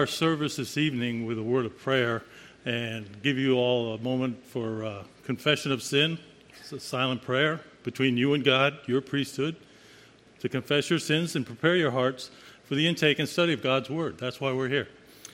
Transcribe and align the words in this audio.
our 0.00 0.06
service 0.06 0.54
this 0.54 0.78
evening 0.78 1.26
with 1.26 1.40
a 1.40 1.42
word 1.42 1.66
of 1.66 1.76
prayer 1.76 2.22
and 2.64 3.20
give 3.20 3.36
you 3.36 3.56
all 3.56 3.94
a 3.94 3.98
moment 3.98 4.40
for 4.46 4.84
uh, 4.84 5.02
confession 5.24 5.72
of 5.72 5.82
sin. 5.82 6.16
It's 6.60 6.70
a 6.70 6.78
silent 6.78 7.20
prayer 7.20 7.62
between 7.82 8.16
you 8.16 8.32
and 8.34 8.44
God, 8.44 8.78
your 8.86 9.00
priesthood, 9.00 9.56
to 10.38 10.48
confess 10.48 10.88
your 10.88 11.00
sins 11.00 11.34
and 11.34 11.44
prepare 11.44 11.74
your 11.74 11.90
hearts 11.90 12.30
for 12.62 12.76
the 12.76 12.86
intake 12.86 13.18
and 13.18 13.28
study 13.28 13.52
of 13.52 13.60
God's 13.60 13.90
word. 13.90 14.18
That's 14.18 14.40
why 14.40 14.52
we're 14.52 14.68
here. 14.68 14.86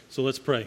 So 0.08 0.22
let's 0.22 0.38
pray. 0.38 0.67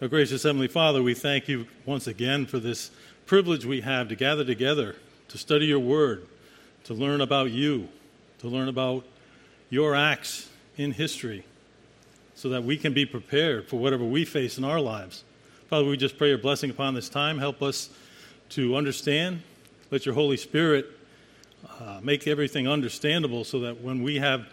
Our 0.00 0.08
gracious 0.08 0.42
Heavenly 0.44 0.68
Father, 0.68 1.02
we 1.02 1.14
thank 1.14 1.48
you 1.48 1.66
once 1.86 2.06
again 2.06 2.46
for 2.46 2.58
this 2.58 2.90
privilege 3.26 3.64
we 3.64 3.80
have 3.80 4.08
to 4.08 4.16
gather 4.16 4.44
together 4.44 4.96
to 5.28 5.38
study 5.38 5.66
your 5.66 5.78
word, 5.78 6.26
to 6.84 6.94
learn 6.94 7.20
about 7.20 7.50
you, 7.50 7.88
to 8.38 8.48
learn 8.48 8.68
about 8.68 9.04
your 9.70 9.94
acts 9.94 10.48
in 10.76 10.92
history, 10.92 11.44
so 12.34 12.48
that 12.50 12.64
we 12.64 12.76
can 12.76 12.92
be 12.92 13.06
prepared 13.06 13.66
for 13.66 13.76
whatever 13.76 14.04
we 14.04 14.24
face 14.24 14.58
in 14.58 14.64
our 14.64 14.80
lives. 14.80 15.24
Father, 15.68 15.86
we 15.86 15.96
just 15.96 16.18
pray 16.18 16.28
your 16.28 16.38
blessing 16.38 16.70
upon 16.70 16.94
this 16.94 17.08
time. 17.08 17.38
Help 17.38 17.62
us 17.62 17.88
to 18.50 18.76
understand. 18.76 19.42
Let 19.90 20.04
your 20.04 20.14
Holy 20.14 20.36
Spirit 20.36 20.86
uh, 21.80 22.00
make 22.02 22.26
everything 22.26 22.68
understandable 22.68 23.44
so 23.44 23.60
that 23.60 23.80
when 23.80 24.02
we 24.02 24.18
have 24.18 24.46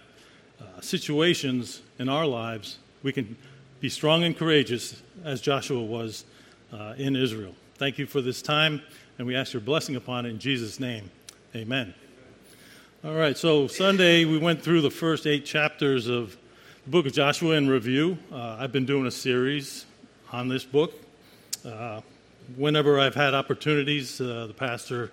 uh, 0.60 0.80
situations 0.80 1.82
in 2.00 2.08
our 2.08 2.26
lives, 2.26 2.78
we 3.04 3.12
can 3.12 3.36
be 3.80 3.90
strong 3.90 4.24
and 4.24 4.38
courageous 4.38 5.02
as 5.24 5.42
Joshua 5.42 5.82
was 5.82 6.24
uh, 6.72 6.94
in 6.98 7.16
Israel. 7.16 7.56
Thank 7.82 7.98
you 7.98 8.06
for 8.06 8.22
this 8.22 8.44
time, 8.44 8.80
and 9.18 9.26
we 9.26 9.36
ask 9.36 9.54
your 9.54 9.62
blessing 9.62 9.96
upon 9.96 10.28
it 10.28 10.30
in 10.30 10.38
Jesus' 10.38 10.80
name. 10.80 11.10
Amen. 11.56 11.96
All 13.04 13.16
right, 13.16 13.36
so 13.36 13.66
Sunday 13.66 14.24
we 14.24 14.38
went 14.38 14.62
through 14.62 14.82
the 14.82 14.92
first 14.92 15.26
eight 15.26 15.46
chapters 15.46 16.06
of 16.06 16.38
the 16.84 16.92
book 16.92 17.08
of 17.08 17.14
Joshua 17.14 17.56
in 17.56 17.68
review. 17.68 18.20
Uh, 18.32 18.58
I've 18.60 18.72
been 18.72 18.86
doing 18.86 19.08
a 19.08 19.12
series 19.12 19.88
on 20.32 20.48
this 20.48 20.64
book. 20.64 20.94
Uh, 21.66 22.02
whenever 22.56 23.00
I've 23.00 23.16
had 23.16 23.34
opportunities, 23.34 24.22
uh, 24.22 24.46
the 24.46 24.54
pastor 24.54 25.10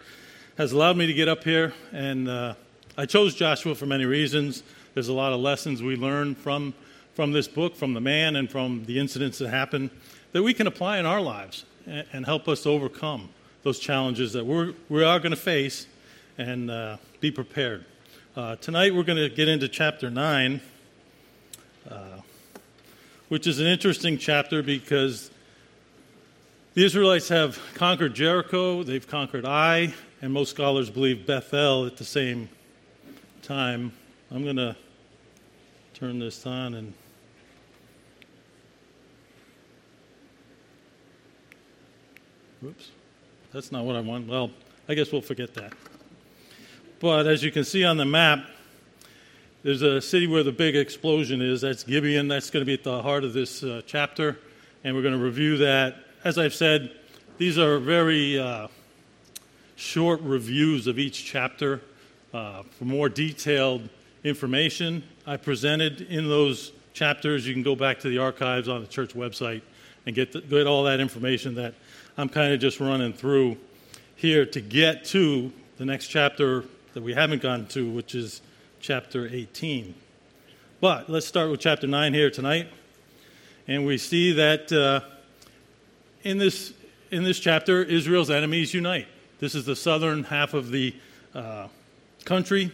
has 0.59 0.73
allowed 0.73 0.99
me 0.99 1.07
to 1.07 1.15
get 1.15 1.27
up 1.27 1.45
here, 1.45 1.73
and 1.93 2.29
uh, 2.29 2.53
I 2.99 3.07
chose 3.07 3.35
Joshua 3.35 3.77
for 3.77 3.87
many 3.87 4.05
reasons. 4.05 4.63
There's 4.93 5.09
a 5.09 5.15
lot 5.15 5.33
of 5.33 5.41
lessons 5.41 5.83
we 5.83 5.97
learn 5.97 6.35
from, 6.35 6.75
from 7.15 7.33
this 7.33 7.49
book, 7.49 7.77
from 7.77 7.95
the 7.95 8.03
man, 8.03 8.37
and 8.37 8.51
from 8.51 8.85
the 8.85 8.99
incidents 8.99 9.39
that 9.39 9.49
happen 9.49 9.91
that 10.33 10.43
we 10.43 10.53
can 10.53 10.67
apply 10.67 10.99
in 10.99 11.07
our 11.07 11.23
lives 11.23 11.65
and 11.89 12.27
help 12.27 12.49
us 12.49 12.67
overcome 12.67 13.31
those 13.63 13.79
challenges 13.79 14.33
that 14.35 14.45
we're, 14.45 14.75
we 14.89 15.03
are 15.03 15.19
going 15.19 15.31
to 15.31 15.37
face 15.37 15.87
and 16.37 16.71
uh, 16.71 16.97
be 17.21 17.31
prepared. 17.31 17.85
Uh, 18.37 18.57
tonight 18.57 18.95
we're 18.95 19.03
going 19.03 19.19
to 19.19 19.35
get 19.35 19.49
into 19.49 19.69
chapter 19.69 20.11
9, 20.11 20.61
uh, 21.91 21.95
which 23.29 23.47
is 23.47 23.59
an 23.59 23.67
interesting 23.67 24.19
chapter 24.19 24.63
because 24.63 25.31
the 26.75 26.85
Israelites 26.85 27.29
have 27.29 27.59
conquered 27.75 28.15
Jericho, 28.15 28.83
they've 28.83 29.07
conquered 29.07 29.45
Ai, 29.45 29.93
and 30.21 30.33
most 30.33 30.51
scholars 30.51 30.91
believe 30.91 31.27
Bethel 31.27 31.87
at 31.87 31.97
the 31.97 32.05
same 32.05 32.49
time. 33.43 33.93
I'm 34.31 34.45
going 34.45 34.57
to 34.57 34.77
turn 35.95 36.19
this 36.19 36.47
on 36.47 36.75
and 36.75 36.93
Whoops. 42.61 42.91
That's 43.53 43.71
not 43.71 43.85
what 43.85 43.95
I 43.95 44.01
want. 44.01 44.27
Well, 44.27 44.51
I 44.89 44.95
guess 44.95 45.13
we'll 45.13 45.23
forget 45.23 45.55
that. 45.55 45.73
But 46.99 47.29
as 47.29 47.45
you 47.45 47.53
can 47.53 47.63
see 47.63 47.85
on 47.85 47.97
the 47.97 48.05
map, 48.05 48.45
there's 49.63 49.83
a 49.83 50.01
city 50.01 50.27
where 50.27 50.43
the 50.43 50.51
big 50.51 50.75
explosion 50.75 51.41
is. 51.41 51.61
That's 51.61 51.85
Gibeon. 51.85 52.27
That's 52.27 52.51
going 52.51 52.63
to 52.63 52.67
be 52.67 52.75
at 52.75 52.83
the 52.83 53.01
heart 53.01 53.23
of 53.23 53.33
this 53.33 53.63
uh, 53.63 53.83
chapter. 53.87 54.39
And 54.83 54.97
we're 54.97 55.03
going 55.03 55.17
to 55.17 55.23
review 55.23 55.59
that. 55.59 55.97
As 56.25 56.37
I've 56.37 56.55
said, 56.55 56.91
these 57.37 57.59
are 57.59 57.79
very 57.79 58.39
uh, 58.39 58.67
short 59.77 60.21
reviews 60.23 60.89
of 60.89 60.99
each 60.99 61.25
chapter. 61.25 61.81
Uh, 62.35 62.65
for 62.77 62.85
more 62.85 63.09
detailed 63.09 63.89
information 64.25 65.05
I 65.27 65.37
presented 65.37 66.01
in 66.01 66.29
those 66.29 66.73
chapters, 66.93 67.47
you 67.47 67.55
can 67.55 67.63
go 67.63 67.77
back 67.77 68.01
to 68.01 68.09
the 68.09 68.19
archives 68.19 68.69
on 68.69 68.81
the 68.81 68.89
church 68.89 69.15
website 69.15 69.63
and 70.07 70.15
get, 70.15 70.33
the, 70.33 70.41
get 70.41 70.67
all 70.67 70.85
that 70.85 70.99
information 70.99 71.55
that 71.55 71.75
I'm 72.21 72.29
kind 72.29 72.53
of 72.53 72.59
just 72.59 72.81
running 72.81 73.13
through 73.13 73.59
here 74.17 74.45
to 74.45 74.61
get 74.61 75.05
to 75.05 75.53
the 75.77 75.85
next 75.85 76.09
chapter 76.09 76.65
that 76.95 77.03
we 77.05 77.15
haven't 77.15 77.43
gone 77.43 77.67
to, 77.69 77.89
which 77.89 78.17
is 78.17 78.43
chapter 78.81 79.29
18. 79.29 79.95
But 80.81 81.09
let's 81.09 81.27
start 81.27 81.49
with 81.49 81.61
chapter 81.61 81.87
9 81.87 82.13
here 82.13 82.29
tonight. 82.29 82.71
And 83.69 83.87
we 83.87 83.99
see 83.99 84.33
that 84.33 84.73
uh, 84.73 85.03
in, 86.25 86.39
this, 86.39 86.73
in 87.13 87.23
this 87.23 87.39
chapter, 87.39 87.85
Israel's 87.85 88.31
enemies 88.31 88.75
unite. 88.75 89.07
This 89.39 89.55
is 89.55 89.65
the 89.65 89.77
southern 89.77 90.25
half 90.25 90.55
of 90.55 90.73
the 90.73 90.97
uh, 91.37 91.69
country, 92.25 92.73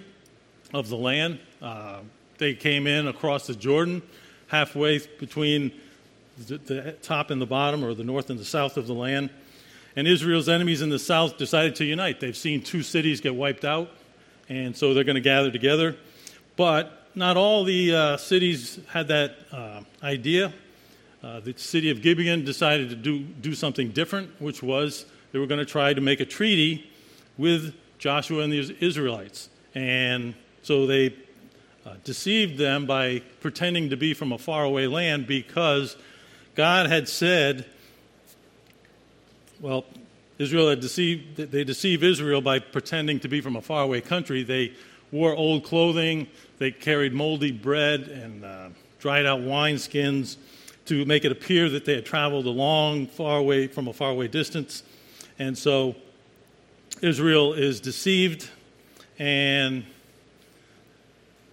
of 0.73 0.89
the 0.89 0.97
land. 0.97 1.39
Uh, 1.61 1.99
they 2.39 2.55
came 2.55 2.87
in 2.87 3.09
across 3.09 3.47
the 3.47 3.55
Jordan, 3.55 4.01
halfway 4.47 5.01
between 5.19 5.71
the, 6.39 6.59
the 6.59 6.93
top 7.03 7.31
and 7.31 7.41
the 7.41 7.47
bottom, 7.47 7.85
or 7.85 7.95
the 7.95 8.05
north 8.05 8.31
and 8.31 8.39
the 8.39 8.45
south 8.45 8.77
of 8.77 8.87
the 8.87 8.95
land. 8.95 9.31
And 9.97 10.09
Israel's 10.09 10.49
enemies 10.49 10.83
in 10.83 10.89
the 10.89 10.99
south 10.99 11.39
decided 11.39 11.77
to 11.77 11.85
unite. 11.85 12.21
They've 12.21 12.37
seen 12.37 12.63
two 12.63 12.83
cities 12.83 13.21
get 13.21 13.35
wiped 13.35 13.65
out, 13.65 13.91
and 14.49 14.77
so 14.77 14.93
they're 14.93 15.05
going 15.05 15.15
to 15.15 15.21
gather 15.21 15.51
together. 15.51 15.97
But 16.57 17.09
not 17.15 17.37
all 17.37 17.65
the 17.65 17.95
uh, 17.95 18.17
cities 18.17 18.81
had 18.89 19.09
that 19.09 19.37
uh, 19.53 19.83
idea. 20.03 20.53
Uh, 21.23 21.41
the 21.41 21.55
city 21.57 21.91
of 21.91 22.03
Gibeon 22.03 22.45
decided 22.45 22.91
to 22.91 22.97
do, 22.97 23.21
do 23.21 23.55
something 23.55 23.91
different, 23.91 24.31
which 24.41 24.63
was 24.63 25.07
they 25.33 25.39
were 25.39 25.47
going 25.47 25.59
to 25.59 25.65
try 25.65 25.95
to 25.95 26.01
make 26.01 26.21
a 26.21 26.25
treaty 26.25 26.91
with 27.39 27.75
Joshua 27.99 28.43
and 28.43 28.53
the 28.53 28.77
Israelites. 28.81 29.49
And 29.75 30.35
so 30.63 30.87
they 30.87 31.15
uh, 31.87 31.95
deceived 32.05 32.59
them 32.59 32.87
by 32.87 33.23
pretending 33.41 33.91
to 33.91 33.97
be 33.97 34.13
from 34.13 34.33
a 34.33 34.39
faraway 34.39 34.87
land 34.87 35.27
because 35.27 35.97
God 36.55 36.87
had 36.89 37.09
said, 37.09 37.67
well, 39.61 39.85
Israel 40.39 40.69
had 40.69 40.81
deceived, 40.81 41.37
they 41.37 41.65
deceive 41.65 42.05
Israel 42.05 42.41
by 42.41 42.59
pretending 42.59 43.21
to 43.21 43.29
be 43.29 43.41
from 43.41 43.57
a 43.57 43.63
faraway 43.63 44.01
country. 44.01 44.43
They 44.43 44.73
wore 45.11 45.35
old 45.35 45.65
clothing, 45.65 46.29
they 46.59 46.71
carried 46.71 47.13
moldy 47.13 47.53
bread 47.53 48.03
and 48.03 48.45
uh, 48.45 48.69
dried 48.99 49.27
out 49.27 49.41
wineskins 49.41 50.37
to 50.87 51.05
make 51.05 51.25
it 51.25 51.33
appear 51.33 51.69
that 51.71 51.85
they 51.85 51.95
had 51.95 52.05
traveled 52.05 52.47
a 52.47 52.51
long, 52.51 53.07
far 53.07 53.39
away 53.39 53.67
from 53.67 53.89
a 53.89 53.93
faraway 53.93 54.29
distance. 54.29 54.83
And 55.39 55.57
so 55.57 55.97
Israel 57.01 57.55
is 57.55 57.81
deceived, 57.81 58.49
and 59.19 59.85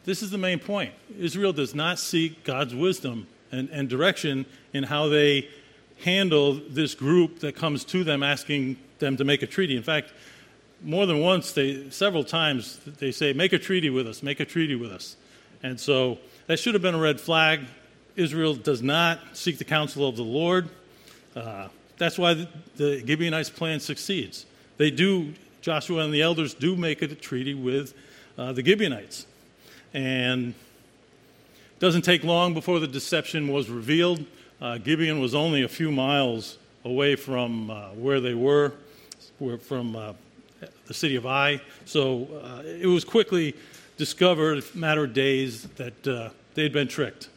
this 0.05 0.21
is 0.21 0.31
the 0.31 0.37
main 0.37 0.59
point. 0.59 0.93
Israel 1.17 1.53
does 1.53 1.73
not 1.73 1.97
seek 1.97 2.43
God's 2.43 2.75
wisdom 2.75 3.27
and, 3.51 3.69
and 3.69 3.89
direction 3.89 4.45
in 4.73 4.83
how 4.83 5.07
they 5.07 5.47
handle 6.03 6.53
this 6.69 6.95
group 6.95 7.39
that 7.39 7.55
comes 7.55 7.83
to 7.85 8.03
them 8.03 8.23
asking 8.23 8.77
them 8.99 9.17
to 9.17 9.23
make 9.23 9.41
a 9.41 9.47
treaty. 9.47 9.75
In 9.75 9.83
fact, 9.83 10.11
more 10.83 11.05
than 11.05 11.19
once, 11.19 11.51
they, 11.51 11.89
several 11.89 12.23
times, 12.23 12.79
they 12.99 13.11
say, 13.11 13.33
Make 13.33 13.53
a 13.53 13.59
treaty 13.59 13.89
with 13.89 14.07
us, 14.07 14.23
make 14.23 14.39
a 14.39 14.45
treaty 14.45 14.75
with 14.75 14.91
us. 14.91 15.15
And 15.63 15.79
so 15.79 16.17
that 16.47 16.57
should 16.57 16.73
have 16.73 16.81
been 16.81 16.95
a 16.95 16.99
red 16.99 17.19
flag. 17.19 17.61
Israel 18.15 18.55
does 18.55 18.81
not 18.81 19.19
seek 19.33 19.57
the 19.57 19.63
counsel 19.63 20.07
of 20.07 20.15
the 20.15 20.23
Lord. 20.23 20.69
Uh, 21.35 21.67
that's 21.97 22.17
why 22.17 22.33
the, 22.33 22.47
the 22.77 23.03
Gibeonites' 23.05 23.49
plan 23.49 23.79
succeeds. 23.79 24.45
They 24.77 24.89
do, 24.89 25.33
Joshua 25.61 26.03
and 26.03 26.13
the 26.13 26.21
elders 26.21 26.53
do 26.53 26.75
make 26.75 27.01
a 27.03 27.07
treaty 27.07 27.53
with 27.53 27.93
uh, 28.37 28.53
the 28.53 28.65
Gibeonites. 28.65 29.27
And 29.93 30.55
doesn't 31.81 32.03
take 32.03 32.23
long 32.23 32.53
before 32.53 32.79
the 32.79 32.87
deception 32.87 33.51
was 33.51 33.67
revealed. 33.67 34.23
Uh, 34.61 34.77
Gibeon 34.77 35.19
was 35.19 35.33
only 35.33 35.63
a 35.63 35.67
few 35.67 35.91
miles 35.91 36.59
away 36.85 37.15
from 37.15 37.71
uh, 37.71 37.87
where 37.95 38.19
they 38.19 38.35
were, 38.35 38.73
from 39.63 39.95
uh, 39.95 40.13
the 40.85 40.93
city 40.93 41.15
of 41.15 41.25
Ai. 41.25 41.59
So 41.85 42.27
uh, 42.43 42.61
it 42.67 42.85
was 42.85 43.03
quickly 43.03 43.55
discovered, 43.97 44.63
a 44.63 44.77
matter 44.77 45.05
of 45.05 45.15
days, 45.15 45.63
that 45.77 46.07
uh, 46.07 46.29
they'd 46.53 46.71
been 46.71 46.87
tricked. 46.87 47.29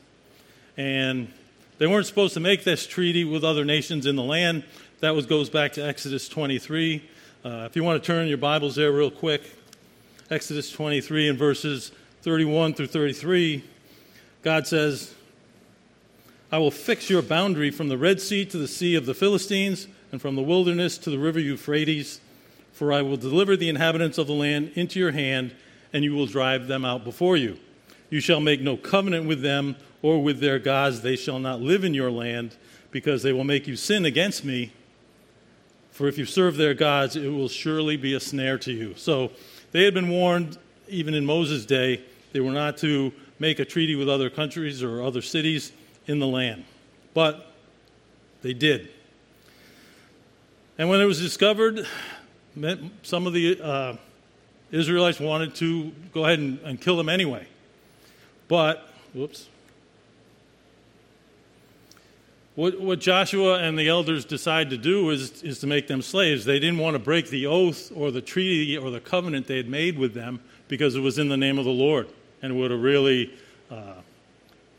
And 0.77 1.33
they 1.79 1.87
weren't 1.87 2.07
supposed 2.07 2.35
to 2.35 2.41
make 2.41 2.65
this 2.65 2.87
treaty 2.87 3.25
with 3.25 3.45
other 3.45 3.65
nations 3.65 4.05
in 4.05 4.15
the 4.15 4.23
land. 4.23 4.63
That 5.01 5.15
was, 5.15 5.25
goes 5.25 5.49
back 5.49 5.73
to 5.73 5.81
Exodus 5.83 6.29
23. 6.29 7.03
Uh, 7.47 7.49
if 7.65 7.77
you 7.77 7.83
want 7.83 8.03
to 8.03 8.07
turn 8.07 8.29
your 8.29 8.37
Bibles 8.37 8.75
there 8.75 8.93
real 8.93 9.11
quick, 9.11 9.41
Exodus 10.31 10.71
23 10.71 11.31
and 11.31 11.39
verses 11.39 11.93
31 12.21 12.75
through 12.75 12.89
33. 12.89 13.65
God 14.45 14.67
says, 14.67 15.15
I 16.53 16.59
will 16.59 16.71
fix 16.71 17.09
your 17.09 17.23
boundary 17.23 17.71
from 17.71 17.89
the 17.89 17.97
Red 17.97 18.21
Sea 18.21 18.45
to 18.45 18.59
the 18.59 18.69
Sea 18.69 18.95
of 18.95 19.07
the 19.07 19.15
Philistines, 19.15 19.89
and 20.13 20.21
from 20.21 20.37
the 20.37 20.43
wilderness 20.43 20.99
to 20.99 21.11
the 21.11 21.19
river 21.19 21.41
Euphrates. 21.41 22.21
For 22.73 22.93
I 22.93 23.01
will 23.01 23.17
deliver 23.17 23.57
the 23.57 23.71
inhabitants 23.71 24.19
of 24.19 24.27
the 24.27 24.35
land 24.35 24.73
into 24.75 25.01
your 25.01 25.13
hand, 25.13 25.55
and 25.95 26.05
you 26.05 26.13
will 26.13 26.27
drive 26.27 26.67
them 26.67 26.85
out 26.85 27.05
before 27.05 27.39
you. 27.39 27.59
You 28.11 28.21
shall 28.21 28.41
make 28.41 28.61
no 28.61 28.77
covenant 28.77 29.27
with 29.27 29.41
them 29.41 29.77
or 30.03 30.23
with 30.23 30.41
their 30.41 30.59
gods. 30.59 31.01
They 31.01 31.17
shall 31.17 31.39
not 31.39 31.63
live 31.63 31.83
in 31.83 31.95
your 31.95 32.11
land, 32.11 32.55
because 32.91 33.23
they 33.23 33.33
will 33.33 33.45
make 33.45 33.67
you 33.67 33.77
sin 33.77 34.05
against 34.05 34.45
me. 34.45 34.73
For 35.91 36.07
if 36.07 36.19
you 36.19 36.27
serve 36.27 36.59
their 36.59 36.75
gods, 36.75 37.17
it 37.17 37.31
will 37.31 37.49
surely 37.49 37.97
be 37.97 38.13
a 38.13 38.21
snare 38.21 38.59
to 38.59 38.73
you. 38.73 38.95
So 38.97 39.31
they 39.73 39.85
had 39.85 39.95
been 39.95 40.11
warned, 40.11 40.59
even 40.87 41.15
in 41.15 41.25
Moses' 41.25 41.65
day, 41.65 42.03
they 42.33 42.41
were 42.41 42.53
not 42.53 42.77
to 42.79 43.11
make 43.39 43.59
a 43.59 43.65
treaty 43.65 43.95
with 43.95 44.09
other 44.09 44.31
countries 44.31 44.83
or 44.83 45.03
other 45.03 45.23
cities 45.23 45.73
in 46.07 46.19
the 46.19 46.27
land. 46.27 46.65
But 47.13 47.53
they 48.43 48.55
did. 48.55 48.91
And 50.79 50.89
when 50.89 51.01
it 51.01 51.05
was 51.05 51.21
discovered, 51.21 51.87
some 53.03 53.27
of 53.27 53.33
the 53.33 53.61
uh, 53.61 53.97
Israelites 54.71 55.21
wanted 55.21 55.55
to 55.57 55.93
go 56.13 56.25
ahead 56.25 56.39
and, 56.39 56.59
and 56.61 56.81
kill 56.81 56.97
them 56.97 57.09
anyway. 57.09 57.47
But, 58.49 58.89
whoops. 59.13 59.49
What, 62.55 62.81
what 62.81 63.01
Joshua 63.01 63.59
and 63.59 63.77
the 63.77 63.89
elders 63.89 64.25
decide 64.25 64.71
to 64.71 64.77
do 64.77 65.11
is, 65.11 65.43
is 65.43 65.59
to 65.61 65.67
make 65.67 65.89
them 65.89 66.03
slaves. 66.03 66.45
They 66.45 66.61
didn't 66.61 66.79
want 66.79 66.95
to 66.95 67.01
break 67.01 67.29
the 67.29 67.47
oath 67.47 67.91
or 67.95 68.13
the 68.13 68.21
treaty 68.21 68.77
or 68.77 68.91
the 68.91 69.01
covenant 69.01 69.49
they 69.49 69.57
had 69.57 69.69
made 69.69 69.99
with 69.99 70.15
them 70.15 70.41
because 70.69 70.95
it 70.95 71.01
was 71.01 71.19
in 71.19 71.29
the 71.29 71.37
name 71.37 71.59
of 71.59 71.65
the 71.65 71.73
Lord. 71.73 72.09
And 72.45 72.59
would 72.59 72.71
have 72.71 72.83
really 72.83 73.33
uh, 73.71 73.95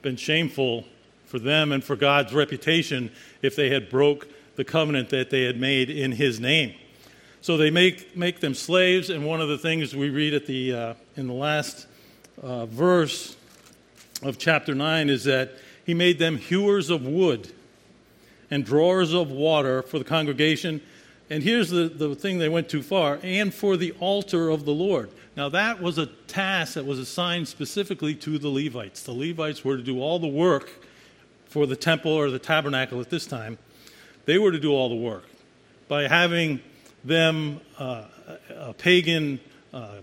been 0.03 0.17
shameful 0.17 0.85
for 1.25 1.39
them 1.39 1.71
and 1.71 1.83
for 1.83 1.95
God's 1.95 2.31
reputation 2.31 3.11
if 3.41 3.55
they 3.55 3.71
had 3.71 3.89
broke 3.89 4.27
the 4.55 4.63
covenant 4.63 5.09
that 5.09 5.31
they 5.31 5.45
had 5.45 5.59
made 5.59 5.89
in 5.89 6.11
his 6.11 6.39
name. 6.39 6.75
So 7.41 7.57
they 7.57 7.71
make, 7.71 8.15
make 8.15 8.39
them 8.39 8.53
slaves, 8.53 9.09
and 9.09 9.25
one 9.25 9.41
of 9.41 9.49
the 9.49 9.57
things 9.57 9.95
we 9.95 10.11
read 10.11 10.35
at 10.35 10.45
the, 10.45 10.73
uh, 10.73 10.93
in 11.15 11.25
the 11.25 11.33
last 11.33 11.87
uh, 12.39 12.67
verse 12.67 13.35
of 14.21 14.37
chapter 14.37 14.75
9 14.75 15.09
is 15.09 15.23
that 15.23 15.53
he 15.87 15.95
made 15.95 16.19
them 16.19 16.37
hewers 16.37 16.91
of 16.91 17.03
wood 17.03 17.51
and 18.51 18.63
drawers 18.63 19.11
of 19.11 19.31
water 19.31 19.81
for 19.81 19.97
the 19.97 20.05
congregation. 20.05 20.81
And 21.31 21.41
here's 21.41 21.71
the, 21.71 21.87
the 21.87 22.13
thing 22.13 22.37
they 22.37 22.47
went 22.47 22.69
too 22.69 22.83
far 22.83 23.17
and 23.23 23.51
for 23.51 23.75
the 23.75 23.93
altar 23.93 24.51
of 24.51 24.65
the 24.65 24.71
Lord. 24.71 25.09
Now, 25.35 25.49
that 25.49 25.81
was 25.81 25.97
a 25.97 26.05
task 26.05 26.75
that 26.75 26.85
was 26.85 26.97
assigned 26.97 27.49
specifically 27.49 28.15
to 28.15 28.37
the 28.37 28.47
Levites. 28.47 29.03
The 29.03 29.11
Levites 29.11 29.65
were 29.65 29.75
to 29.75 29.83
do 29.83 30.01
all 30.01 30.17
the 30.17 30.27
work 30.27 30.85
for 31.45 31.65
the 31.65 31.75
temple 31.75 32.11
or 32.11 32.29
the 32.29 32.39
tabernacle 32.39 33.01
at 33.01 33.09
this 33.09 33.25
time. 33.25 33.57
They 34.25 34.37
were 34.37 34.51
to 34.51 34.59
do 34.59 34.71
all 34.71 34.87
the 34.87 34.95
work. 34.95 35.25
By 35.89 36.07
having 36.07 36.61
them, 37.03 37.59
uh, 37.77 38.05
uh, 38.57 38.73
pagan 38.73 39.39
uh, 39.73 39.97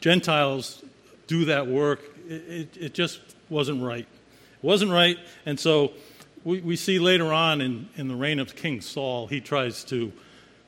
Gentiles, 0.00 0.84
do 1.26 1.46
that 1.46 1.66
work, 1.66 2.02
it, 2.28 2.76
it, 2.76 2.94
just 2.94 3.20
wasn't 3.48 3.82
right. 3.82 4.06
It 4.06 4.66
wasn't 4.66 4.90
right, 4.90 5.18
and 5.46 5.58
so 5.58 5.92
we, 6.44 6.60
we 6.60 6.76
see 6.76 6.98
later 6.98 7.32
on 7.32 7.60
in, 7.60 7.88
in 7.96 8.08
the 8.08 8.14
reign 8.14 8.38
of 8.38 8.54
King 8.54 8.80
Saul, 8.80 9.26
he 9.26 9.40
tries 9.40 9.82
to 9.84 10.12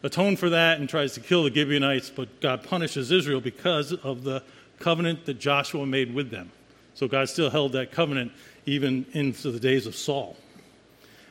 atone 0.03 0.37
for 0.37 0.51
that 0.51 0.79
and 0.79 0.89
tries 0.89 1.15
to 1.15 1.21
kill 1.21 1.45
the 1.45 1.53
Gibeonites, 1.53 2.11
but 2.11 2.41
God 2.41 2.63
punishes 2.63 3.11
Israel 3.11 3.41
because 3.41 3.93
of 3.93 4.25
the 4.25 4.43
covenant 4.79 5.27
that 5.27 5.39
Joshua 5.39 5.87
made 5.87 6.15
with 6.15 6.31
them. 6.31 6.51
So 6.95 7.09
God 7.09 7.29
still 7.29 7.51
held 7.51 7.73
that 7.73 7.93
covenant 7.93 8.33
even 8.67 9.07
into 9.13 9.51
the 9.51 9.61
days 9.61 9.87
of 9.87 9.95
Saul. 9.95 10.37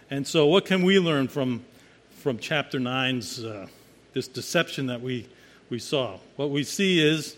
And 0.09 0.27
so, 0.27 0.45
what 0.45 0.65
can 0.65 0.83
we 0.83 0.99
learn 0.99 1.27
from, 1.27 1.65
from 2.17 2.37
chapter 2.37 2.79
9's 2.79 3.43
uh, 3.43 3.67
this 4.15 4.27
deception 4.29 4.87
that 4.87 5.01
we, 5.01 5.27
we 5.69 5.77
saw. 5.77 6.17
What 6.37 6.49
we 6.49 6.63
see 6.63 7.05
is 7.05 7.35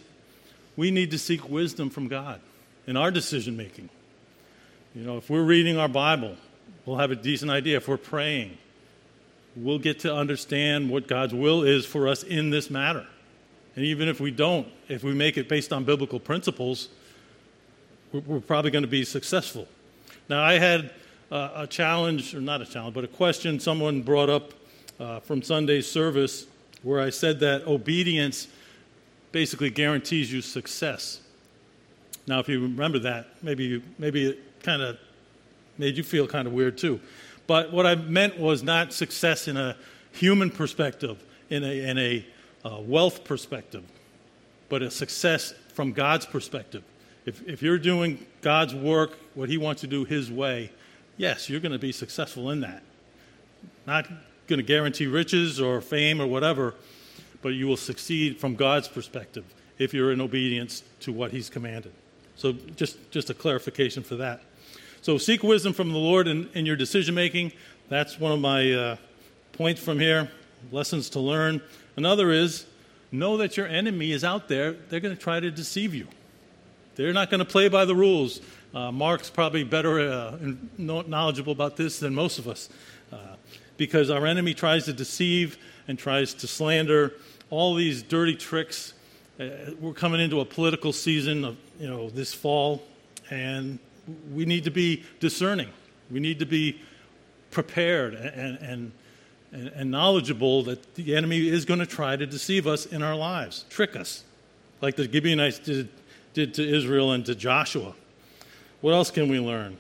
we 0.77 0.91
need 0.91 1.11
to 1.11 1.17
seek 1.17 1.49
wisdom 1.49 1.89
from 1.89 2.07
God 2.07 2.39
in 2.85 2.95
our 2.95 3.09
decision 3.09 3.57
making. 3.57 3.89
You 4.93 5.03
know, 5.03 5.17
if 5.17 5.27
we're 5.27 5.43
reading 5.43 5.77
our 5.77 5.89
Bible, 5.89 6.37
we'll 6.85 6.97
have 6.97 7.09
a 7.09 7.15
decent 7.15 7.49
idea. 7.49 7.77
If 7.77 7.87
we're 7.87 7.97
praying, 7.97 8.59
we'll 9.57 9.79
get 9.79 9.99
to 9.99 10.13
understand 10.13 10.89
what 10.89 11.07
God's 11.07 11.33
will 11.33 11.63
is 11.63 11.85
for 11.85 12.07
us 12.07 12.23
in 12.23 12.49
this 12.49 12.69
matter. 12.69 13.05
And 13.75 13.85
even 13.85 14.07
if 14.07 14.19
we 14.19 14.31
don't, 14.31 14.67
if 14.87 15.03
we 15.03 15.13
make 15.13 15.37
it 15.37 15.49
based 15.49 15.73
on 15.73 15.83
biblical 15.83 16.19
principles, 16.19 16.89
we're, 18.11 18.39
probably 18.39 18.71
going 18.71 18.83
to 18.83 18.87
be 18.87 19.03
successful. 19.03 19.67
Now, 20.29 20.41
I 20.41 20.53
had 20.53 20.91
uh, 21.31 21.49
a 21.55 21.67
challenge, 21.67 22.33
or 22.33 22.41
not 22.41 22.61
a 22.61 22.65
challenge, 22.65 22.95
but 22.95 23.03
a 23.03 23.07
question 23.07 23.59
someone 23.59 24.01
brought 24.01 24.29
up 24.29 24.53
uh, 24.99 25.19
from 25.19 25.41
Sunday's 25.41 25.89
service 25.89 26.47
where 26.83 27.01
I 27.01 27.09
said 27.09 27.39
that 27.41 27.67
obedience 27.67 28.47
basically 29.31 29.69
guarantees 29.69 30.31
you 30.31 30.41
success. 30.41 31.21
Now, 32.27 32.39
if 32.39 32.49
you 32.49 32.61
remember 32.61 32.99
that, 32.99 33.27
maybe, 33.41 33.65
you, 33.65 33.83
maybe 33.97 34.29
it 34.29 34.63
kind 34.63 34.81
of 34.81 34.97
made 35.77 35.97
you 35.97 36.03
feel 36.03 36.27
kind 36.27 36.47
of 36.47 36.53
weird 36.53 36.77
too. 36.77 36.99
But 37.47 37.71
what 37.71 37.85
I 37.85 37.95
meant 37.95 38.37
was 38.37 38.61
not 38.61 38.93
success 38.93 39.47
in 39.47 39.57
a 39.57 39.75
human 40.11 40.51
perspective, 40.51 41.23
in 41.49 41.63
a, 41.63 41.89
in 41.89 41.97
a 41.97 42.25
uh, 42.65 42.79
wealth 42.81 43.23
perspective, 43.23 43.83
but 44.69 44.81
a 44.81 44.91
success 44.91 45.53
from 45.73 45.93
God's 45.93 46.25
perspective. 46.25 46.83
If, 47.25 47.47
if 47.47 47.61
you're 47.61 47.77
doing 47.77 48.25
God's 48.41 48.75
work, 48.75 49.17
what 49.33 49.49
He 49.49 49.57
wants 49.57 49.81
to 49.81 49.87
do 49.87 50.03
His 50.03 50.29
way, 50.29 50.71
yes, 51.15 51.49
you're 51.49 51.61
going 51.61 51.71
to 51.71 51.79
be 51.79 51.91
successful 51.91 52.51
in 52.51 52.61
that. 52.61 52.83
Not 53.85 54.07
going 54.47 54.59
to 54.59 54.63
guarantee 54.63 55.07
riches 55.07 55.61
or 55.61 55.79
fame 55.81 56.21
or 56.21 56.27
whatever, 56.27 56.75
but 57.41 57.49
you 57.49 57.67
will 57.67 57.77
succeed 57.77 58.39
from 58.39 58.55
God's 58.55 58.87
perspective 58.87 59.45
if 59.77 59.93
you're 59.93 60.11
in 60.11 60.19
obedience 60.19 60.83
to 61.01 61.13
what 61.13 61.31
He's 61.31 61.49
commanded. 61.49 61.93
So, 62.35 62.53
just, 62.75 63.11
just 63.11 63.29
a 63.29 63.33
clarification 63.33 64.03
for 64.03 64.15
that. 64.17 64.41
So, 65.01 65.17
seek 65.17 65.43
wisdom 65.43 65.73
from 65.73 65.91
the 65.91 65.97
Lord 65.97 66.27
in, 66.27 66.49
in 66.53 66.65
your 66.65 66.75
decision 66.75 67.15
making. 67.15 67.51
That's 67.89 68.19
one 68.19 68.31
of 68.31 68.39
my 68.39 68.73
uh, 68.73 68.95
points 69.53 69.81
from 69.81 69.99
here. 69.99 70.29
Lessons 70.71 71.09
to 71.11 71.19
learn. 71.19 71.61
Another 71.95 72.31
is 72.31 72.65
know 73.11 73.37
that 73.37 73.57
your 73.57 73.67
enemy 73.67 74.11
is 74.11 74.23
out 74.23 74.47
there. 74.47 74.73
They're 74.89 74.99
going 74.99 75.15
to 75.15 75.21
try 75.21 75.39
to 75.39 75.49
deceive 75.49 75.93
you. 75.93 76.07
They're 76.95 77.13
not 77.13 77.29
going 77.29 77.39
to 77.39 77.45
play 77.45 77.69
by 77.69 77.85
the 77.85 77.95
rules. 77.95 78.41
Uh, 78.73 78.91
Mark's 78.91 79.29
probably 79.29 79.63
better 79.63 79.99
uh, 79.99 80.37
knowledgeable 80.77 81.53
about 81.53 81.77
this 81.77 81.99
than 81.99 82.13
most 82.13 82.39
of 82.39 82.47
us. 82.47 82.69
Uh, 83.11 83.17
because 83.77 84.09
our 84.09 84.25
enemy 84.25 84.53
tries 84.53 84.85
to 84.85 84.93
deceive 84.93 85.57
and 85.87 85.97
tries 85.97 86.33
to 86.33 86.47
slander 86.47 87.13
all 87.49 87.75
these 87.75 88.03
dirty 88.03 88.35
tricks. 88.35 88.93
Uh, 89.39 89.49
we're 89.79 89.93
coming 89.93 90.19
into 90.19 90.39
a 90.39 90.45
political 90.45 90.91
season 90.91 91.45
of 91.45 91.57
you 91.79 91.87
know 91.87 92.09
this 92.09 92.33
fall, 92.33 92.83
and 93.29 93.79
we 94.33 94.45
need 94.45 94.63
to 94.63 94.71
be 94.71 95.03
discerning. 95.19 95.69
We 96.09 96.19
need 96.19 96.39
to 96.39 96.45
be 96.45 96.81
prepared 97.51 98.13
and, 98.13 98.57
and, 98.57 98.91
and, 99.51 99.91
knowledgeable 99.91 100.63
that 100.63 100.95
the 100.95 101.15
enemy 101.15 101.47
is 101.47 101.65
going 101.65 101.79
to 101.79 101.85
try 101.85 102.15
to 102.15 102.25
deceive 102.25 102.67
us 102.67 102.85
in 102.85 103.01
our 103.01 103.15
lives, 103.15 103.65
trick 103.69 103.95
us, 103.95 104.23
like 104.81 104.95
the 104.95 105.09
Gibeonites 105.09 105.59
did, 105.59 105.89
did 106.33 106.53
to 106.55 106.67
Israel 106.67 107.13
and 107.13 107.25
to 107.25 107.35
Joshua. 107.35 107.93
What 108.81 108.93
else 108.93 109.11
can 109.11 109.29
we 109.29 109.39
learn? 109.39 109.77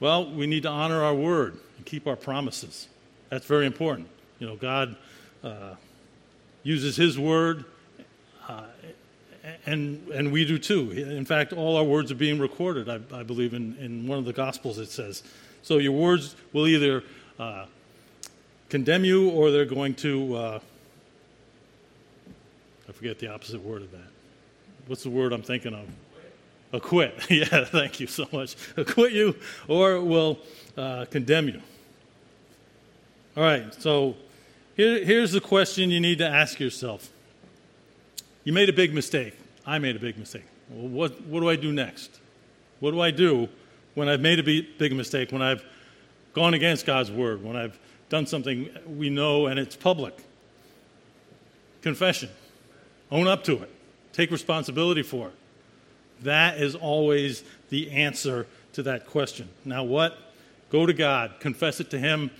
Well, 0.00 0.30
we 0.30 0.46
need 0.46 0.62
to 0.64 0.68
honor 0.68 1.02
our 1.02 1.14
word 1.14 1.58
and 1.76 1.86
keep 1.86 2.06
our 2.06 2.16
promises. 2.16 2.88
That's 3.28 3.46
very 3.46 3.66
important. 3.66 4.08
You 4.38 4.46
know, 4.46 4.56
God 4.56 4.96
uh, 5.42 5.74
uses 6.62 6.96
His 6.96 7.18
word, 7.18 7.64
uh, 8.48 8.64
and 9.64 10.06
and 10.08 10.32
we 10.32 10.44
do 10.44 10.58
too. 10.58 10.90
In 10.90 11.24
fact, 11.24 11.52
all 11.52 11.76
our 11.76 11.84
words 11.84 12.10
are 12.10 12.16
being 12.16 12.38
recorded. 12.38 12.88
I, 12.88 13.00
I 13.12 13.22
believe 13.22 13.54
in 13.54 13.76
in 13.78 14.06
one 14.06 14.18
of 14.18 14.24
the 14.24 14.32
Gospels 14.32 14.78
it 14.78 14.90
says. 14.90 15.22
So 15.62 15.78
your 15.78 15.92
words 15.92 16.36
will 16.52 16.66
either 16.66 17.02
uh, 17.38 17.66
condemn 18.68 19.04
you 19.04 19.30
or 19.30 19.50
they're 19.50 19.64
going 19.64 19.94
to. 19.96 20.36
Uh, 20.36 20.60
I 22.88 22.92
forget 22.92 23.18
the 23.18 23.28
opposite 23.28 23.62
word 23.62 23.82
of 23.82 23.90
that. 23.92 24.08
What's 24.86 25.02
the 25.02 25.10
word 25.10 25.32
I'm 25.32 25.42
thinking 25.42 25.74
of? 25.74 25.88
Acquit. 26.72 27.14
yeah, 27.30 27.64
thank 27.64 28.00
you 28.00 28.06
so 28.06 28.26
much. 28.32 28.56
Acquit 28.76 29.12
you 29.12 29.34
or 29.68 30.00
will 30.00 30.38
uh, 30.76 31.06
condemn 31.10 31.48
you. 31.48 31.60
All 33.36 33.42
right, 33.42 33.74
so 33.74 34.16
here, 34.76 35.04
here's 35.04 35.32
the 35.32 35.40
question 35.40 35.90
you 35.90 36.00
need 36.00 36.18
to 36.18 36.28
ask 36.28 36.58
yourself. 36.58 37.10
You 38.46 38.52
made 38.52 38.68
a 38.68 38.72
big 38.72 38.94
mistake. 38.94 39.36
I 39.66 39.80
made 39.80 39.96
a 39.96 39.98
big 39.98 40.16
mistake. 40.16 40.44
Well, 40.70 40.86
what, 40.86 41.20
what 41.22 41.40
do 41.40 41.48
I 41.48 41.56
do 41.56 41.72
next? 41.72 42.20
What 42.78 42.92
do 42.92 43.00
I 43.00 43.10
do 43.10 43.48
when 43.94 44.08
I've 44.08 44.20
made 44.20 44.38
a 44.38 44.44
big 44.44 44.92
mistake, 44.92 45.32
when 45.32 45.42
I've 45.42 45.64
gone 46.32 46.54
against 46.54 46.86
God's 46.86 47.10
word, 47.10 47.42
when 47.42 47.56
I've 47.56 47.76
done 48.08 48.24
something 48.24 48.70
we 48.86 49.10
know 49.10 49.46
and 49.48 49.58
it's 49.58 49.74
public? 49.74 50.14
Confession. 51.82 52.28
Own 53.10 53.26
up 53.26 53.42
to 53.44 53.60
it. 53.64 53.74
Take 54.12 54.30
responsibility 54.30 55.02
for 55.02 55.26
it. 55.26 55.34
That 56.22 56.58
is 56.60 56.76
always 56.76 57.42
the 57.70 57.90
answer 57.90 58.46
to 58.74 58.84
that 58.84 59.08
question. 59.08 59.48
Now, 59.64 59.82
what? 59.82 60.16
Go 60.70 60.86
to 60.86 60.92
God, 60.92 61.34
confess 61.40 61.80
it 61.80 61.90
to 61.90 61.98
Him, 61.98 62.30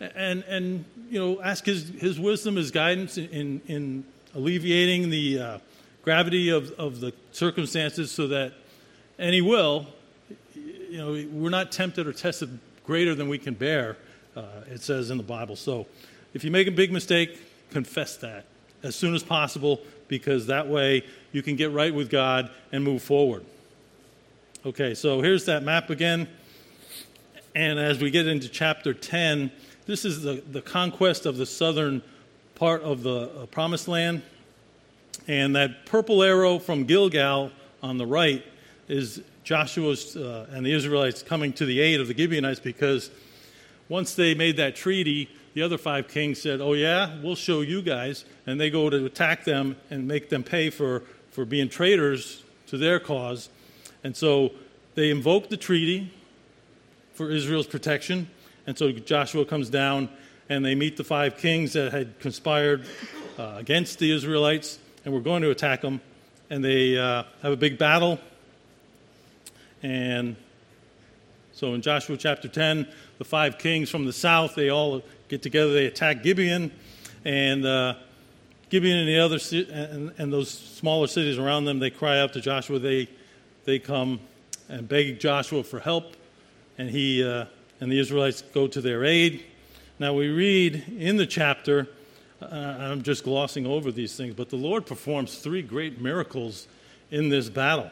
and, 0.00 0.44
and 0.44 0.84
you 1.08 1.18
know, 1.18 1.40
ask 1.40 1.64
his, 1.64 1.88
his 1.98 2.20
wisdom, 2.20 2.56
his 2.56 2.70
guidance 2.70 3.16
in, 3.16 3.62
in 3.66 4.04
alleviating 4.36 5.08
the 5.08 5.38
uh, 5.40 5.58
gravity 6.02 6.50
of, 6.50 6.70
of 6.72 7.00
the 7.00 7.12
circumstances 7.32 8.12
so 8.12 8.28
that, 8.28 8.52
any 9.18 9.40
will, 9.40 9.86
you 10.54 10.98
know, 10.98 11.26
we're 11.32 11.48
not 11.48 11.72
tempted 11.72 12.06
or 12.06 12.12
tested 12.12 12.58
greater 12.84 13.14
than 13.14 13.28
we 13.28 13.38
can 13.38 13.54
bear, 13.54 13.96
uh, 14.36 14.42
it 14.70 14.82
says 14.82 15.10
in 15.10 15.16
the 15.16 15.22
Bible. 15.22 15.56
So 15.56 15.86
if 16.34 16.44
you 16.44 16.50
make 16.50 16.68
a 16.68 16.70
big 16.70 16.92
mistake, 16.92 17.40
confess 17.70 18.18
that 18.18 18.44
as 18.82 18.94
soon 18.94 19.14
as 19.14 19.22
possible 19.22 19.80
because 20.06 20.46
that 20.46 20.68
way 20.68 21.02
you 21.32 21.42
can 21.42 21.56
get 21.56 21.72
right 21.72 21.94
with 21.94 22.10
God 22.10 22.50
and 22.72 22.84
move 22.84 23.02
forward. 23.02 23.44
Okay, 24.66 24.94
so 24.94 25.22
here's 25.22 25.46
that 25.46 25.62
map 25.62 25.88
again. 25.88 26.28
And 27.54 27.78
as 27.78 28.00
we 28.00 28.10
get 28.10 28.26
into 28.26 28.50
chapter 28.50 28.92
10, 28.92 29.50
this 29.86 30.04
is 30.04 30.22
the, 30.22 30.42
the 30.50 30.60
conquest 30.60 31.24
of 31.24 31.38
the 31.38 31.46
southern 31.46 32.02
part 32.56 32.82
of 32.82 33.02
the 33.02 33.30
uh, 33.30 33.46
promised 33.46 33.86
land. 33.86 34.22
And 35.28 35.54
that 35.54 35.86
purple 35.86 36.22
arrow 36.22 36.58
from 36.58 36.84
Gilgal 36.84 37.52
on 37.82 37.98
the 37.98 38.06
right 38.06 38.44
is 38.88 39.22
Joshua's 39.44 40.16
uh, 40.16 40.46
and 40.50 40.66
the 40.66 40.72
Israelites 40.72 41.22
coming 41.22 41.52
to 41.54 41.66
the 41.66 41.78
aid 41.80 42.00
of 42.00 42.08
the 42.08 42.16
Gibeonites 42.16 42.60
because 42.60 43.10
once 43.88 44.14
they 44.14 44.34
made 44.34 44.56
that 44.56 44.74
treaty, 44.74 45.28
the 45.54 45.62
other 45.62 45.78
five 45.78 46.08
kings 46.08 46.40
said, 46.40 46.60
Oh, 46.60 46.72
yeah, 46.72 47.20
we'll 47.22 47.36
show 47.36 47.60
you 47.60 47.82
guys. 47.82 48.24
And 48.46 48.60
they 48.60 48.70
go 48.70 48.90
to 48.90 49.04
attack 49.04 49.44
them 49.44 49.76
and 49.90 50.08
make 50.08 50.28
them 50.28 50.42
pay 50.42 50.70
for, 50.70 51.02
for 51.30 51.44
being 51.44 51.68
traitors 51.68 52.42
to 52.68 52.78
their 52.78 52.98
cause. 52.98 53.48
And 54.02 54.16
so 54.16 54.52
they 54.94 55.10
invoke 55.10 55.48
the 55.48 55.56
treaty 55.56 56.12
for 57.14 57.30
Israel's 57.30 57.66
protection. 57.66 58.28
And 58.66 58.76
so 58.76 58.90
Joshua 58.92 59.44
comes 59.44 59.70
down 59.70 60.08
and 60.48 60.64
they 60.64 60.74
meet 60.74 60.96
the 60.96 61.04
five 61.04 61.36
kings 61.38 61.72
that 61.72 61.92
had 61.92 62.18
conspired 62.20 62.84
uh, 63.38 63.54
against 63.56 63.98
the 63.98 64.10
Israelites 64.10 64.78
and 65.04 65.12
were 65.12 65.20
going 65.20 65.42
to 65.42 65.50
attack 65.50 65.80
them. 65.80 66.00
And 66.50 66.64
they 66.64 66.96
uh, 66.96 67.24
have 67.42 67.52
a 67.52 67.56
big 67.56 67.78
battle. 67.78 68.18
And 69.82 70.36
so 71.52 71.74
in 71.74 71.82
Joshua 71.82 72.16
chapter 72.16 72.48
10, 72.48 72.86
the 73.18 73.24
five 73.24 73.58
kings 73.58 73.90
from 73.90 74.04
the 74.04 74.12
south, 74.12 74.54
they 74.54 74.68
all 74.68 75.02
get 75.28 75.42
together, 75.42 75.72
they 75.72 75.86
attack 75.86 76.22
Gibeon. 76.22 76.70
And 77.24 77.66
uh, 77.66 77.94
Gibeon 78.70 78.98
and 78.98 79.08
the 79.08 79.18
other 79.18 79.38
and, 79.72 80.12
and 80.18 80.32
those 80.32 80.50
smaller 80.50 81.06
cities 81.06 81.38
around 81.38 81.64
them, 81.64 81.78
they 81.78 81.90
cry 81.90 82.20
out 82.20 82.32
to 82.34 82.40
Joshua. 82.40 82.78
They, 82.78 83.08
they 83.64 83.78
come 83.78 84.20
and 84.68 84.88
beg 84.88 85.18
Joshua 85.18 85.62
for 85.62 85.80
help 85.80 86.16
and 86.78 86.90
he 86.90 87.24
uh, 87.24 87.46
and 87.80 87.90
the 87.90 87.98
Israelites 87.98 88.42
go 88.54 88.66
to 88.66 88.80
their 88.80 89.04
aid. 89.04 89.44
Now 89.98 90.12
we 90.12 90.28
read 90.28 90.84
in 90.98 91.16
the 91.16 91.26
chapter, 91.26 91.88
uh, 92.42 92.46
I'm 92.46 93.02
just 93.02 93.24
glossing 93.24 93.66
over 93.66 93.90
these 93.90 94.14
things, 94.16 94.34
but 94.34 94.50
the 94.50 94.56
Lord 94.56 94.84
performs 94.84 95.38
three 95.38 95.62
great 95.62 96.00
miracles 96.00 96.68
in 97.10 97.28
this 97.28 97.48
battle. 97.48 97.90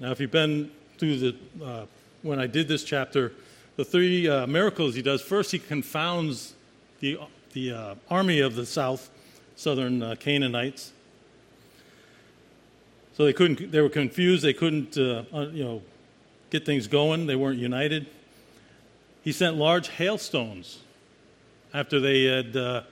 Now, 0.00 0.10
if 0.10 0.20
you've 0.20 0.30
been 0.30 0.70
through 0.98 1.18
the 1.18 1.36
uh, 1.62 1.86
when 2.22 2.38
I 2.38 2.46
did 2.46 2.68
this 2.68 2.84
chapter, 2.84 3.32
the 3.76 3.84
three 3.84 4.28
uh, 4.28 4.46
miracles 4.46 4.94
he 4.94 5.02
does. 5.02 5.20
First, 5.20 5.50
he 5.50 5.58
confounds 5.58 6.54
the 7.00 7.18
the 7.52 7.72
uh, 7.72 7.94
army 8.08 8.40
of 8.40 8.54
the 8.54 8.64
south, 8.64 9.10
southern 9.56 10.02
uh, 10.02 10.14
Canaanites. 10.18 10.92
So 13.16 13.24
they 13.24 13.32
couldn't. 13.32 13.70
They 13.70 13.80
were 13.80 13.90
confused. 13.90 14.42
They 14.42 14.54
couldn't, 14.54 14.96
you 14.96 15.64
know, 15.64 15.82
get 16.50 16.64
things 16.64 16.86
going. 16.86 17.26
They 17.26 17.36
weren't 17.36 17.58
united 17.58 18.06
he 19.22 19.32
sent 19.32 19.56
large 19.56 19.88
hailstones 19.88 20.80
after 21.74 22.00
they 22.00 22.24
had, 22.24 22.56
uh, 22.56 22.82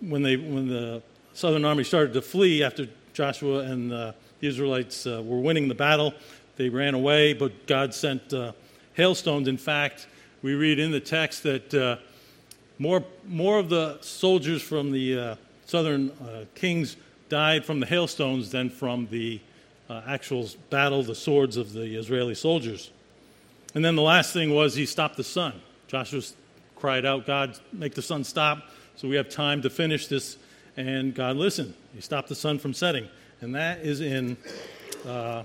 when, 0.00 0.22
they, 0.22 0.36
when 0.36 0.68
the 0.68 1.02
southern 1.34 1.64
army 1.64 1.84
started 1.84 2.12
to 2.14 2.22
flee 2.22 2.62
after 2.62 2.88
Joshua 3.14 3.60
and 3.60 3.92
uh, 3.92 4.12
the 4.40 4.48
Israelites 4.48 5.06
uh, 5.06 5.22
were 5.24 5.40
winning 5.40 5.68
the 5.68 5.74
battle. 5.74 6.14
They 6.56 6.68
ran 6.68 6.94
away, 6.94 7.34
but 7.34 7.66
God 7.66 7.94
sent 7.94 8.32
uh, 8.32 8.52
hailstones. 8.94 9.48
In 9.48 9.56
fact, 9.56 10.08
we 10.42 10.54
read 10.54 10.78
in 10.78 10.90
the 10.90 11.00
text 11.00 11.42
that 11.44 11.74
uh, 11.74 11.96
more, 12.78 13.04
more 13.26 13.58
of 13.58 13.68
the 13.68 13.98
soldiers 14.00 14.62
from 14.62 14.92
the 14.92 15.18
uh, 15.18 15.36
southern 15.66 16.12
kings 16.54 16.96
died 17.28 17.64
from 17.64 17.80
the 17.80 17.86
hailstones 17.86 18.50
than 18.50 18.70
from 18.70 19.06
the 19.10 19.40
actual 19.90 20.48
battle, 20.70 21.02
the 21.02 21.14
swords 21.14 21.56
of 21.56 21.72
the 21.72 21.98
Israeli 21.98 22.34
soldiers. 22.34 22.90
And 23.74 23.84
then 23.84 23.96
the 23.96 24.02
last 24.02 24.32
thing 24.32 24.54
was 24.54 24.74
he 24.74 24.86
stopped 24.86 25.16
the 25.16 25.24
sun. 25.24 25.60
Joshua 25.88 26.22
cried 26.78 27.04
out, 27.04 27.26
God, 27.26 27.58
make 27.72 27.94
the 27.94 28.02
sun 28.02 28.24
stop 28.24 28.62
so 28.96 29.08
we 29.08 29.16
have 29.16 29.28
time 29.28 29.62
to 29.62 29.70
finish 29.70 30.06
this. 30.06 30.36
And 30.76 31.14
God 31.14 31.36
listened. 31.36 31.74
He 31.94 32.00
stopped 32.00 32.28
the 32.28 32.34
sun 32.34 32.58
from 32.58 32.72
setting. 32.72 33.08
And 33.40 33.54
that 33.54 33.80
is 33.80 34.00
in 34.00 34.36
uh, 35.06 35.42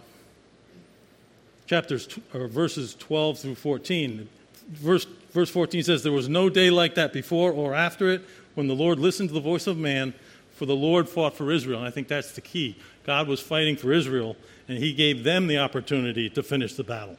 chapters 1.65 2.07
or 2.33 2.47
verses 2.47 2.95
12 2.95 3.39
through 3.39 3.55
14. 3.55 4.29
Verse, 4.69 5.05
verse 5.31 5.49
14 5.49 5.83
says, 5.83 6.03
There 6.03 6.11
was 6.11 6.29
no 6.29 6.49
day 6.49 6.69
like 6.69 6.95
that 6.95 7.13
before 7.13 7.51
or 7.51 7.73
after 7.73 8.09
it 8.09 8.23
when 8.55 8.67
the 8.67 8.75
Lord 8.75 8.99
listened 8.99 9.29
to 9.29 9.33
the 9.33 9.41
voice 9.41 9.67
of 9.67 9.77
man, 9.77 10.13
for 10.55 10.65
the 10.65 10.75
Lord 10.75 11.09
fought 11.09 11.35
for 11.35 11.51
Israel. 11.51 11.79
And 11.79 11.87
I 11.87 11.91
think 11.91 12.07
that's 12.07 12.33
the 12.33 12.41
key. 12.41 12.77
God 13.03 13.27
was 13.27 13.39
fighting 13.39 13.75
for 13.75 13.91
Israel, 13.91 14.35
and 14.67 14.77
he 14.77 14.93
gave 14.93 15.23
them 15.23 15.47
the 15.47 15.57
opportunity 15.57 16.29
to 16.29 16.43
finish 16.43 16.75
the 16.75 16.83
battle. 16.83 17.17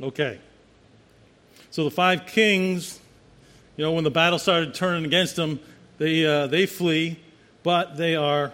Okay. 0.00 0.40
So 1.70 1.84
the 1.84 1.90
five 1.90 2.26
kings, 2.26 3.00
you 3.78 3.84
know, 3.84 3.92
when 3.92 4.02
the 4.02 4.10
battle 4.10 4.40
started 4.40 4.74
turning 4.74 5.04
against 5.04 5.36
them, 5.36 5.60
they, 5.98 6.26
uh, 6.26 6.48
they 6.48 6.66
flee, 6.66 7.16
but 7.62 7.96
they 7.96 8.16
are, 8.16 8.52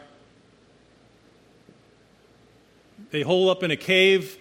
they 3.11 3.23
hole 3.23 3.49
up 3.49 3.63
in 3.63 3.71
a 3.71 3.77
cave. 3.77 4.37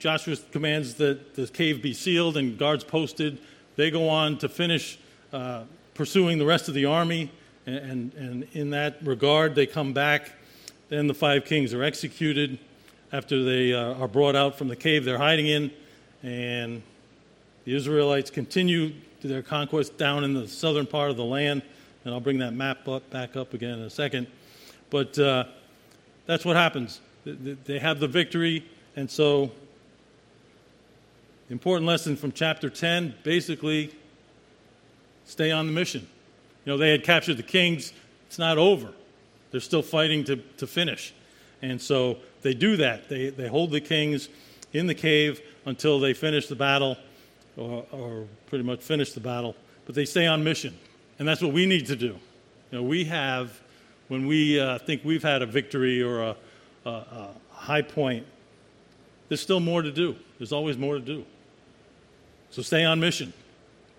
Joshua 0.00 0.34
commands 0.50 0.94
that 0.94 1.36
the 1.36 1.46
cave 1.46 1.80
be 1.80 1.94
sealed 1.94 2.36
and 2.36 2.58
guards 2.58 2.82
posted. 2.82 3.38
They 3.76 3.92
go 3.92 4.08
on 4.08 4.38
to 4.38 4.48
finish 4.48 4.98
uh, 5.32 5.62
pursuing 5.94 6.38
the 6.38 6.46
rest 6.46 6.66
of 6.66 6.74
the 6.74 6.86
army, 6.86 7.30
and, 7.64 7.76
and, 7.76 8.14
and 8.14 8.46
in 8.54 8.70
that 8.70 8.98
regard, 9.04 9.54
they 9.54 9.66
come 9.66 9.92
back. 9.92 10.32
Then 10.88 11.06
the 11.06 11.14
five 11.14 11.44
kings 11.44 11.72
are 11.72 11.84
executed 11.84 12.58
after 13.12 13.44
they 13.44 13.72
uh, 13.72 13.94
are 13.94 14.08
brought 14.08 14.34
out 14.34 14.58
from 14.58 14.66
the 14.66 14.76
cave 14.76 15.04
they're 15.04 15.16
hiding 15.16 15.46
in 15.46 15.70
and 16.24 16.82
the 17.68 17.76
Israelites 17.76 18.30
continue 18.30 18.94
their 19.20 19.42
conquest 19.42 19.98
down 19.98 20.24
in 20.24 20.32
the 20.32 20.48
southern 20.48 20.86
part 20.86 21.10
of 21.10 21.18
the 21.18 21.24
land. 21.24 21.60
And 22.02 22.14
I'll 22.14 22.20
bring 22.20 22.38
that 22.38 22.54
map 22.54 22.88
up, 22.88 23.10
back 23.10 23.36
up 23.36 23.52
again 23.52 23.78
in 23.78 23.80
a 23.80 23.90
second. 23.90 24.26
But 24.88 25.18
uh, 25.18 25.44
that's 26.24 26.46
what 26.46 26.56
happens. 26.56 27.02
They 27.26 27.78
have 27.78 28.00
the 28.00 28.08
victory, 28.08 28.64
and 28.96 29.10
so 29.10 29.50
important 31.50 31.86
lesson 31.86 32.16
from 32.16 32.32
chapter 32.32 32.70
10 32.70 33.16
basically 33.22 33.94
stay 35.26 35.50
on 35.50 35.66
the 35.66 35.72
mission. 35.72 36.08
You 36.64 36.72
know, 36.72 36.78
they 36.78 36.90
had 36.90 37.04
captured 37.04 37.36
the 37.36 37.42
kings, 37.42 37.92
it's 38.28 38.38
not 38.38 38.56
over. 38.56 38.94
They're 39.50 39.60
still 39.60 39.82
fighting 39.82 40.24
to, 40.24 40.36
to 40.36 40.66
finish. 40.66 41.12
And 41.60 41.78
so 41.78 42.16
they 42.40 42.54
do 42.54 42.78
that. 42.78 43.10
They, 43.10 43.28
they 43.28 43.46
hold 43.46 43.72
the 43.72 43.82
kings 43.82 44.30
in 44.72 44.86
the 44.86 44.94
cave 44.94 45.42
until 45.66 46.00
they 46.00 46.14
finish 46.14 46.46
the 46.46 46.56
battle 46.56 46.96
or, 47.58 47.84
or 47.90 48.26
pretty 48.46 48.64
much 48.64 48.80
finish 48.80 49.12
the 49.12 49.20
battle. 49.20 49.54
But 49.84 49.94
they 49.94 50.04
stay 50.04 50.26
on 50.26 50.44
mission. 50.44 50.74
And 51.18 51.26
that's 51.26 51.42
what 51.42 51.52
we 51.52 51.66
need 51.66 51.86
to 51.86 51.96
do. 51.96 52.16
You 52.70 52.78
know, 52.78 52.82
we 52.82 53.04
have, 53.06 53.60
when 54.08 54.26
we 54.26 54.60
uh, 54.60 54.78
think 54.78 55.04
we've 55.04 55.22
had 55.22 55.42
a 55.42 55.46
victory 55.46 56.02
or 56.02 56.22
a, 56.22 56.36
a, 56.86 56.90
a 56.90 57.28
high 57.50 57.82
point, 57.82 58.24
there's 59.28 59.40
still 59.40 59.60
more 59.60 59.82
to 59.82 59.90
do. 59.90 60.16
There's 60.38 60.52
always 60.52 60.78
more 60.78 60.94
to 60.94 61.00
do. 61.00 61.24
So 62.50 62.62
stay 62.62 62.84
on 62.84 63.00
mission. 63.00 63.32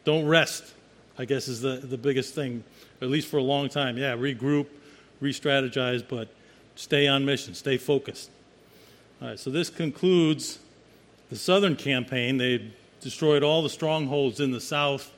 Don't 0.06 0.25
rest, 0.25 0.74
I 1.18 1.25
guess, 1.25 1.48
is 1.48 1.62
the, 1.62 1.78
the 1.78 1.98
biggest 1.98 2.34
thing, 2.34 2.63
at 3.01 3.10
least 3.10 3.28
for 3.28 3.38
a 3.38 3.44
long 3.44 3.70
time. 3.70 3.98
Yeah, 3.98 4.16
regroup, 4.16 4.68
re 5.20 5.34
strategize, 5.34 6.04
but 6.08 6.30
stay 6.75 7.08
on 7.08 7.25
mission, 7.25 7.54
stay 7.54 7.78
focused. 7.78 8.32
All 9.22 9.28
right, 9.28 9.39
so 9.39 9.50
this 9.50 9.70
concludes 9.70 10.60
the 11.30 11.36
southern 11.36 11.75
campaign. 11.75 12.38
They 12.38 12.72
destroyed 13.01 13.44
all 13.44 13.62
the 13.62 13.70
strongholds 13.70 14.39
in 14.39 14.51
the 14.51 14.60
south 14.60 15.12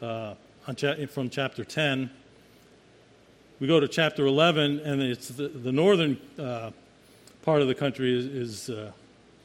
uh, 0.00 0.34
from 1.08 1.28
chapter 1.28 1.64
10. 1.64 2.10
We 3.58 3.66
go 3.66 3.78
to 3.78 3.88
chapter 3.88 4.24
11, 4.24 4.80
and 4.80 5.02
it's 5.02 5.28
the, 5.28 5.48
the 5.48 5.72
northern 5.72 6.18
uh, 6.38 6.70
part 7.42 7.60
of 7.60 7.68
the 7.68 7.74
country 7.74 8.18
is, 8.18 8.26
is, 8.26 8.70
uh, 8.70 8.92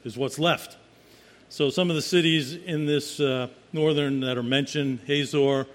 is, 0.04 0.16
what's 0.16 0.38
left. 0.38 0.78
So 1.50 1.68
some 1.68 1.90
of 1.90 1.96
the 1.96 2.02
cities 2.02 2.54
in 2.54 2.86
this 2.86 3.20
uh, 3.20 3.48
northern 3.72 4.20
that 4.20 4.38
are 4.38 4.42
mentioned 4.42 5.00
Hazor, 5.06 5.66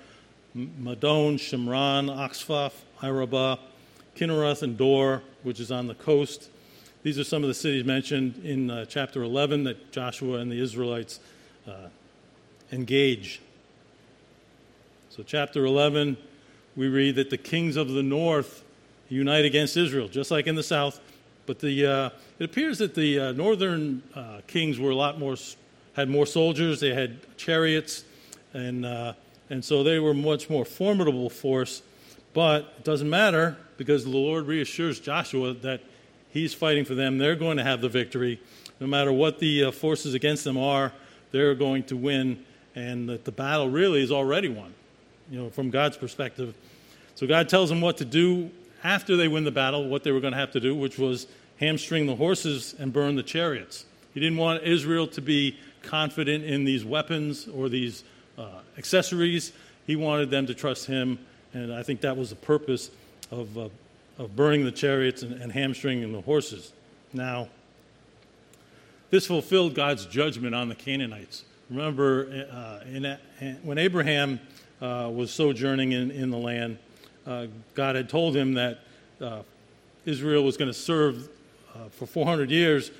Madon, 0.55 1.35
Shimron, 1.35 2.09
Achshaph, 2.09 2.73
Arabah, 3.01 3.59
Kinneroth, 4.15 4.63
and 4.63 4.75
Dor, 4.75 5.21
which 5.43 5.59
is 5.59 5.71
on 5.71 5.87
the 5.87 5.95
coast. 5.95 6.49
These 7.03 7.19
are 7.19 7.23
some 7.23 7.43
of 7.43 7.47
the 7.47 7.53
cities 7.53 7.85
mentioned 7.85 8.43
in 8.43 8.71
uh, 8.71 8.85
chapter 8.85 9.21
11 9.21 9.65
that 9.65 9.91
Joshua 9.91 10.39
and 10.39 10.51
the 10.51 10.59
Israelites 10.59 11.19
uh, 11.67 11.89
engage. 12.71 13.41
So, 15.09 15.23
chapter 15.23 15.65
11, 15.65 16.17
we 16.75 16.87
read 16.87 17.15
that 17.15 17.29
the 17.29 17.37
kings 17.37 17.75
of 17.75 17.89
the 17.89 18.03
north 18.03 18.63
unite 19.09 19.45
against 19.45 19.75
Israel, 19.75 20.07
just 20.07 20.31
like 20.31 20.47
in 20.47 20.55
the 20.55 20.63
south. 20.63 20.99
But 21.45 21.59
the, 21.59 21.85
uh, 21.85 22.09
it 22.39 22.45
appears 22.45 22.77
that 22.77 22.95
the 22.95 23.19
uh, 23.19 23.31
northern 23.33 24.03
uh, 24.15 24.41
kings 24.47 24.79
were 24.79 24.91
a 24.91 24.95
lot 24.95 25.19
more, 25.19 25.35
had 25.93 26.09
more 26.09 26.25
soldiers, 26.25 26.79
they 26.79 26.93
had 26.93 27.19
chariots, 27.37 28.05
and, 28.53 28.85
uh, 28.85 29.13
and 29.49 29.63
so 29.63 29.83
they 29.83 29.99
were 29.99 30.13
much 30.13 30.49
more 30.49 30.63
formidable 30.63 31.29
force. 31.29 31.81
But 32.33 32.73
it 32.77 32.83
doesn't 32.85 33.09
matter 33.09 33.57
because 33.77 34.03
the 34.03 34.11
Lord 34.11 34.47
reassures 34.47 34.99
Joshua 34.99 35.53
that 35.55 35.81
he's 36.29 36.53
fighting 36.53 36.85
for 36.85 36.95
them. 36.95 37.17
They're 37.17 37.35
going 37.35 37.57
to 37.57 37.63
have 37.63 37.81
the 37.81 37.89
victory. 37.89 38.39
No 38.79 38.87
matter 38.87 39.11
what 39.11 39.39
the 39.39 39.65
uh, 39.65 39.71
forces 39.71 40.13
against 40.13 40.43
them 40.43 40.57
are, 40.57 40.93
they're 41.31 41.55
going 41.55 41.83
to 41.83 41.97
win, 41.97 42.43
and 42.75 43.09
that 43.09 43.25
the 43.25 43.31
battle 43.31 43.69
really 43.69 44.01
is 44.01 44.11
already 44.11 44.49
won, 44.49 44.73
you 45.29 45.39
know, 45.39 45.49
from 45.49 45.69
God's 45.69 45.97
perspective. 45.97 46.53
So 47.15 47.27
God 47.27 47.49
tells 47.49 47.69
them 47.69 47.81
what 47.81 47.97
to 47.97 48.05
do 48.05 48.49
after 48.83 49.15
they 49.15 49.27
win 49.27 49.43
the 49.43 49.51
battle, 49.51 49.87
what 49.87 50.03
they 50.03 50.11
were 50.11 50.19
going 50.19 50.33
to 50.33 50.39
have 50.39 50.51
to 50.51 50.59
do, 50.59 50.75
which 50.75 50.97
was 50.97 51.27
hamstring 51.59 52.07
the 52.07 52.15
horses 52.15 52.75
and 52.79 52.91
burn 52.91 53.15
the 53.15 53.23
chariots. 53.23 53.85
He 54.13 54.19
didn't 54.19 54.37
want 54.37 54.63
Israel 54.63 55.07
to 55.07 55.21
be 55.21 55.57
confident 55.83 56.43
in 56.43 56.65
these 56.65 56.83
weapons 56.83 57.47
or 57.47 57.69
these 57.69 58.03
uh, 58.37 58.59
accessories. 58.77 59.51
He 59.87 59.95
wanted 59.95 60.29
them 60.29 60.47
to 60.47 60.53
trust 60.53 60.87
him, 60.87 61.19
and 61.53 61.73
I 61.73 61.83
think 61.83 62.01
that 62.01 62.17
was 62.17 62.29
the 62.29 62.35
purpose 62.35 62.91
of, 63.29 63.57
uh, 63.57 63.69
of 64.17 64.35
burning 64.35 64.65
the 64.65 64.71
chariots 64.71 65.21
and, 65.21 65.41
and 65.41 65.51
hamstringing 65.51 66.11
the 66.11 66.21
horses. 66.21 66.73
Now, 67.13 67.49
this 69.11 69.27
fulfilled 69.27 69.75
God's 69.75 70.05
judgment 70.07 70.55
on 70.55 70.69
the 70.69 70.75
Canaanites. 70.75 71.43
Remember, 71.69 72.47
uh, 72.51 72.79
in, 72.87 73.17
when 73.61 73.77
Abraham 73.77 74.39
uh, 74.81 75.09
was 75.13 75.31
sojourning 75.31 75.91
in, 75.91 76.09
in 76.11 76.31
the 76.31 76.37
land, 76.37 76.79
uh, 77.27 77.47
God 77.75 77.95
had 77.95 78.09
told 78.09 78.35
him 78.35 78.55
that 78.55 78.79
uh, 79.21 79.43
Israel 80.05 80.43
was 80.43 80.57
going 80.57 80.69
to 80.69 80.77
serve 80.77 81.29
uh, 81.75 81.89
for 81.89 82.05
400 82.05 82.49
years 82.49 82.91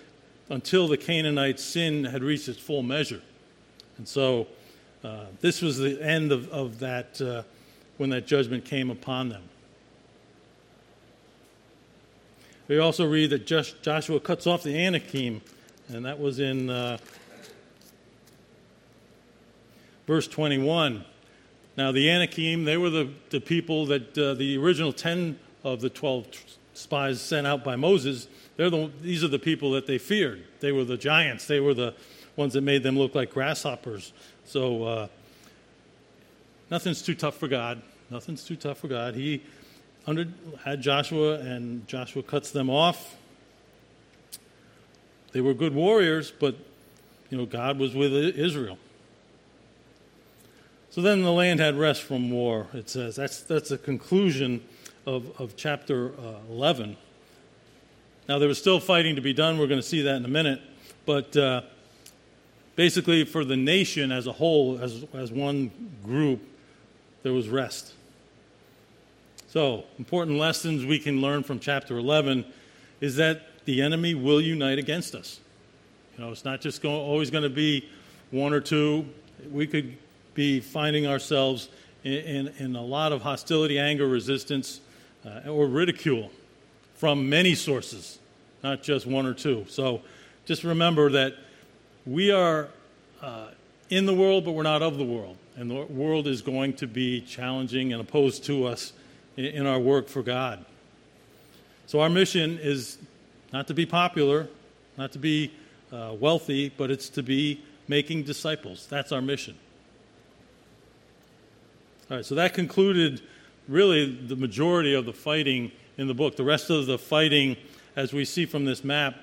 until 0.50 0.88
the 0.88 0.98
Canaanite 0.98 1.60
sin 1.60 2.04
had 2.04 2.24
reached 2.24 2.48
its 2.48 2.60
full 2.60 2.84
measure. 2.84 3.22
And 3.98 4.08
so 4.08 4.48
uh, 5.04 5.26
this 5.40 5.62
was 5.62 5.78
the 5.78 6.02
end 6.02 6.32
of, 6.32 6.50
of 6.50 6.80
that 6.80 7.20
uh, 7.22 7.44
when 7.98 8.10
that 8.12 8.28
judgment 8.28 8.66
came 8.66 8.90
upon 8.90 9.30
them. 9.30 9.44
We 12.68 12.78
also 12.78 13.06
read 13.06 13.32
that 13.32 13.46
Joshua 13.46 14.20
cuts 14.20 14.48
off 14.48 14.64
the 14.64 14.78
Anakim, 14.78 15.42
and 15.94 16.06
that 16.06 16.20
was 16.20 16.40
in 16.40 16.70
uh, 16.70 16.98
verse 20.08 20.28
21. 20.28 21.04
Now, 21.78 21.92
the 21.92 22.10
Anakim, 22.10 22.66
they 22.66 22.78
were 22.78 22.90
the, 22.90 23.10
the 23.30 23.42
people 23.42 23.86
that 23.88 24.18
uh, 24.18 24.34
the 24.34 24.58
original 24.58 24.94
10 24.94 25.40
of 25.64 25.82
the 25.82 25.90
12 25.90 26.28
spies 26.74 27.22
sent 27.22 27.46
out 27.46 27.64
by 27.64 27.76
Moses, 27.76 28.28
they're 28.58 28.70
the, 28.70 28.92
these 29.02 29.24
are 29.24 29.28
the 29.28 29.40
people 29.40 29.72
that 29.72 29.88
they 29.88 29.98
feared. 29.98 30.44
They 30.60 30.72
were 30.72 30.84
the 30.84 30.98
giants, 30.98 31.48
they 31.48 31.60
were 31.60 31.74
the 31.74 31.94
ones 32.36 32.54
that 32.54 32.62
made 32.62 32.84
them 32.84 32.98
look 32.98 33.16
like 33.16 33.32
grasshoppers. 33.32 34.14
So, 34.46 34.84
uh, 34.84 35.08
nothing's 36.70 37.02
too 37.02 37.16
tough 37.16 37.38
for 37.38 37.48
God. 37.48 37.82
Nothing's 38.10 38.44
too 38.44 38.56
tough 38.56 38.80
for 38.80 38.88
God. 38.88 39.16
He 39.16 39.42
under, 40.08 40.28
had 40.64 40.82
Joshua, 40.82 41.40
and 41.40 41.88
Joshua 41.88 42.24
cuts 42.24 42.52
them 42.52 42.70
off. 42.70 43.16
They 45.32 45.42
were 45.42 45.54
good 45.54 45.74
warriors, 45.74 46.32
but 46.32 46.56
you 47.30 47.38
know 47.38 47.46
God 47.46 47.80
was 47.80 47.96
with 47.96 48.14
Israel. 48.14 48.78
So 50.92 51.02
then 51.02 51.24
the 51.24 51.32
land 51.32 51.62
had 51.62 51.78
rest 51.78 52.04
from 52.04 52.30
war, 52.30 52.68
it 52.74 52.90
says. 52.90 53.16
That's, 53.16 53.42
that's 53.42 53.70
the 53.70 53.78
conclusion 53.78 54.62
of, 55.06 55.40
of 55.40 55.56
chapter 55.56 56.10
uh, 56.10 56.40
11. 56.50 56.98
Now, 58.28 58.40
there 58.40 58.50
was 58.50 58.58
still 58.58 58.82
fighting 58.82 59.16
to 59.16 59.22
be 59.22 59.32
done. 59.32 59.58
We're 59.58 59.68
going 59.68 59.80
to 59.80 59.88
see 59.88 60.02
that 60.02 60.18
in 60.18 60.26
a 60.26 60.30
minute. 60.30 60.62
But 61.06 61.36
uh, 61.38 61.62
basically, 62.76 63.24
for 63.24 63.46
the 63.46 63.56
nation 63.56 64.12
as 64.12 64.28
a 64.28 64.34
whole, 64.34 64.80
as, 64.80 65.06
as 65.14 65.32
one 65.32 65.72
group, 66.04 66.42
there 67.24 67.32
was 67.32 67.48
rest. 67.48 67.94
So, 69.48 69.86
important 69.98 70.40
lessons 70.40 70.86
we 70.86 71.00
can 71.00 71.22
learn 71.22 71.44
from 71.44 71.60
chapter 71.60 71.98
11 71.98 72.46
is 73.00 73.16
that 73.16 73.48
the 73.66 73.82
enemy 73.82 74.14
will 74.16 74.42
unite 74.42 74.80
against 74.80 75.16
us. 75.16 75.40
You 76.18 76.26
know, 76.26 76.32
it's 76.32 76.46
not 76.46 76.62
just 76.62 76.84
always 76.84 77.30
going 77.30 77.44
to 77.44 77.50
be 77.50 77.88
one 78.32 78.54
or 78.54 78.62
two. 78.62 79.06
We 79.52 79.68
could 79.68 79.98
be 80.34 80.60
finding 80.60 81.08
ourselves 81.08 81.70
in, 82.04 82.14
in, 82.14 82.48
in 82.58 82.76
a 82.76 82.82
lot 82.82 83.12
of 83.12 83.22
hostility, 83.22 83.80
anger, 83.80 84.08
resistance, 84.08 84.82
uh, 85.26 85.50
or 85.50 85.68
ridicule 85.68 86.32
from 86.96 87.30
many 87.30 87.56
sources, 87.56 88.20
not 88.64 88.84
just 88.84 89.06
one 89.06 89.26
or 89.26 89.34
two. 89.34 89.66
So 89.70 90.02
just 90.46 90.64
remember 90.64 91.10
that 91.12 91.36
we 92.06 92.32
are 92.32 92.70
uh, 93.22 93.48
in 93.90 94.06
the 94.06 94.14
world, 94.14 94.46
but 94.46 94.52
we're 94.52 94.64
not 94.64 94.82
of 94.82 94.98
the 94.98 95.04
world. 95.04 95.38
And 95.56 95.70
the 95.70 95.86
world 95.86 96.28
is 96.28 96.42
going 96.42 96.74
to 96.74 96.88
be 96.88 97.22
challenging 97.22 97.94
and 97.94 98.02
opposed 98.02 98.46
to 98.46 98.66
us 98.66 98.94
in, 99.38 99.46
in 99.46 99.68
our 99.68 99.80
work 99.80 100.08
for 100.08 100.24
God. 100.24 100.66
So 101.88 102.00
our 102.00 102.10
mission 102.10 102.58
is 102.62 102.98
not 103.52 103.68
to 103.68 103.74
be 103.74 103.86
popular, 103.86 104.48
not 104.98 105.12
to 105.12 105.20
be 105.20 105.52
uh, 105.92 106.16
wealthy, 106.20 106.70
but 106.70 106.90
it's 106.90 107.10
to 107.10 107.24
be 107.24 107.62
making 107.88 108.24
disciples. 108.24 108.88
That's 108.90 109.12
our 109.12 109.22
mission. 109.22 109.56
All 112.10 112.18
right, 112.18 112.26
so 112.26 112.36
that 112.36 112.54
concluded 112.54 113.22
really 113.68 114.16
the 114.16 114.36
majority 114.36 114.94
of 114.94 115.06
the 115.06 115.14
fighting 115.14 115.72
in 115.98 116.08
the 116.08 116.14
book. 116.14 116.36
The 116.36 116.44
rest 116.44 116.70
of 116.70 116.86
the 116.86 116.98
fighting, 116.98 117.58
as 117.96 118.14
we 118.14 118.26
see 118.26 118.46
from 118.46 118.66
this 118.66 118.84
map, 118.84 119.16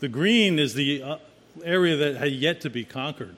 the 0.00 0.08
green 0.08 0.58
is 0.58 0.74
the 0.74 1.02
uh, 1.02 1.16
area 1.64 1.96
that 1.96 2.16
had 2.16 2.32
yet 2.32 2.60
to 2.62 2.70
be 2.70 2.84
conquered, 2.84 3.36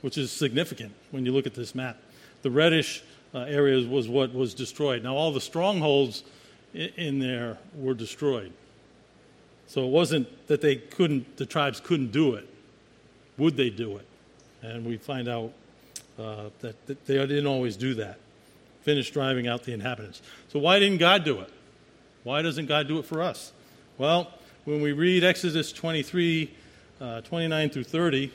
which 0.00 0.18
is 0.18 0.30
significant 0.30 0.92
when 1.10 1.24
you 1.24 1.32
look 1.32 1.46
at 1.46 1.54
this 1.54 1.74
map. 1.74 1.98
The 2.42 2.50
reddish 2.50 3.02
uh, 3.34 3.40
area 3.40 3.86
was 3.86 4.08
what 4.08 4.34
was 4.34 4.54
destroyed. 4.54 5.02
Now, 5.02 5.14
all 5.14 5.32
the 5.32 5.40
strongholds 5.40 6.24
in, 6.74 6.88
in 6.96 7.18
there 7.18 7.58
were 7.74 7.94
destroyed. 7.94 8.52
So 9.68 9.84
it 9.84 9.90
wasn't 9.90 10.48
that 10.48 10.60
they 10.60 10.76
couldn't, 10.76 11.36
the 11.36 11.46
tribes 11.46 11.78
couldn't 11.78 12.10
do 12.10 12.34
it. 12.34 12.48
Would 13.36 13.56
they 13.56 13.70
do 13.70 13.98
it? 13.98 14.06
And 14.62 14.84
we 14.84 14.96
find 14.96 15.28
out 15.28 15.52
uh, 16.18 16.50
that, 16.60 16.86
that 16.86 17.06
they 17.06 17.14
didn't 17.14 17.46
always 17.46 17.76
do 17.76 17.94
that. 17.94 18.18
Finish 18.82 19.10
driving 19.10 19.46
out 19.46 19.62
the 19.64 19.72
inhabitants. 19.72 20.22
So 20.48 20.58
why 20.58 20.78
didn't 20.78 20.98
God 20.98 21.24
do 21.24 21.40
it? 21.40 21.50
Why 22.24 22.42
doesn't 22.42 22.66
God 22.66 22.88
do 22.88 22.98
it 22.98 23.04
for 23.04 23.22
us? 23.22 23.52
Well, 23.98 24.32
when 24.64 24.80
we 24.80 24.92
read 24.92 25.22
Exodus 25.22 25.72
23, 25.72 26.50
uh, 27.00 27.20
29 27.20 27.70
through 27.70 27.84
30, 27.84 28.32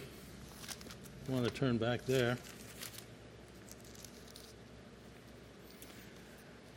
I 1.27 1.31
want 1.31 1.45
to 1.45 1.51
turn 1.51 1.77
back 1.77 2.05
there. 2.05 2.37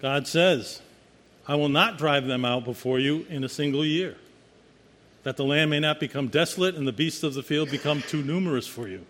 God 0.01 0.27
says, 0.27 0.81
I 1.49 1.55
will 1.55 1.69
not 1.69 1.99
drive 1.99 2.27
them 2.27 2.45
out 2.45 2.65
before 2.65 2.99
you 2.99 3.27
in 3.29 3.45
a 3.45 3.49
single 3.49 3.85
year, 3.85 4.17
that 5.27 5.37
the 5.37 5.45
land 5.45 5.69
may 5.69 5.81
not 5.81 5.99
become 5.99 6.29
desolate 6.29 6.77
and 6.77 6.87
the 6.87 6.93
beasts 6.93 7.25
of 7.25 7.35
the 7.35 7.43
field 7.43 7.69
become 7.69 8.01
too 8.01 8.23
numerous 8.23 8.65
for 8.65 8.87
you. 8.87 9.05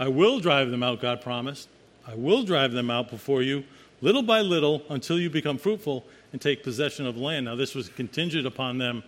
I 0.00 0.08
will 0.08 0.40
drive 0.40 0.70
them 0.70 0.82
out, 0.82 1.02
God 1.02 1.20
promised. 1.20 1.68
I 2.06 2.14
will 2.14 2.42
drive 2.42 2.72
them 2.72 2.90
out 2.90 3.10
before 3.10 3.42
you, 3.42 3.64
little 4.00 4.22
by 4.22 4.40
little, 4.40 4.82
until 4.88 5.20
you 5.20 5.28
become 5.28 5.58
fruitful 5.58 6.06
and 6.32 6.40
take 6.40 6.62
possession 6.62 7.06
of 7.06 7.18
land. 7.18 7.44
Now, 7.44 7.54
this 7.54 7.74
was 7.74 7.90
contingent 7.90 8.46
upon 8.46 8.78
them 8.78 9.02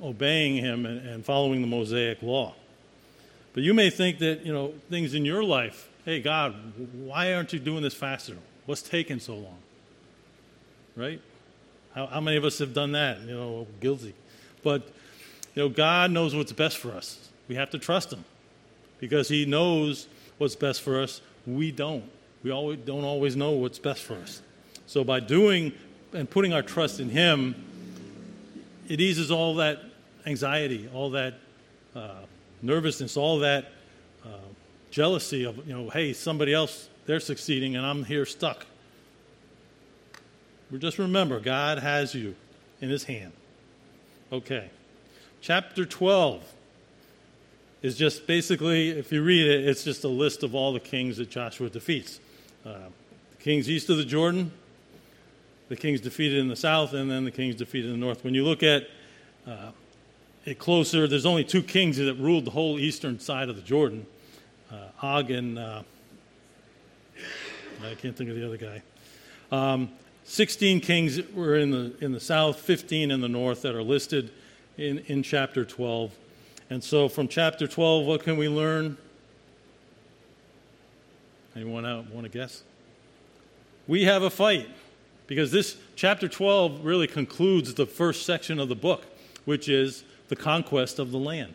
obeying 0.00 0.56
him 0.58 0.86
and 0.86 1.24
following 1.24 1.60
the 1.60 1.66
Mosaic 1.66 2.22
law. 2.22 2.54
But 3.52 3.64
you 3.64 3.74
may 3.74 3.90
think 3.90 4.20
that, 4.20 4.46
you 4.46 4.52
know, 4.52 4.74
things 4.90 5.14
in 5.14 5.24
your 5.24 5.42
life, 5.42 5.88
hey, 6.04 6.22
God, 6.22 6.54
why 6.92 7.34
aren't 7.34 7.52
you 7.52 7.58
doing 7.58 7.82
this 7.82 7.94
faster? 7.94 8.36
What's 8.66 8.82
taking 8.82 9.18
so 9.18 9.34
long? 9.34 9.58
Right? 10.94 11.20
How, 11.94 12.06
how 12.06 12.20
many 12.20 12.36
of 12.36 12.44
us 12.44 12.58
have 12.58 12.72
done 12.72 12.92
that? 12.92 13.20
You 13.20 13.34
know, 13.34 13.66
guilty. 13.80 14.14
But, 14.62 14.82
you 15.54 15.62
know, 15.62 15.68
God 15.68 16.10
knows 16.10 16.34
what's 16.34 16.52
best 16.52 16.78
for 16.78 16.92
us. 16.92 17.30
We 17.48 17.56
have 17.56 17.70
to 17.70 17.78
trust 17.78 18.12
him 18.12 18.24
because 18.98 19.28
He 19.28 19.44
knows 19.44 20.06
what's 20.38 20.54
best 20.54 20.82
for 20.82 21.00
us. 21.00 21.20
We 21.46 21.72
don't. 21.72 22.04
We 22.42 22.50
always, 22.50 22.78
don't 22.80 23.04
always 23.04 23.36
know 23.36 23.52
what's 23.52 23.78
best 23.78 24.02
for 24.02 24.14
us. 24.14 24.42
So 24.86 25.04
by 25.04 25.20
doing 25.20 25.72
and 26.12 26.28
putting 26.28 26.52
our 26.52 26.62
trust 26.62 27.00
in 27.00 27.10
Him, 27.10 27.54
it 28.88 29.00
eases 29.00 29.30
all 29.30 29.56
that 29.56 29.80
anxiety, 30.26 30.88
all 30.92 31.10
that 31.10 31.34
uh, 31.94 32.20
nervousness, 32.62 33.16
all 33.16 33.40
that 33.40 33.72
uh, 34.24 34.28
jealousy 34.90 35.44
of, 35.44 35.66
you 35.66 35.74
know, 35.74 35.90
hey, 35.90 36.12
somebody 36.12 36.52
else, 36.52 36.88
they're 37.06 37.20
succeeding 37.20 37.76
and 37.76 37.86
I'm 37.86 38.04
here 38.04 38.26
stuck. 38.26 38.66
Just 40.78 40.98
remember, 40.98 41.40
God 41.40 41.78
has 41.78 42.14
you 42.14 42.36
in 42.80 42.90
His 42.90 43.04
hand. 43.04 43.32
Okay. 44.32 44.70
Chapter 45.40 45.84
12 45.84 46.44
is 47.82 47.96
just 47.96 48.26
basically, 48.26 48.90
if 48.90 49.10
you 49.10 49.22
read 49.22 49.46
it, 49.46 49.66
it's 49.66 49.84
just 49.84 50.04
a 50.04 50.08
list 50.08 50.42
of 50.42 50.54
all 50.54 50.72
the 50.72 50.80
kings 50.80 51.16
that 51.16 51.30
Joshua 51.30 51.70
defeats. 51.70 52.20
Uh, 52.64 52.74
the 53.30 53.42
kings 53.42 53.68
east 53.70 53.88
of 53.90 53.96
the 53.96 54.04
Jordan, 54.04 54.52
the 55.68 55.76
kings 55.76 56.00
defeated 56.00 56.38
in 56.38 56.48
the 56.48 56.56
south, 56.56 56.92
and 56.92 57.10
then 57.10 57.24
the 57.24 57.30
kings 57.30 57.54
defeated 57.54 57.90
in 57.90 57.98
the 57.98 58.06
north. 58.06 58.22
When 58.22 58.34
you 58.34 58.44
look 58.44 58.62
at 58.62 58.88
uh, 59.46 59.70
it 60.44 60.58
closer, 60.58 61.08
there's 61.08 61.26
only 61.26 61.44
two 61.44 61.62
kings 61.62 61.96
that 61.96 62.14
ruled 62.14 62.44
the 62.44 62.50
whole 62.50 62.78
eastern 62.78 63.18
side 63.18 63.48
of 63.48 63.56
the 63.56 63.62
Jordan 63.62 64.06
uh, 64.70 64.76
Og 65.02 65.30
and 65.30 65.58
uh, 65.58 65.82
I 67.82 67.94
can't 67.94 68.16
think 68.16 68.30
of 68.30 68.36
the 68.36 68.46
other 68.46 68.56
guy. 68.56 68.82
Um, 69.50 69.90
16 70.30 70.78
kings 70.78 71.20
were 71.34 71.56
in 71.56 71.72
the, 71.72 71.92
in 72.00 72.12
the 72.12 72.20
south, 72.20 72.60
15 72.60 73.10
in 73.10 73.20
the 73.20 73.28
north 73.28 73.62
that 73.62 73.74
are 73.74 73.82
listed 73.82 74.30
in, 74.78 74.98
in 75.08 75.24
chapter 75.24 75.64
12. 75.64 76.14
And 76.70 76.84
so 76.84 77.08
from 77.08 77.26
chapter 77.26 77.66
12, 77.66 78.06
what 78.06 78.22
can 78.22 78.36
we 78.36 78.48
learn? 78.48 78.96
Anyone 81.56 81.84
out 81.84 82.08
want 82.12 82.26
to 82.26 82.30
guess? 82.30 82.62
We 83.88 84.04
have 84.04 84.22
a 84.22 84.30
fight 84.30 84.70
because 85.26 85.50
this 85.50 85.76
chapter 85.96 86.28
12 86.28 86.84
really 86.84 87.08
concludes 87.08 87.74
the 87.74 87.86
first 87.86 88.24
section 88.24 88.60
of 88.60 88.68
the 88.68 88.76
book, 88.76 89.06
which 89.46 89.68
is 89.68 90.04
the 90.28 90.36
conquest 90.36 91.00
of 91.00 91.10
the 91.10 91.18
land. 91.18 91.54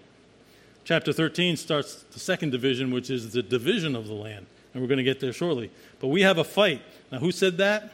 Chapter 0.84 1.14
13 1.14 1.56
starts 1.56 2.04
the 2.12 2.20
second 2.20 2.50
division, 2.50 2.92
which 2.92 3.10
is 3.10 3.32
the 3.32 3.42
division 3.42 3.96
of 3.96 4.08
the 4.08 4.14
land. 4.14 4.46
And 4.74 4.84
we're 4.84 4.90
going 4.90 4.98
to 4.98 5.04
get 5.06 5.22
there 5.22 5.32
shortly. 5.32 5.72
But 6.02 6.10
we 6.10 6.24
have 6.24 6.38
a 6.38 6.44
fight. 6.44 6.82
Now, 7.10 7.20
who 7.20 7.32
said 7.32 7.58
that? 7.60 7.94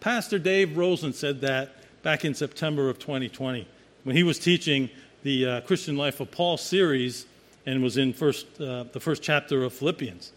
Pastor 0.00 0.38
Dave 0.38 0.76
Rosen 0.76 1.12
said 1.12 1.40
that 1.40 1.74
back 2.02 2.24
in 2.24 2.34
September 2.34 2.88
of 2.88 2.98
2020 2.98 3.66
when 4.04 4.14
he 4.14 4.22
was 4.22 4.38
teaching 4.38 4.88
the 5.24 5.46
uh, 5.46 5.60
Christian 5.62 5.96
Life 5.96 6.20
of 6.20 6.30
Paul 6.30 6.56
series 6.56 7.26
and 7.66 7.82
was 7.82 7.96
in 7.96 8.12
first, 8.12 8.46
uh, 8.60 8.84
the 8.92 9.00
first 9.00 9.22
chapter 9.22 9.64
of 9.64 9.72
Philippians. 9.72 10.32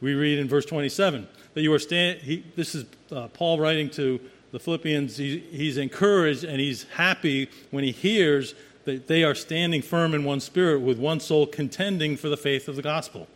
We 0.00 0.14
read 0.14 0.38
in 0.38 0.48
verse 0.48 0.64
27 0.66 1.26
that 1.54 1.62
you 1.62 1.72
are 1.72 1.78
stand. 1.78 2.20
this 2.54 2.74
is 2.74 2.84
uh, 3.10 3.28
Paul 3.28 3.58
writing 3.58 3.90
to 3.90 4.20
the 4.52 4.60
Philippians. 4.60 5.16
He, 5.16 5.38
he's 5.38 5.78
encouraged 5.78 6.44
and 6.44 6.60
he's 6.60 6.84
happy 6.84 7.50
when 7.70 7.82
he 7.82 7.90
hears 7.90 8.54
that 8.84 9.08
they 9.08 9.24
are 9.24 9.34
standing 9.34 9.82
firm 9.82 10.14
in 10.14 10.22
one 10.22 10.38
spirit 10.38 10.80
with 10.80 10.98
one 10.98 11.18
soul 11.18 11.46
contending 11.46 12.16
for 12.16 12.28
the 12.28 12.36
faith 12.36 12.68
of 12.68 12.76
the 12.76 12.82
gospel. 12.82 13.26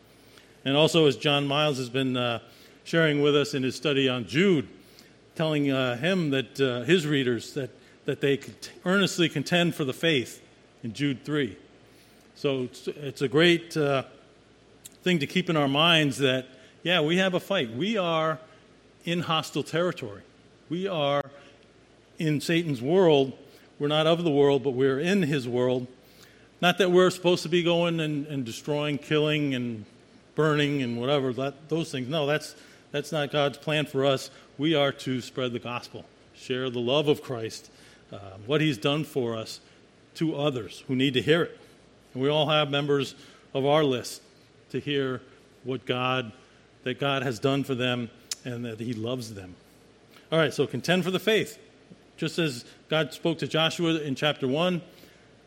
And 0.65 0.77
also, 0.77 1.07
as 1.07 1.17
John 1.17 1.47
Miles 1.47 1.79
has 1.79 1.89
been 1.89 2.17
uh, 2.17 2.39
sharing 2.85 3.23
with 3.23 3.37
us 3.37 3.55
in 3.55 3.63
his 3.63 3.75
study 3.75 4.09
on 4.09 4.27
Jude, 4.27 4.69
telling 5.35 5.71
uh, 5.71 5.97
him 5.97 6.31
that 6.31 6.61
uh, 6.61 6.83
his 6.83 7.07
readers 7.07 7.55
that 7.55 7.71
that 8.05 8.21
they 8.21 8.41
earnestly 8.85 9.29
contend 9.29 9.75
for 9.75 9.85
the 9.85 9.93
faith 9.93 10.43
in 10.83 10.93
Jude 10.93 11.25
3. 11.25 11.57
So 12.35 12.65
it's, 12.65 12.89
it's 12.89 13.23
a 13.23 13.29
great 13.29 13.77
uh, 13.77 14.05
thing 15.03 15.19
to 15.21 15.27
keep 15.27 15.51
in 15.51 15.57
our 15.57 15.69
minds 15.69 16.19
that, 16.19 16.47
yeah, 16.83 17.01
we 17.01 17.19
have 17.19 17.35
a 17.35 17.41
fight. 17.41 17.73
We 17.73 17.97
are 17.97 18.39
in 19.05 19.21
hostile 19.21 19.63
territory. 19.63 20.23
We 20.69 20.89
are 20.89 21.23
in 22.19 22.41
Satan's 22.41 22.83
world. 22.83 23.33
We're 23.79 23.89
not 23.89 24.07
of 24.07 24.25
the 24.25 24.31
world, 24.31 24.63
but 24.65 24.71
we're 24.71 25.01
in 25.01 25.23
his 25.23 25.47
world. 25.47 25.87
Not 26.61 26.79
that 26.79 26.91
we're 26.91 27.11
supposed 27.11 27.43
to 27.45 27.49
be 27.49 27.63
going 27.63 28.01
and, 28.01 28.27
and 28.27 28.45
destroying, 28.45 28.99
killing, 28.99 29.55
and 29.55 29.85
burning, 30.35 30.83
and 30.83 30.99
whatever, 30.99 31.33
that, 31.35 31.69
those 31.69 31.91
things. 31.91 32.09
No, 32.09 32.27
that's, 32.27 32.55
that's 32.93 33.13
not 33.13 33.31
God's 33.31 33.59
plan 33.59 33.87
for 33.87 34.05
us. 34.05 34.31
We 34.59 34.75
are 34.75 34.93
to 34.93 35.21
spread 35.21 35.53
the 35.53 35.59
gospel, 35.59 36.05
share 36.35 36.71
the 36.71 36.81
love 36.81 37.09
of 37.09 37.23
Christ, 37.23 37.71
uh, 38.13 38.19
what 38.47 38.61
he's 38.61 38.79
done 38.79 39.05
for 39.05 39.37
us 39.37 39.61
to 40.17 40.37
others 40.37 40.85
who 40.89 40.97
need 40.97 41.15
to 41.15 41.23
hear 41.23 41.43
it. 41.43 41.59
And 42.15 42.23
we 42.23 42.29
all 42.29 42.49
have 42.49 42.71
members 42.71 43.15
of 43.55 43.65
our 43.65 43.85
list 43.85 44.23
to 44.71 44.81
hear 44.81 45.21
what 45.65 45.87
God, 45.87 46.33
that 46.85 46.99
God 46.99 47.23
has 47.23 47.39
done 47.39 47.65
for 47.65 47.75
them 47.75 48.11
and 48.45 48.65
that 48.65 48.81
he 48.81 48.93
loves 48.93 49.35
them. 49.35 49.55
All 50.33 50.39
right, 50.39 50.53
so 50.53 50.67
contend 50.67 51.05
for 51.05 51.11
the 51.11 51.19
faith. 51.19 51.59
Just 52.17 52.39
as 52.39 52.65
God 52.89 53.13
spoke 53.13 53.39
to 53.39 53.49
Joshua 53.49 54.01
in 54.01 54.15
chapter 54.15 54.47
1, 54.47 54.83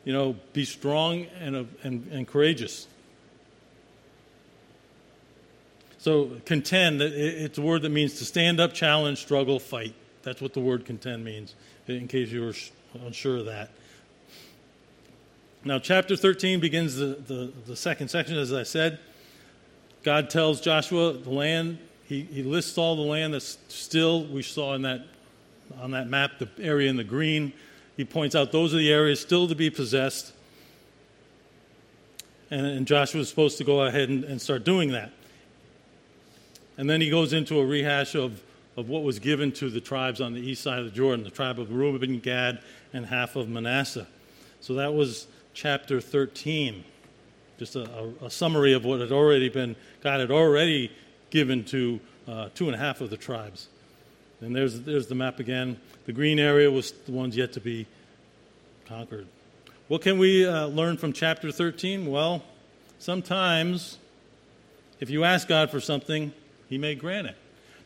you 0.05 0.13
know, 0.13 0.35
be 0.53 0.65
strong 0.65 1.25
and, 1.39 1.67
and, 1.83 2.07
and 2.11 2.27
courageous. 2.27 2.87
So 6.03 6.31
contend, 6.43 7.01
it's 7.01 7.57
a 7.57 7.61
word 7.61 7.83
that 7.83 7.89
means 7.89 8.15
to 8.15 8.25
stand 8.25 8.59
up, 8.59 8.73
challenge, 8.73 9.19
struggle, 9.19 9.57
fight. 9.57 9.95
That's 10.23 10.41
what 10.41 10.53
the 10.53 10.59
word 10.59 10.83
contend 10.83 11.23
means 11.23 11.55
in 11.87 12.09
case 12.09 12.27
you 12.27 12.41
were 12.41 12.53
unsure 13.05 13.37
of 13.37 13.45
that. 13.45 13.69
Now, 15.63 15.79
chapter 15.79 16.17
13 16.17 16.59
begins 16.59 16.97
the, 16.97 17.05
the, 17.25 17.53
the, 17.67 17.75
second 17.77 18.09
section, 18.09 18.37
as 18.37 18.51
I 18.51 18.63
said. 18.63 18.99
God 20.03 20.29
tells 20.29 20.59
Joshua 20.59 21.13
the 21.13 21.29
land, 21.29 21.77
he, 22.03 22.23
he 22.23 22.43
lists 22.43 22.77
all 22.77 22.97
the 22.97 23.01
land 23.01 23.33
that's 23.33 23.57
still, 23.69 24.25
we 24.25 24.41
saw 24.41 24.73
in 24.73 24.81
that, 24.81 25.05
on 25.79 25.91
that 25.91 26.09
map, 26.09 26.31
the 26.37 26.49
area 26.59 26.89
in 26.89 26.97
the 26.97 27.05
green. 27.05 27.53
He 27.95 28.03
points 28.03 28.35
out 28.35 28.51
those 28.51 28.73
are 28.73 28.77
the 28.77 28.91
areas 28.91 29.21
still 29.21 29.47
to 29.47 29.55
be 29.55 29.69
possessed. 29.69 30.33
And, 32.51 32.65
and 32.65 32.85
Joshua 32.85 33.21
is 33.21 33.29
supposed 33.29 33.57
to 33.59 33.63
go 33.63 33.83
ahead 33.83 34.09
and, 34.09 34.25
and 34.25 34.41
start 34.41 34.65
doing 34.65 34.91
that. 34.91 35.13
And 36.77 36.89
then 36.89 37.01
he 37.01 37.09
goes 37.09 37.33
into 37.33 37.59
a 37.59 37.65
rehash 37.65 38.15
of 38.15 38.41
of 38.75 38.89
what 38.89 39.03
was 39.03 39.19
given 39.19 39.51
to 39.51 39.69
the 39.69 39.81
tribes 39.81 40.19
on 40.19 40.33
the 40.33 40.41
east 40.41 40.63
side 40.63 40.79
of 40.79 40.85
the 40.85 40.91
Jordan, 40.91 41.23
the 41.23 41.31
tribe 41.31 41.59
of 41.59 41.71
Reuben, 41.71 42.19
Gad, 42.19 42.59
and 42.91 43.05
half 43.05 43.35
of 43.35 43.47
Manasseh. 43.47 44.07
So 44.61 44.75
that 44.75 44.93
was 44.93 45.27
chapter 45.53 46.01
13. 46.01 46.83
Just 47.59 47.75
a, 47.75 47.87
a, 48.21 48.25
a 48.25 48.29
summary 48.29 48.73
of 48.73 48.83
what 48.83 48.99
had 48.99 49.11
already 49.11 49.49
been, 49.49 49.75
God 50.01 50.19
had 50.19 50.31
already 50.31 50.91
given 51.29 51.63
to 51.65 51.99
uh, 52.27 52.49
two 52.55 52.65
and 52.65 52.75
a 52.75 52.77
half 52.77 53.01
of 53.01 53.09
the 53.09 53.17
tribes. 53.17 53.67
And 54.41 54.55
there's, 54.55 54.81
there's 54.81 55.07
the 55.07 55.15
map 55.15 55.39
again. 55.39 55.79
The 56.05 56.13
green 56.13 56.39
area 56.39 56.69
was 56.69 56.91
the 56.91 57.11
ones 57.11 57.37
yet 57.37 57.53
to 57.53 57.59
be 57.59 57.85
conquered. 58.87 59.27
What 59.87 60.01
can 60.01 60.17
we 60.17 60.47
uh, 60.47 60.67
learn 60.67 60.97
from 60.97 61.13
chapter 61.13 61.51
13? 61.51 62.07
Well, 62.07 62.43
sometimes 62.97 63.99
if 64.99 65.09
you 65.09 65.23
ask 65.23 65.47
God 65.47 65.69
for 65.69 65.79
something, 65.79 66.33
He 66.73 66.79
may 66.79 66.95
grant 66.95 67.27
it. 67.27 67.35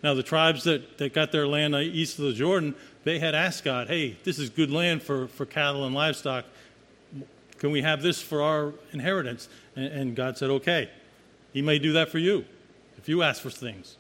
Now, 0.01 0.13
the 0.13 0.23
tribes 0.23 0.63
that, 0.63 0.97
that 0.99 1.13
got 1.13 1.33
their 1.33 1.45
land 1.45 1.75
east 1.75 2.19
of 2.19 2.23
the 2.23 2.31
Jordan, 2.31 2.73
they 3.03 3.19
had 3.19 3.35
asked 3.35 3.65
God, 3.65 3.89
hey, 3.89 4.15
this 4.23 4.39
is 4.39 4.49
good 4.49 4.71
land 4.71 5.03
for, 5.03 5.27
for 5.27 5.45
cattle 5.45 5.85
and 5.85 5.93
livestock. 5.93 6.45
Can 7.57 7.71
we 7.71 7.81
have 7.81 8.01
this 8.01 8.21
for 8.21 8.41
our 8.41 8.73
inheritance? 8.93 9.49
And, 9.75 9.87
and 9.87 10.15
God 10.15 10.37
said, 10.37 10.49
okay. 10.51 10.89
He 11.51 11.61
may 11.61 11.79
do 11.79 11.91
that 11.93 12.07
for 12.07 12.17
you 12.17 12.45
if 12.97 13.09
you 13.09 13.23
ask 13.23 13.41
for 13.41 13.49
things. 13.49 13.97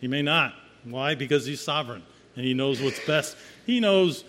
He 0.00 0.08
may 0.08 0.22
not. 0.22 0.52
Why? 0.82 1.14
Because 1.14 1.46
He's 1.46 1.60
sovereign 1.60 2.02
and 2.34 2.44
He 2.44 2.54
knows 2.54 2.82
what's 2.82 3.06
best. 3.06 3.36
He 3.66 3.78
knows 3.78 4.24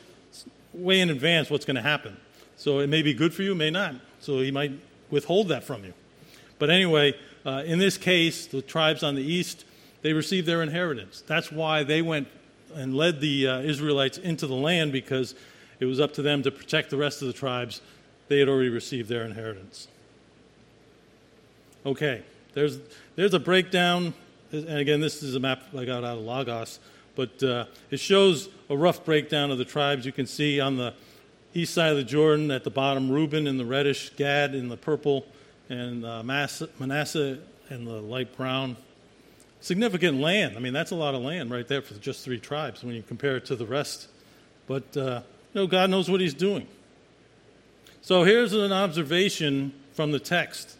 way 0.71 0.99
in 0.99 1.09
advance 1.09 1.49
what's 1.49 1.65
going 1.65 1.77
to 1.77 1.81
happen. 1.81 2.15
So 2.57 2.77
it 2.77 2.89
may 2.89 3.01
be 3.01 3.15
good 3.15 3.33
for 3.33 3.41
you, 3.41 3.55
may 3.55 3.71
not. 3.71 3.95
So 4.19 4.41
He 4.41 4.51
might 4.51 4.73
withhold 5.09 5.47
that 5.47 5.63
from 5.63 5.83
you. 5.83 5.95
But 6.59 6.69
anyway, 6.69 7.15
uh, 7.43 7.63
in 7.65 7.79
this 7.79 7.97
case, 7.97 8.45
the 8.45 8.61
tribes 8.61 9.01
on 9.01 9.15
the 9.15 9.23
east, 9.23 9.65
they 10.05 10.13
received 10.13 10.45
their 10.45 10.61
inheritance. 10.61 11.23
That's 11.25 11.51
why 11.51 11.81
they 11.81 12.03
went 12.03 12.27
and 12.75 12.95
led 12.95 13.21
the 13.21 13.47
uh, 13.47 13.59
Israelites 13.61 14.19
into 14.19 14.45
the 14.45 14.53
land 14.53 14.91
because 14.91 15.33
it 15.79 15.85
was 15.85 15.99
up 15.99 16.13
to 16.13 16.21
them 16.21 16.43
to 16.43 16.51
protect 16.51 16.91
the 16.91 16.97
rest 16.97 17.23
of 17.23 17.27
the 17.27 17.33
tribes. 17.33 17.81
They 18.27 18.37
had 18.37 18.47
already 18.47 18.69
received 18.69 19.09
their 19.09 19.23
inheritance. 19.23 19.87
Okay, 21.87 22.21
there's, 22.53 22.77
there's 23.15 23.33
a 23.33 23.39
breakdown. 23.39 24.13
And 24.51 24.77
again, 24.77 25.01
this 25.01 25.23
is 25.23 25.33
a 25.33 25.39
map 25.39 25.63
I 25.75 25.85
got 25.85 26.03
out 26.03 26.19
of 26.19 26.23
Logos, 26.23 26.77
but 27.15 27.41
uh, 27.41 27.65
it 27.89 27.99
shows 27.99 28.47
a 28.69 28.77
rough 28.77 29.03
breakdown 29.05 29.49
of 29.49 29.57
the 29.57 29.65
tribes. 29.65 30.05
You 30.05 30.11
can 30.11 30.27
see 30.27 30.59
on 30.59 30.77
the 30.77 30.93
east 31.55 31.73
side 31.73 31.89
of 31.89 31.97
the 31.97 32.03
Jordan 32.03 32.51
at 32.51 32.63
the 32.63 32.69
bottom, 32.69 33.09
Reuben 33.09 33.47
in 33.47 33.57
the 33.57 33.65
reddish, 33.65 34.11
Gad 34.11 34.53
in 34.53 34.69
the 34.69 34.77
purple, 34.77 35.25
and 35.67 36.05
uh, 36.05 36.21
Manasseh 36.21 37.39
in 37.71 37.85
the 37.85 38.01
light 38.03 38.37
brown 38.37 38.77
significant 39.65 40.19
land. 40.19 40.55
I 40.55 40.59
mean, 40.59 40.73
that's 40.73 40.91
a 40.91 40.95
lot 40.95 41.15
of 41.15 41.23
land 41.23 41.49
right 41.49 41.67
there 41.67 41.81
for 41.81 41.95
just 41.95 42.23
three 42.23 42.39
tribes 42.39 42.83
when 42.83 42.93
you 42.93 43.01
compare 43.01 43.35
it 43.35 43.45
to 43.45 43.55
the 43.55 43.65
rest. 43.65 44.07
But, 44.67 44.95
uh, 44.95 45.21
you 45.53 45.61
know, 45.61 45.67
God 45.67 45.89
knows 45.89 46.07
what 46.07 46.21
He's 46.21 46.35
doing. 46.35 46.67
So 48.03 48.23
here's 48.23 48.53
an 48.53 48.71
observation 48.71 49.73
from 49.93 50.11
the 50.11 50.19
text. 50.19 50.77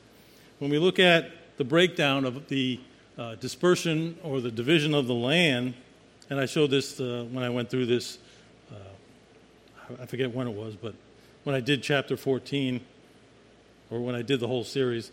When 0.60 0.70
we 0.70 0.78
look 0.78 1.00
at 1.00 1.32
the 1.58 1.64
breakdown 1.64 2.26
of 2.26 2.48
the 2.48 2.80
uh, 3.18 3.34
dispersion 3.36 4.20
or 4.22 4.40
the 4.40 4.52
division 4.52 4.94
of 4.94 5.08
the 5.08 5.16
land, 5.16 5.74
and 6.30 6.40
I 6.40 6.46
showed 6.46 6.70
this 6.70 7.00
uh, 7.00 7.26
when 7.32 7.44
I 7.44 7.50
went 7.50 7.72
through 7.72 7.88
this, 7.88 8.20
uh, 8.72 9.96
I 10.00 10.06
forget 10.06 10.32
when 10.32 10.48
it 10.48 10.54
was, 10.54 10.76
but 10.76 10.94
when 11.44 11.56
I 11.56 11.60
did 11.60 11.82
chapter 11.82 12.16
14, 12.16 12.82
or 13.90 14.00
when 14.00 14.14
I 14.14 14.22
did 14.22 14.40
the 14.40 14.48
whole 14.48 14.64
series, 14.64 15.12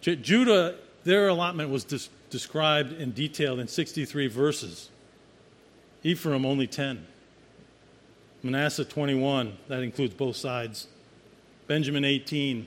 J- 0.00 0.16
Judah, 0.16 0.74
their 1.04 1.28
allotment 1.28 1.70
was 1.70 1.84
dis- 1.84 2.08
described 2.30 2.92
in 2.92 3.12
detail 3.12 3.58
in 3.58 3.68
63 3.68 4.26
verses. 4.26 4.90
Ephraim, 6.02 6.44
only 6.44 6.66
10. 6.66 7.06
Manasseh, 8.42 8.84
21. 8.84 9.56
That 9.68 9.82
includes 9.82 10.14
both 10.14 10.36
sides. 10.36 10.86
Benjamin 11.66 12.04
18, 12.04 12.66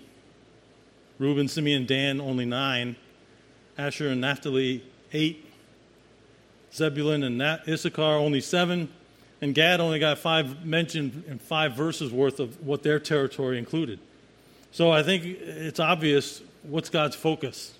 Reuben, 1.17 1.47
Simeon, 1.47 1.86
Dan 1.86 2.21
only 2.21 2.45
9, 2.45 2.95
Asher 3.78 4.10
and 4.10 4.21
Naphtali 4.21 4.84
8, 5.13 5.45
Zebulun 6.74 7.24
and 7.24 7.41
Issachar 7.67 8.15
only 8.15 8.41
7, 8.41 8.89
and 9.41 9.56
Gad 9.56 9.80
only 9.80 9.97
got 9.97 10.19
5 10.19 10.65
mentioned 10.65 11.24
in 11.28 11.39
5 11.39 11.74
verses 11.74 12.12
worth 12.12 12.39
of 12.39 12.63
what 12.65 12.84
their 12.84 13.00
territory 13.00 13.58
included. 13.58 14.00
So 14.71 14.91
I 14.91 15.04
think 15.04 15.24
it's 15.26 15.80
obvious 15.80 16.41
what's 16.63 16.89
God's 16.89 17.15
focus. 17.15 17.74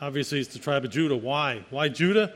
Obviously, 0.00 0.40
it's 0.40 0.52
the 0.52 0.58
tribe 0.58 0.84
of 0.84 0.90
Judah. 0.90 1.16
Why? 1.16 1.64
Why 1.70 1.88
Judah? 1.88 2.32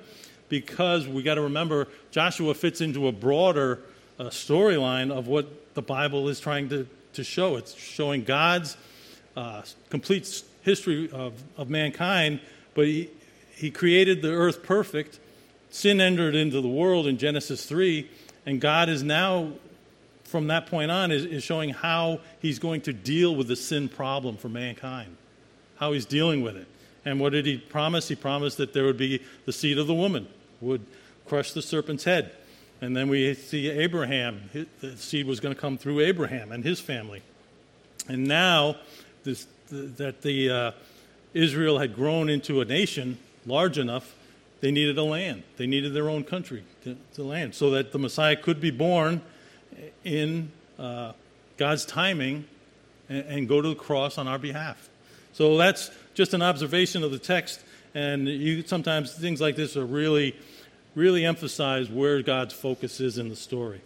Because 0.48 1.06
we 1.06 1.22
got 1.22 1.36
to 1.36 1.42
remember 1.42 1.88
Joshua 2.10 2.54
fits 2.54 2.80
into 2.80 3.06
a 3.08 3.12
broader 3.12 3.80
uh, 4.18 4.24
storyline 4.24 5.10
of 5.10 5.28
what 5.28 5.74
the 5.74 5.82
Bible 5.82 6.28
is 6.28 6.40
trying 6.40 6.68
to, 6.70 6.86
to 7.14 7.24
show. 7.24 7.56
It's 7.56 7.74
showing 7.74 8.24
God's 8.24 8.76
uh, 9.36 9.62
complete 9.90 10.42
history 10.62 11.08
of, 11.10 11.34
of 11.56 11.70
mankind, 11.70 12.40
but 12.74 12.86
he, 12.86 13.10
he 13.54 13.70
created 13.70 14.22
the 14.22 14.32
earth 14.32 14.62
perfect. 14.62 15.18
Sin 15.70 16.00
entered 16.00 16.34
into 16.34 16.60
the 16.60 16.68
world 16.68 17.06
in 17.06 17.16
Genesis 17.16 17.64
3, 17.64 18.08
and 18.44 18.60
God 18.60 18.88
is 18.88 19.02
now, 19.02 19.52
from 20.24 20.48
that 20.48 20.66
point 20.66 20.90
on, 20.90 21.10
is, 21.10 21.24
is 21.24 21.42
showing 21.42 21.70
how 21.70 22.20
he's 22.40 22.58
going 22.58 22.82
to 22.82 22.92
deal 22.92 23.34
with 23.34 23.48
the 23.48 23.56
sin 23.56 23.88
problem 23.88 24.36
for 24.36 24.48
mankind, 24.48 25.16
how 25.76 25.92
he's 25.92 26.04
dealing 26.04 26.42
with 26.42 26.56
it. 26.56 26.66
And 27.04 27.18
what 27.20 27.32
did 27.32 27.46
he 27.46 27.58
promise? 27.58 28.08
He 28.08 28.14
promised 28.14 28.58
that 28.58 28.72
there 28.72 28.84
would 28.84 28.96
be 28.96 29.22
the 29.44 29.52
seed 29.52 29.78
of 29.78 29.86
the 29.86 29.94
woman 29.94 30.28
would 30.62 30.86
crush 31.26 31.52
the 31.52 31.62
serpent's 31.62 32.04
head. 32.04 32.32
And 32.80 32.96
then 32.96 33.08
we 33.08 33.34
see 33.34 33.68
Abraham, 33.68 34.50
the 34.80 34.96
seed 34.96 35.26
was 35.26 35.40
going 35.40 35.54
to 35.54 35.60
come 35.60 35.78
through 35.78 36.00
Abraham 36.00 36.50
and 36.52 36.64
his 36.64 36.80
family. 36.80 37.22
And 38.08 38.26
now 38.26 38.76
this, 39.24 39.46
that 39.70 40.22
the 40.22 40.50
uh, 40.50 40.72
Israel 41.34 41.78
had 41.78 41.94
grown 41.94 42.28
into 42.28 42.60
a 42.60 42.64
nation 42.64 43.18
large 43.46 43.78
enough, 43.78 44.14
they 44.60 44.70
needed 44.70 44.98
a 44.98 45.02
land. 45.02 45.42
They 45.56 45.66
needed 45.66 45.94
their 45.94 46.08
own 46.08 46.24
country 46.24 46.64
to, 46.84 47.22
land 47.22 47.54
so 47.54 47.70
that 47.70 47.92
the 47.92 47.98
Messiah 47.98 48.36
could 48.36 48.60
be 48.60 48.70
born 48.70 49.20
in 50.04 50.50
uh, 50.78 51.12
God's 51.56 51.84
timing 51.84 52.46
and, 53.08 53.24
and 53.26 53.48
go 53.48 53.60
to 53.60 53.68
the 53.68 53.74
cross 53.74 54.18
on 54.18 54.26
our 54.28 54.38
behalf. 54.38 54.88
So 55.32 55.56
that's 55.56 55.90
just 56.14 56.34
an 56.34 56.42
observation 56.42 57.02
of 57.02 57.10
the 57.10 57.18
text. 57.18 57.60
And 57.94 58.26
you, 58.26 58.62
sometimes 58.66 59.14
things 59.14 59.40
like 59.40 59.56
this 59.56 59.76
are 59.76 59.84
really 59.84 60.34
really 60.94 61.24
emphasize 61.24 61.88
where 61.90 62.22
God's 62.22 62.54
focus 62.54 63.00
is 63.00 63.18
in 63.18 63.28
the 63.28 63.36
story. 63.36 63.80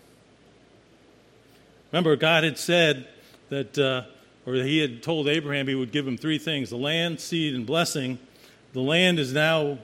Remember, 1.92 2.16
God 2.16 2.44
had 2.44 2.58
said 2.58 3.06
that, 3.48 3.78
uh, 3.78 4.02
or 4.44 4.54
he 4.54 4.78
had 4.78 5.02
told 5.02 5.28
Abraham 5.28 5.68
he 5.68 5.74
would 5.74 5.92
give 5.92 6.06
him 6.06 6.16
three 6.16 6.38
things 6.38 6.70
the 6.70 6.76
land, 6.76 7.20
seed, 7.20 7.54
and 7.54 7.64
blessing. 7.64 8.18
The 8.72 8.80
land 8.80 9.18
is 9.18 9.32
now 9.32 9.78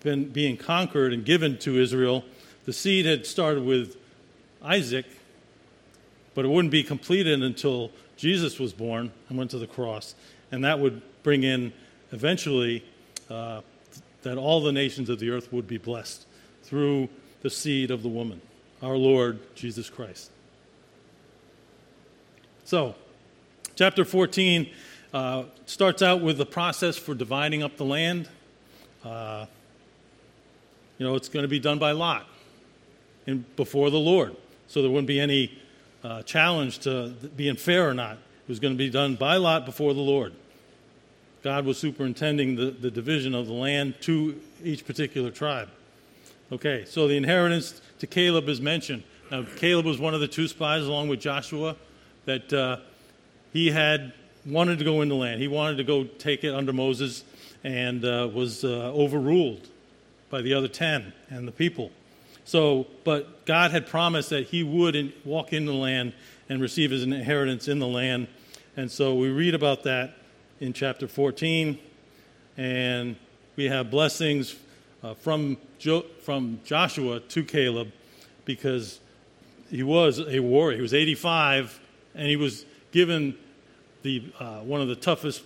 been 0.00 0.30
being 0.30 0.56
conquered 0.56 1.12
and 1.12 1.24
given 1.24 1.58
to 1.58 1.78
Israel. 1.78 2.24
The 2.64 2.72
seed 2.72 3.06
had 3.06 3.26
started 3.26 3.64
with 3.64 3.96
Isaac, 4.62 5.06
but 6.34 6.44
it 6.44 6.48
wouldn't 6.48 6.72
be 6.72 6.82
completed 6.82 7.42
until 7.42 7.92
Jesus 8.16 8.58
was 8.58 8.72
born 8.72 9.12
and 9.28 9.38
went 9.38 9.50
to 9.52 9.58
the 9.58 9.66
cross. 9.66 10.14
And 10.50 10.64
that 10.64 10.80
would 10.80 11.02
bring 11.22 11.44
in 11.44 11.72
eventually 12.12 12.84
uh, 13.30 13.60
that 14.22 14.38
all 14.38 14.60
the 14.60 14.72
nations 14.72 15.08
of 15.08 15.18
the 15.18 15.30
earth 15.30 15.52
would 15.52 15.66
be 15.66 15.78
blessed 15.78 16.26
through 16.62 17.08
the 17.42 17.50
seed 17.50 17.90
of 17.90 18.02
the 18.02 18.08
woman, 18.08 18.40
our 18.82 18.96
Lord 18.96 19.40
Jesus 19.54 19.90
Christ. 19.90 20.30
So, 22.64 22.94
chapter 23.74 24.04
14 24.04 24.70
uh, 25.12 25.44
starts 25.66 26.02
out 26.02 26.22
with 26.22 26.38
the 26.38 26.46
process 26.46 26.96
for 26.96 27.14
dividing 27.14 27.62
up 27.62 27.76
the 27.76 27.84
land. 27.84 28.28
Uh, 29.04 29.46
you 30.98 31.06
know, 31.06 31.16
it's 31.16 31.28
going 31.28 31.42
to 31.42 31.48
be 31.48 31.58
done 31.58 31.78
by 31.78 31.92
lot 31.92 32.26
and 33.26 33.44
before 33.56 33.90
the 33.90 33.98
Lord. 33.98 34.36
So 34.68 34.80
there 34.80 34.90
wouldn't 34.90 35.08
be 35.08 35.20
any 35.20 35.58
uh, 36.04 36.22
challenge 36.22 36.78
to 36.80 37.14
being 37.36 37.56
fair 37.56 37.88
or 37.88 37.94
not. 37.94 38.12
It 38.12 38.48
was 38.48 38.60
going 38.60 38.74
to 38.74 38.78
be 38.78 38.90
done 38.90 39.16
by 39.16 39.36
lot 39.36 39.66
before 39.66 39.94
the 39.94 40.00
Lord. 40.00 40.32
God 41.42 41.64
was 41.64 41.78
superintending 41.78 42.56
the, 42.56 42.70
the 42.70 42.90
division 42.90 43.34
of 43.34 43.46
the 43.46 43.52
land 43.52 43.94
to 44.02 44.40
each 44.62 44.86
particular 44.86 45.30
tribe. 45.30 45.68
Okay, 46.52 46.84
so 46.84 47.08
the 47.08 47.16
inheritance 47.16 47.80
to 47.98 48.06
Caleb 48.06 48.48
is 48.48 48.60
mentioned. 48.60 49.02
Now, 49.30 49.44
Caleb 49.56 49.86
was 49.86 49.98
one 49.98 50.14
of 50.14 50.20
the 50.20 50.28
two 50.28 50.46
spies, 50.46 50.84
along 50.84 51.08
with 51.08 51.20
Joshua, 51.20 51.76
that 52.26 52.52
uh, 52.52 52.76
he 53.52 53.70
had 53.70 54.12
wanted 54.44 54.78
to 54.78 54.84
go 54.84 55.00
into 55.02 55.14
the 55.14 55.20
land. 55.20 55.40
He 55.40 55.48
wanted 55.48 55.76
to 55.76 55.84
go 55.84 56.04
take 56.04 56.44
it 56.44 56.54
under 56.54 56.72
Moses 56.72 57.24
and 57.64 58.04
uh, 58.04 58.28
was 58.32 58.64
uh, 58.64 58.92
overruled 58.92 59.68
by 60.30 60.42
the 60.42 60.54
other 60.54 60.68
10 60.68 61.12
and 61.30 61.46
the 61.46 61.52
people. 61.52 61.90
So, 62.44 62.86
but 63.04 63.46
God 63.46 63.70
had 63.70 63.86
promised 63.86 64.30
that 64.30 64.48
he 64.48 64.62
would 64.62 64.96
in, 64.96 65.12
walk 65.24 65.52
in 65.52 65.64
the 65.64 65.72
land 65.72 66.12
and 66.48 66.60
receive 66.60 66.90
his 66.90 67.02
inheritance 67.02 67.68
in 67.68 67.78
the 67.78 67.86
land. 67.86 68.28
And 68.76 68.90
so 68.90 69.14
we 69.14 69.28
read 69.28 69.54
about 69.54 69.84
that 69.84 70.16
in 70.62 70.72
chapter 70.72 71.08
14. 71.08 71.76
And 72.56 73.16
we 73.56 73.64
have 73.64 73.90
blessings 73.90 74.54
uh, 75.02 75.14
from, 75.14 75.56
jo- 75.80 76.06
from 76.22 76.60
Joshua 76.64 77.18
to 77.18 77.42
Caleb 77.42 77.90
because 78.44 79.00
he 79.70 79.82
was 79.82 80.20
a 80.20 80.38
warrior. 80.38 80.76
He 80.76 80.82
was 80.82 80.94
85, 80.94 81.80
and 82.14 82.28
he 82.28 82.36
was 82.36 82.64
given 82.92 83.36
the 84.02 84.22
uh, 84.38 84.60
one 84.60 84.80
of 84.80 84.86
the 84.86 84.94
toughest. 84.94 85.42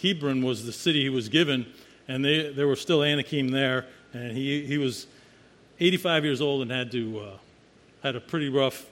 Hebron 0.00 0.44
was 0.44 0.64
the 0.64 0.72
city 0.72 1.02
he 1.02 1.08
was 1.08 1.28
given, 1.28 1.66
and 2.06 2.24
they, 2.24 2.52
there 2.52 2.68
were 2.68 2.76
still 2.76 3.02
Anakim 3.02 3.48
there, 3.48 3.86
and 4.12 4.36
he, 4.36 4.64
he 4.64 4.78
was 4.78 5.08
85 5.80 6.24
years 6.24 6.40
old 6.40 6.62
and 6.62 6.70
had 6.70 6.92
to 6.92 7.18
uh, 7.18 7.38
had 8.02 8.14
a 8.14 8.20
pretty 8.20 8.48
rough 8.48 8.86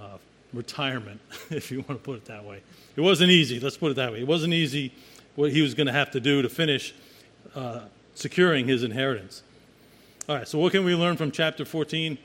uh, 0.00 0.18
retirement, 0.52 1.20
if 1.50 1.70
you 1.70 1.78
want 1.88 2.00
to 2.00 2.04
put 2.04 2.16
it 2.16 2.24
that 2.26 2.44
way. 2.44 2.62
It 2.96 3.00
wasn't 3.00 3.30
easy. 3.30 3.60
Let's 3.60 3.76
put 3.76 3.90
it 3.90 3.94
that 3.94 4.12
way. 4.12 4.20
It 4.20 4.26
wasn't 4.26 4.54
easy 4.54 4.92
what 5.34 5.52
he 5.52 5.60
was 5.62 5.74
going 5.74 5.86
to 5.86 5.92
have 5.92 6.10
to 6.12 6.20
do 6.20 6.42
to 6.42 6.48
finish 6.48 6.94
uh, 7.54 7.80
securing 8.14 8.66
his 8.66 8.82
inheritance. 8.82 9.42
All 10.28 10.36
right, 10.36 10.48
so 10.48 10.58
what 10.58 10.72
can 10.72 10.84
we 10.84 10.94
learn 10.94 11.16
from 11.16 11.30
chapter 11.30 11.64
14? 11.64 12.18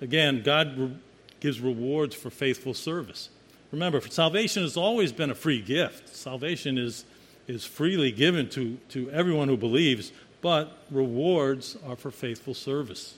Again, 0.00 0.42
God 0.42 0.78
re- 0.78 0.96
gives 1.40 1.60
rewards 1.60 2.14
for 2.14 2.28
faithful 2.28 2.74
service. 2.74 3.30
Remember, 3.72 4.00
salvation 4.00 4.62
has 4.62 4.76
always 4.76 5.12
been 5.12 5.30
a 5.30 5.34
free 5.34 5.62
gift. 5.62 6.14
Salvation 6.14 6.76
is, 6.76 7.04
is 7.46 7.64
freely 7.64 8.10
given 8.10 8.48
to, 8.50 8.76
to 8.90 9.10
everyone 9.10 9.48
who 9.48 9.56
believes, 9.56 10.12
but 10.40 10.78
rewards 10.90 11.76
are 11.86 11.96
for 11.96 12.10
faithful 12.10 12.52
service. 12.52 13.16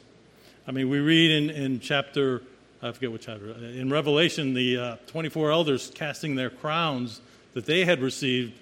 I 0.66 0.72
mean, 0.72 0.88
we 0.88 1.00
read 1.00 1.30
in, 1.30 1.50
in 1.50 1.80
chapter, 1.80 2.42
I 2.82 2.90
forget 2.90 3.12
which 3.12 3.26
chapter, 3.26 3.52
in 3.52 3.90
Revelation, 3.90 4.54
the 4.54 4.76
uh, 4.76 4.96
24 5.06 5.52
elders 5.52 5.92
casting 5.94 6.34
their 6.34 6.50
crowns 6.50 7.20
that 7.54 7.64
they 7.64 7.84
had 7.84 8.00
received 8.02 8.54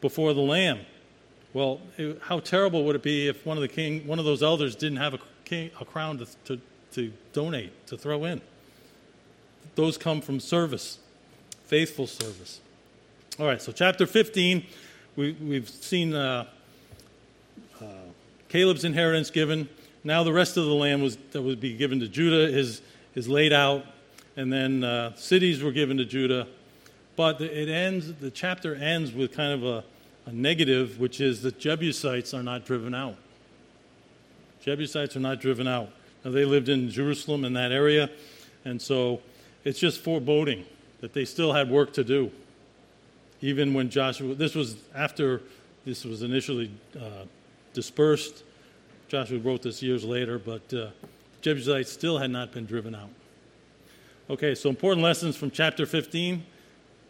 before 0.00 0.32
the 0.32 0.40
Lamb. 0.40 0.80
Well, 1.52 1.80
it, 1.98 2.18
how 2.22 2.40
terrible 2.40 2.84
would 2.84 2.96
it 2.96 3.02
be 3.02 3.28
if 3.28 3.44
one 3.44 3.58
of 3.58 3.60
the 3.60 3.68
king, 3.68 4.06
one 4.06 4.18
of 4.18 4.24
those 4.24 4.42
elders 4.42 4.74
didn't 4.74 4.96
have 4.98 5.14
a, 5.14 5.18
king, 5.44 5.70
a 5.78 5.84
crown 5.84 6.18
to, 6.18 6.26
to, 6.46 6.60
to 6.92 7.12
donate, 7.34 7.86
to 7.88 7.98
throw 7.98 8.24
in? 8.24 8.40
Those 9.74 9.98
come 9.98 10.22
from 10.22 10.40
service, 10.40 10.98
faithful 11.66 12.06
service. 12.06 12.60
All 13.38 13.46
right, 13.46 13.60
so 13.60 13.70
chapter 13.70 14.06
15, 14.06 14.64
we, 15.16 15.32
we've 15.32 15.68
seen 15.68 16.14
uh, 16.14 16.46
uh, 17.82 17.84
Caleb's 18.48 18.84
inheritance 18.84 19.30
given. 19.30 19.68
Now 20.04 20.24
the 20.24 20.32
rest 20.32 20.56
of 20.56 20.64
the 20.64 20.74
land 20.74 21.02
was, 21.02 21.18
that 21.32 21.42
would 21.42 21.60
be 21.60 21.76
given 21.76 22.00
to 22.00 22.08
Judah 22.08 22.48
is, 22.48 22.80
is 23.14 23.28
laid 23.28 23.52
out, 23.52 23.84
and 24.36 24.52
then 24.52 24.84
uh, 24.84 25.14
cities 25.14 25.62
were 25.62 25.72
given 25.72 25.96
to 25.98 26.04
Judah. 26.04 26.46
But 27.16 27.40
it 27.40 27.68
ends, 27.68 28.12
the 28.14 28.30
chapter 28.30 28.74
ends 28.74 29.12
with 29.12 29.32
kind 29.32 29.52
of 29.52 29.64
a, 29.64 29.84
a 30.26 30.32
negative, 30.32 30.98
which 30.98 31.20
is 31.20 31.42
that 31.42 31.58
Jebusites 31.58 32.32
are 32.32 32.42
not 32.42 32.64
driven 32.64 32.94
out. 32.94 33.16
Jebusites 34.62 35.16
are 35.16 35.20
not 35.20 35.40
driven 35.40 35.66
out. 35.66 35.90
Now, 36.24 36.30
they 36.30 36.44
lived 36.44 36.68
in 36.68 36.88
Jerusalem 36.88 37.44
in 37.44 37.52
that 37.54 37.72
area, 37.72 38.08
and 38.64 38.80
so 38.80 39.20
it's 39.64 39.78
just 39.78 40.00
foreboding 40.00 40.64
that 41.00 41.12
they 41.12 41.24
still 41.24 41.52
had 41.52 41.68
work 41.68 41.92
to 41.94 42.04
do. 42.04 42.30
Even 43.40 43.74
when 43.74 43.90
Joshua, 43.90 44.34
this 44.34 44.54
was 44.54 44.76
after 44.94 45.42
this 45.84 46.04
was 46.04 46.22
initially 46.22 46.70
uh, 46.96 47.24
dispersed. 47.74 48.44
Joshua 49.08 49.38
wrote 49.40 49.62
this 49.62 49.82
years 49.82 50.04
later, 50.04 50.38
but 50.38 50.72
uh, 50.72 50.90
Jebusites 51.42 51.92
still 51.92 52.18
had 52.18 52.30
not 52.30 52.52
been 52.52 52.64
driven 52.64 52.94
out. 52.94 53.10
Okay, 54.30 54.54
so 54.54 54.70
important 54.70 55.02
lessons 55.02 55.36
from 55.36 55.50
chapter 55.50 55.84
15 55.84 56.46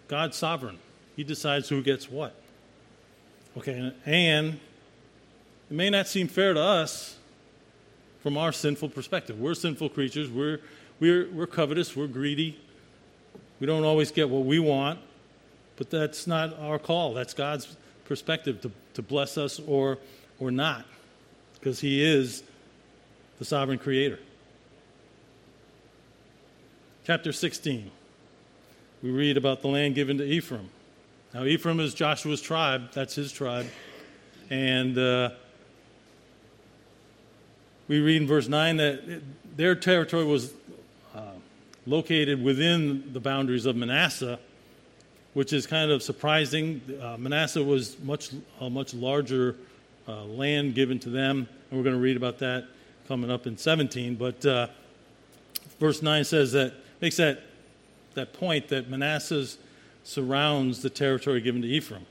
God's 0.09 0.37
sovereign, 0.37 0.79
He 1.17 1.25
decides 1.25 1.69
who 1.69 1.83
gets 1.83 2.11
what. 2.11 2.35
Okay, 3.57 3.95
and 4.05 4.55
it 4.55 5.75
may 5.75 5.89
not 5.89 6.09
seem 6.09 6.29
fair 6.29 6.53
to 6.55 6.61
us 6.61 7.17
from 8.23 8.37
our 8.37 8.53
sinful 8.53 8.89
perspective. 8.91 9.39
We're 9.41 9.55
sinful 9.55 9.91
creatures, 9.91 10.29
we're, 10.31 10.61
we're, 11.01 11.31
we're 11.31 11.47
covetous, 11.47 11.95
we're 11.95 12.09
greedy, 12.09 12.59
we 13.61 13.67
don't 13.67 13.85
always 13.85 14.11
get 14.11 14.29
what 14.29 14.45
we 14.45 14.59
want. 14.59 14.99
But 15.77 15.91
that's 15.91 16.27
not 16.27 16.59
our 16.59 16.79
call. 16.79 17.15
That's 17.15 17.35
God's 17.35 17.77
perspective 18.05 18.61
to, 18.63 18.71
to 18.95 19.03
bless 19.03 19.39
us 19.39 19.59
or, 19.61 19.99
or 20.39 20.51
not, 20.51 20.85
because 21.55 21.81
He 21.81 22.05
is 22.05 22.43
the 23.43 23.47
sovereign 23.47 23.77
creator. 23.77 24.21
Chapter 27.05 27.33
16, 27.33 27.91
we 29.03 29.11
read 29.11 29.37
about 29.37 29.63
the 29.63 29.67
land 29.67 29.97
given 29.97 30.19
to 30.19 30.25
Ephraim. 30.25 30.71
Now, 31.35 31.43
Ephraim 31.43 31.81
is 31.81 31.93
Joshua's 31.93 32.41
tribe, 32.41 32.93
that's 32.93 33.17
his 33.17 33.33
tribe. 33.33 33.67
And 34.49 34.97
uh, 34.97 35.31
we 37.89 37.99
read 37.99 38.23
in 38.23 38.29
verse 38.29 38.47
9 38.47 38.77
that 38.77 38.95
it, 39.09 39.57
their 39.57 39.75
territory 39.75 40.25
was 40.25 40.55
uh, 41.13 41.33
located 41.85 42.41
within 42.45 43.13
the 43.13 43.19
boundaries 43.19 43.67
of 43.67 43.75
Manasseh, 43.75 44.39
which 45.35 45.53
is 45.53 45.67
kind 45.67 45.91
of 45.91 46.01
surprising. 46.01 46.81
Uh, 47.03 47.17
Manasseh 47.19 47.65
was 47.65 47.99
much 48.05 48.31
a 48.61 48.71
much 48.71 48.95
larger 48.95 49.57
uh, 50.07 50.23
land 50.27 50.77
given 50.77 51.01
to 51.01 51.09
them, 51.11 51.49
and 51.71 51.77
we're 51.77 51.83
going 51.83 51.97
to 51.97 52.01
read 52.01 52.17
about 52.17 52.39
that 52.39 52.69
coming 53.09 53.31
up 53.31 53.47
in 53.47 53.57
17. 53.57 54.15
But 54.15 54.45
uh, 54.45 54.69
verse 55.81 56.03
9 56.03 56.25
says 56.25 56.53
that 56.53 56.75
makes 57.01 57.17
that 57.17 57.43
that 58.15 58.33
point 58.35 58.69
that 58.69 58.91
Manasseh 58.91 59.47
surrounds 60.05 60.83
the 60.83 60.91
territory 60.91 61.41
given 61.41 61.63
to 61.63 61.69
Ephraim. 61.69 62.07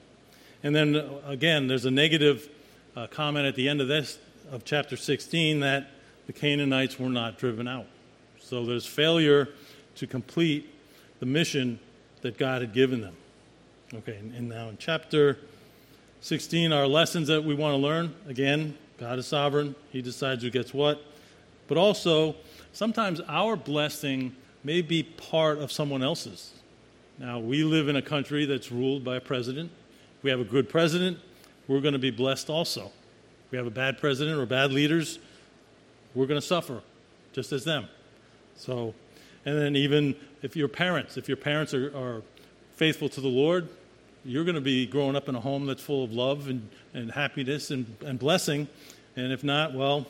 And 0.64 0.76
then 0.76 0.96
uh, 0.96 1.22
again, 1.26 1.68
there's 1.68 1.86
a 1.86 1.92
negative 1.92 2.50
uh, 2.96 3.08
comment 3.08 3.46
at 3.46 3.56
the 3.56 3.70
end 3.70 3.82
of 3.82 3.88
this 3.88 4.18
of 4.52 4.66
chapter 4.66 4.98
16 4.98 5.60
that 5.62 5.92
the 6.28 6.34
Canaanites 6.34 7.00
were 7.00 7.10
not 7.10 7.38
driven 7.38 7.68
out. 7.68 7.86
So 8.40 8.66
there's 8.66 8.86
failure 8.86 9.50
to 9.96 10.08
complete 10.08 10.70
the 11.20 11.26
mission 11.26 11.80
that 12.22 12.38
God 12.38 12.62
had 12.62 12.74
given 12.74 13.02
them. 13.02 13.16
Okay, 13.94 14.18
and 14.18 14.50
now 14.50 14.70
in 14.70 14.78
chapter 14.78 15.38
16, 16.22 16.72
our 16.72 16.88
lessons 16.88 17.28
that 17.28 17.44
we 17.44 17.54
want 17.54 17.74
to 17.74 17.78
learn 17.78 18.14
again, 18.28 18.78
God 19.02 19.18
is 19.18 19.26
sovereign, 19.26 19.74
He 19.92 20.04
decides 20.04 20.44
who 20.44 20.52
gets 20.52 20.76
what. 20.76 21.02
But 21.68 21.80
also, 21.80 22.36
sometimes 22.72 23.20
our 23.28 23.56
blessing 23.56 24.36
may 24.64 24.84
be 24.84 25.02
part 25.02 25.58
of 25.58 25.72
someone 25.72 26.04
else's. 26.04 26.54
Now, 27.18 27.40
we 27.40 27.64
live 27.64 27.88
in 27.88 27.96
a 27.96 28.02
country 28.04 28.46
that's 28.46 28.72
ruled 28.72 29.04
by 29.04 29.16
a 29.16 29.20
president. 29.20 29.72
We 30.22 30.30
have 30.30 30.40
a 30.40 30.44
good 30.44 30.70
president, 30.70 31.18
we're 31.68 31.82
going 31.82 31.94
to 31.94 32.00
be 32.00 32.12
blessed 32.12 32.52
also 32.52 32.92
If 33.46 33.52
we 33.52 33.58
have 33.58 33.66
a 33.66 33.72
bad 33.72 33.98
president 33.98 34.40
or 34.40 34.46
bad 34.46 34.72
leaders, 34.72 35.18
we're 36.14 36.28
going 36.28 36.40
to 36.40 36.46
suffer 36.46 36.82
just 37.34 37.52
as 37.54 37.64
them. 37.64 37.88
So, 38.56 38.94
and 39.48 39.58
then 39.58 39.76
even 39.76 40.16
if 40.44 40.56
your 40.56 40.68
parents, 40.68 41.18
if 41.18 41.28
your 41.28 41.38
parents 41.38 41.74
are, 41.74 41.88
are 41.98 42.22
faithful 42.76 43.10
to 43.10 43.22
the 43.22 43.28
Lord, 43.28 43.68
you're 44.24 44.44
going 44.44 44.56
to 44.56 44.62
be 44.62 44.86
growing 44.86 45.16
up 45.16 45.28
in 45.30 45.36
a 45.36 45.40
home 45.40 45.66
that's 45.66 45.82
full 45.82 46.04
of 46.04 46.14
love 46.14 46.48
and, 46.48 46.70
and 46.94 47.12
happiness 47.12 47.72
and, 47.72 47.86
and 48.06 48.20
blessing. 48.20 48.68
And 49.16 49.32
if 49.32 49.44
not, 49.44 49.74
well, 49.74 50.06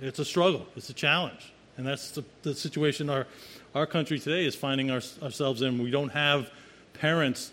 it's 0.00 0.18
a 0.18 0.24
struggle, 0.24 0.66
it's 0.76 0.88
a 0.90 0.94
challenge. 0.94 1.52
And 1.76 1.86
that's 1.86 2.10
the, 2.10 2.24
the 2.42 2.54
situation 2.54 3.08
our, 3.08 3.26
our 3.74 3.86
country 3.86 4.18
today 4.18 4.44
is 4.44 4.54
finding 4.54 4.90
our, 4.90 5.00
ourselves 5.22 5.62
in. 5.62 5.82
We 5.82 5.90
don't 5.90 6.10
have 6.10 6.50
parents 6.94 7.52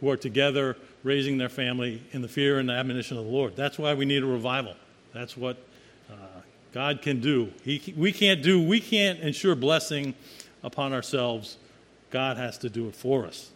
who 0.00 0.10
are 0.10 0.16
together 0.16 0.76
raising 1.02 1.38
their 1.38 1.48
family 1.48 2.02
in 2.12 2.22
the 2.22 2.28
fear 2.28 2.58
and 2.58 2.68
the 2.68 2.72
admonition 2.72 3.18
of 3.18 3.24
the 3.24 3.30
Lord. 3.30 3.56
That's 3.56 3.78
why 3.78 3.94
we 3.94 4.04
need 4.04 4.22
a 4.22 4.26
revival. 4.26 4.74
That's 5.12 5.36
what 5.36 5.56
uh, 6.10 6.14
God 6.72 7.02
can 7.02 7.20
do. 7.20 7.52
He, 7.62 7.94
we 7.96 8.12
can't 8.12 8.42
do, 8.42 8.62
we 8.62 8.80
can't 8.80 9.20
ensure 9.20 9.54
blessing 9.54 10.14
upon 10.62 10.92
ourselves. 10.92 11.56
God 12.10 12.36
has 12.36 12.58
to 12.58 12.70
do 12.70 12.88
it 12.88 12.94
for 12.94 13.26
us. 13.26 13.50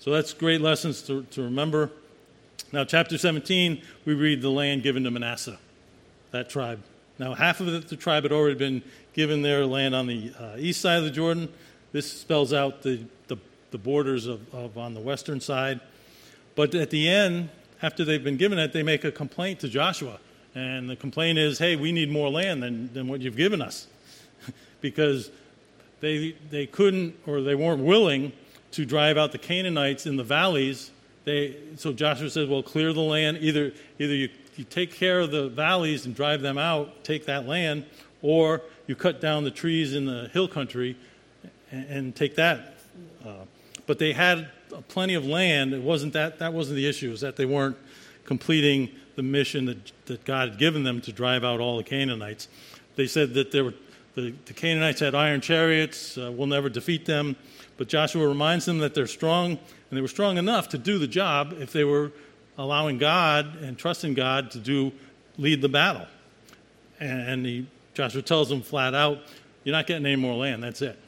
So 0.00 0.10
that's 0.10 0.32
great 0.32 0.60
lessons 0.60 1.02
to, 1.02 1.22
to 1.30 1.42
remember. 1.42 1.90
Now, 2.72 2.84
chapter 2.84 3.16
17, 3.16 3.80
we 4.04 4.14
read 4.14 4.42
the 4.42 4.50
land 4.50 4.82
given 4.82 5.04
to 5.04 5.10
Manasseh, 5.10 5.58
that 6.32 6.50
tribe. 6.50 6.82
Now, 7.18 7.34
half 7.34 7.60
of 7.60 7.66
the, 7.66 7.78
the 7.78 7.96
tribe 7.96 8.24
had 8.24 8.32
already 8.32 8.56
been 8.56 8.82
given 9.12 9.42
their 9.42 9.66
land 9.66 9.94
on 9.94 10.06
the 10.06 10.32
uh, 10.38 10.56
east 10.58 10.80
side 10.80 10.98
of 10.98 11.04
the 11.04 11.10
Jordan. 11.10 11.48
This 11.92 12.10
spells 12.10 12.52
out 12.52 12.82
the 12.82 13.04
the 13.70 13.78
borders 13.78 14.26
of, 14.26 14.52
of 14.54 14.76
on 14.76 14.94
the 14.94 15.00
western 15.00 15.40
side. 15.40 15.80
But 16.54 16.74
at 16.74 16.90
the 16.90 17.08
end, 17.08 17.50
after 17.82 18.04
they've 18.04 18.22
been 18.22 18.36
given 18.36 18.58
it, 18.58 18.72
they 18.72 18.82
make 18.82 19.04
a 19.04 19.12
complaint 19.12 19.60
to 19.60 19.68
Joshua. 19.68 20.18
And 20.54 20.90
the 20.90 20.96
complaint 20.96 21.38
is, 21.38 21.58
hey, 21.58 21.76
we 21.76 21.92
need 21.92 22.10
more 22.10 22.28
land 22.28 22.62
than, 22.62 22.92
than 22.92 23.08
what 23.08 23.20
you've 23.20 23.36
given 23.36 23.62
us. 23.62 23.86
because 24.80 25.30
they, 26.00 26.34
they 26.50 26.66
couldn't 26.66 27.14
or 27.26 27.40
they 27.40 27.54
weren't 27.54 27.82
willing 27.82 28.32
to 28.72 28.84
drive 28.84 29.16
out 29.16 29.32
the 29.32 29.38
Canaanites 29.38 30.06
in 30.06 30.16
the 30.16 30.24
valleys. 30.24 30.90
They, 31.24 31.56
so 31.76 31.92
Joshua 31.92 32.30
says, 32.30 32.48
well, 32.48 32.62
clear 32.62 32.92
the 32.92 33.00
land. 33.00 33.38
Either, 33.40 33.72
either 33.98 34.14
you, 34.14 34.28
you 34.56 34.64
take 34.64 34.92
care 34.92 35.20
of 35.20 35.30
the 35.30 35.48
valleys 35.48 36.06
and 36.06 36.14
drive 36.14 36.40
them 36.40 36.58
out, 36.58 37.04
take 37.04 37.26
that 37.26 37.46
land, 37.46 37.84
or 38.22 38.62
you 38.86 38.94
cut 38.94 39.20
down 39.20 39.44
the 39.44 39.50
trees 39.50 39.94
in 39.94 40.06
the 40.06 40.30
hill 40.32 40.48
country 40.48 40.96
and, 41.70 41.86
and 41.86 42.16
take 42.16 42.36
that. 42.36 42.74
Uh, 43.24 43.44
but 43.86 43.98
they 43.98 44.12
had 44.12 44.48
plenty 44.88 45.14
of 45.14 45.26
land. 45.26 45.72
It 45.72 45.82
wasn't 45.82 46.12
that, 46.14 46.38
that 46.38 46.52
wasn't 46.52 46.76
the 46.76 46.86
issue, 46.86 47.10
was 47.10 47.20
that 47.20 47.36
they 47.36 47.46
weren't 47.46 47.76
completing 48.24 48.90
the 49.16 49.22
mission 49.22 49.66
that, 49.66 49.92
that 50.06 50.24
God 50.24 50.50
had 50.50 50.58
given 50.58 50.84
them 50.84 51.00
to 51.02 51.12
drive 51.12 51.44
out 51.44 51.60
all 51.60 51.76
the 51.76 51.84
Canaanites. 51.84 52.48
They 52.96 53.06
said 53.06 53.34
that 53.34 53.50
there 53.50 53.64
were, 53.64 53.74
the, 54.14 54.32
the 54.46 54.52
Canaanites 54.52 55.00
had 55.00 55.14
iron 55.14 55.40
chariots, 55.40 56.16
uh, 56.16 56.32
we'll 56.32 56.46
never 56.46 56.68
defeat 56.68 57.06
them. 57.06 57.36
But 57.80 57.88
Joshua 57.88 58.28
reminds 58.28 58.66
them 58.66 58.80
that 58.80 58.94
they're 58.94 59.06
strong, 59.06 59.52
and 59.52 59.58
they 59.96 60.02
were 60.02 60.06
strong 60.08 60.36
enough 60.36 60.68
to 60.68 60.76
do 60.76 60.98
the 60.98 61.06
job 61.06 61.54
if 61.58 61.72
they 61.72 61.82
were 61.82 62.12
allowing 62.58 62.98
God 62.98 63.56
and 63.62 63.78
trusting 63.78 64.12
God 64.12 64.50
to 64.50 64.58
do 64.58 64.92
lead 65.38 65.62
the 65.62 65.68
battle. 65.70 66.06
And, 67.00 67.46
he, 67.46 67.66
Joshua 67.94 68.20
tells 68.20 68.50
them 68.50 68.60
flat 68.60 68.94
out, 68.94 69.20
"You're 69.64 69.72
not 69.72 69.86
getting 69.86 70.04
any 70.04 70.16
more 70.16 70.34
land. 70.34 70.62
That's 70.62 70.82
it." 70.82 70.98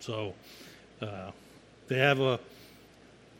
So 0.00 0.34
uh, 1.00 1.30
they 1.86 1.98
have 1.98 2.18
a, 2.18 2.40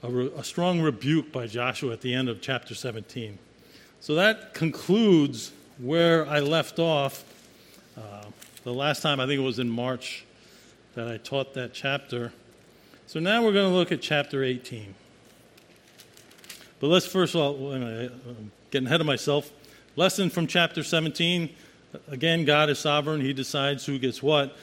a, 0.05 0.09
a, 0.37 0.45
strong 0.45 0.81
rebuke 0.81 1.33
by 1.33 1.49
Joshua 1.49 1.93
at 1.93 2.03
the 2.03 2.15
end 2.15 2.29
of 2.29 2.41
chapter 2.41 2.77
17. 2.77 3.37
So 3.99 4.15
that 4.15 4.55
concludes 4.55 5.51
where 5.79 6.25
I 6.29 6.39
left 6.39 6.79
off 6.79 7.25
uh, 7.97 8.27
the 8.63 8.73
last 8.73 9.03
time, 9.03 9.19
I 9.19 9.27
think 9.27 9.41
it 9.41 9.45
was 9.45 9.59
in 9.59 9.69
March, 9.69 10.25
that 10.99 11.09
I 11.09 11.17
taught 11.17 11.55
that 11.55 11.73
chapter. 11.73 12.33
So 13.07 13.21
now 13.21 13.43
we're 13.43 13.53
going 13.53 13.71
to 13.71 13.75
look 13.75 13.91
at 13.93 14.03
chapter 14.03 14.45
18. 14.45 14.95
But 16.81 16.89
let's 16.89 17.07
first 17.07 17.35
of 17.35 17.41
all, 17.41 17.73
I'm 17.73 18.53
getting 18.71 18.87
ahead 18.87 19.01
of 19.01 19.07
myself. 19.07 19.51
Lesson 19.97 20.31
from 20.31 20.47
chapter 20.47 20.85
17 20.85 21.51
again, 22.09 22.45
God 22.45 22.69
is 22.69 22.79
sovereign, 22.79 23.21
He 23.21 23.33
decides 23.33 23.87
who 23.87 23.99
gets 23.99 24.23
what. 24.23 24.57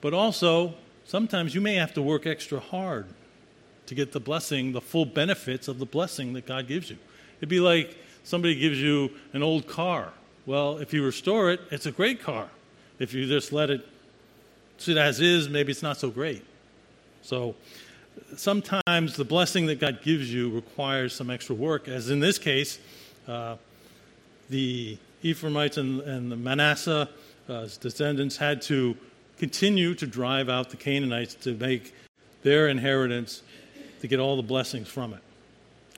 But 0.00 0.14
also, 0.14 0.74
Sometimes 1.04 1.54
you 1.54 1.60
may 1.60 1.74
have 1.74 1.92
to 1.94 2.00
work 2.02 2.26
extra 2.26 2.58
hard 2.58 3.06
to 3.84 3.94
get 3.94 4.12
the 4.12 4.20
blessing, 4.20 4.72
the 4.72 4.80
full 4.80 5.04
benefits 5.04 5.68
of 5.68 5.78
the 5.78 5.84
blessing 5.84 6.32
that 6.32 6.46
God 6.46 6.66
gives 6.66 6.88
you. 6.88 6.96
It'd 7.38 7.48
be 7.48 7.60
like 7.60 7.96
somebody 8.24 8.54
gives 8.54 8.80
you 8.80 9.10
an 9.34 9.42
old 9.42 9.66
car. 9.66 10.12
Well, 10.46 10.78
if 10.78 10.94
you 10.94 11.04
restore 11.04 11.50
it, 11.50 11.60
it's 11.70 11.86
a 11.86 11.90
great 11.90 12.22
car. 12.22 12.48
If 12.98 13.12
you 13.12 13.26
just 13.26 13.52
let 13.52 13.68
it 13.68 13.86
sit 14.82 14.96
as 14.96 15.20
is, 15.20 15.48
maybe 15.48 15.70
it's 15.70 15.82
not 15.82 15.96
so 15.96 16.10
great. 16.10 16.44
So 17.22 17.54
sometimes 18.36 19.16
the 19.16 19.24
blessing 19.24 19.66
that 19.66 19.80
God 19.80 20.02
gives 20.02 20.32
you 20.32 20.50
requires 20.50 21.14
some 21.14 21.30
extra 21.30 21.54
work, 21.54 21.88
as 21.88 22.10
in 22.10 22.20
this 22.20 22.38
case, 22.38 22.78
uh, 23.28 23.56
the 24.50 24.98
Ephraimites 25.22 25.76
and, 25.76 26.00
and 26.00 26.30
the 26.30 26.36
Manasseh 26.36 27.08
uh, 27.48 27.68
descendants 27.80 28.36
had 28.36 28.60
to 28.62 28.96
continue 29.38 29.94
to 29.94 30.06
drive 30.06 30.48
out 30.48 30.70
the 30.70 30.76
Canaanites 30.76 31.34
to 31.34 31.54
make 31.54 31.94
their 32.42 32.68
inheritance, 32.68 33.42
to 34.00 34.08
get 34.08 34.18
all 34.18 34.36
the 34.36 34.42
blessings 34.42 34.88
from 34.88 35.14
it. 35.14 35.20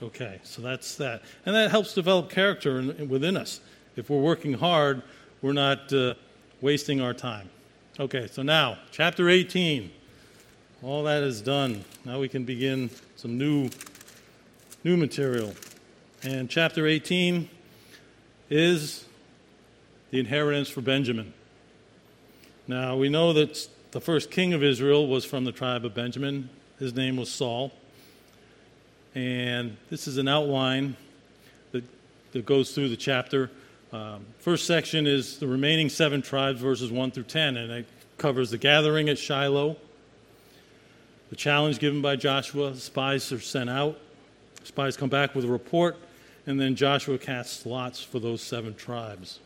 Okay, 0.03 0.41
so 0.43 0.61
that's 0.61 0.97
that. 0.97 1.23
And 1.47 1.55
that 1.55 1.71
helps 1.71 1.95
develop 1.95 2.29
character 2.29 2.81
in, 2.81 3.09
within 3.09 3.37
us. 3.37 3.61
If 3.97 4.11
we're 4.11 4.21
working 4.21 4.53
hard, 4.53 5.03
we're 5.41 5.53
not 5.53 5.93
uh, 5.93 6.15
wasting 6.61 7.01
our 7.01 7.15
time. 7.15 7.49
Okay, 8.01 8.27
so 8.27 8.43
now, 8.43 8.79
chapter 8.91 9.29
18. 9.29 9.89
All 10.83 11.05
that 11.05 11.23
is 11.23 11.41
done. 11.41 11.85
Now 12.05 12.19
we 12.19 12.29
can 12.29 12.43
begin 12.43 12.91
some 13.15 13.39
new, 13.39 13.71
new 14.83 14.97
material. 14.97 15.55
And 16.25 16.51
chapter 16.51 16.89
18 16.89 17.49
is 18.51 19.05
the 20.11 20.19
inheritance 20.19 20.69
for 20.69 20.81
Benjamin. 20.81 21.33
Now, 22.67 22.97
we 22.97 23.09
know 23.09 23.33
that 23.33 23.69
the 23.93 24.01
first 24.01 24.29
king 24.29 24.55
of 24.55 24.65
Israel 24.65 25.07
was 25.07 25.25
from 25.25 25.45
the 25.45 25.53
tribe 25.53 25.85
of 25.85 25.95
Benjamin. 25.95 26.51
His 26.81 26.97
name 26.97 27.17
was 27.17 27.31
Saul. 27.31 27.71
And 29.15 29.77
this 29.89 30.09
is 30.09 30.19
an 30.19 30.27
outline 30.27 30.97
that, 31.71 31.85
that 32.33 32.45
goes 32.45 32.75
through 32.75 32.89
the 32.89 32.97
chapter. 32.97 33.53
Um, 33.95 34.27
first 34.41 34.67
section 34.67 35.07
is 35.07 35.39
the 35.39 35.47
remaining 35.47 35.89
seven 35.89 36.21
tribes, 36.21 36.61
verses 36.61 36.91
1 36.91 37.13
through 37.13 37.23
10, 37.23 37.57
and 37.57 37.71
it 37.71 37.87
covers 38.19 38.51
the 38.51 38.59
gathering 38.59 39.09
at 39.09 39.21
Shiloh, 39.21 39.77
the 41.31 41.37
challenge 41.37 41.79
given 41.79 42.03
by 42.03 42.17
Joshua, 42.17 42.75
spies 42.75 43.31
are 43.31 43.39
sent 43.39 43.71
out. 43.71 43.97
Spies 44.65 44.97
come 44.97 45.11
back 45.11 45.37
with 45.37 45.45
a 45.45 45.49
report, 45.49 45.97
and 46.45 46.61
then 46.61 46.75
Joshua 46.75 47.19
casts 47.19 47.65
lots 47.67 48.03
for 48.03 48.19
those 48.19 48.43
seven 48.43 48.75
tribes. 48.75 49.39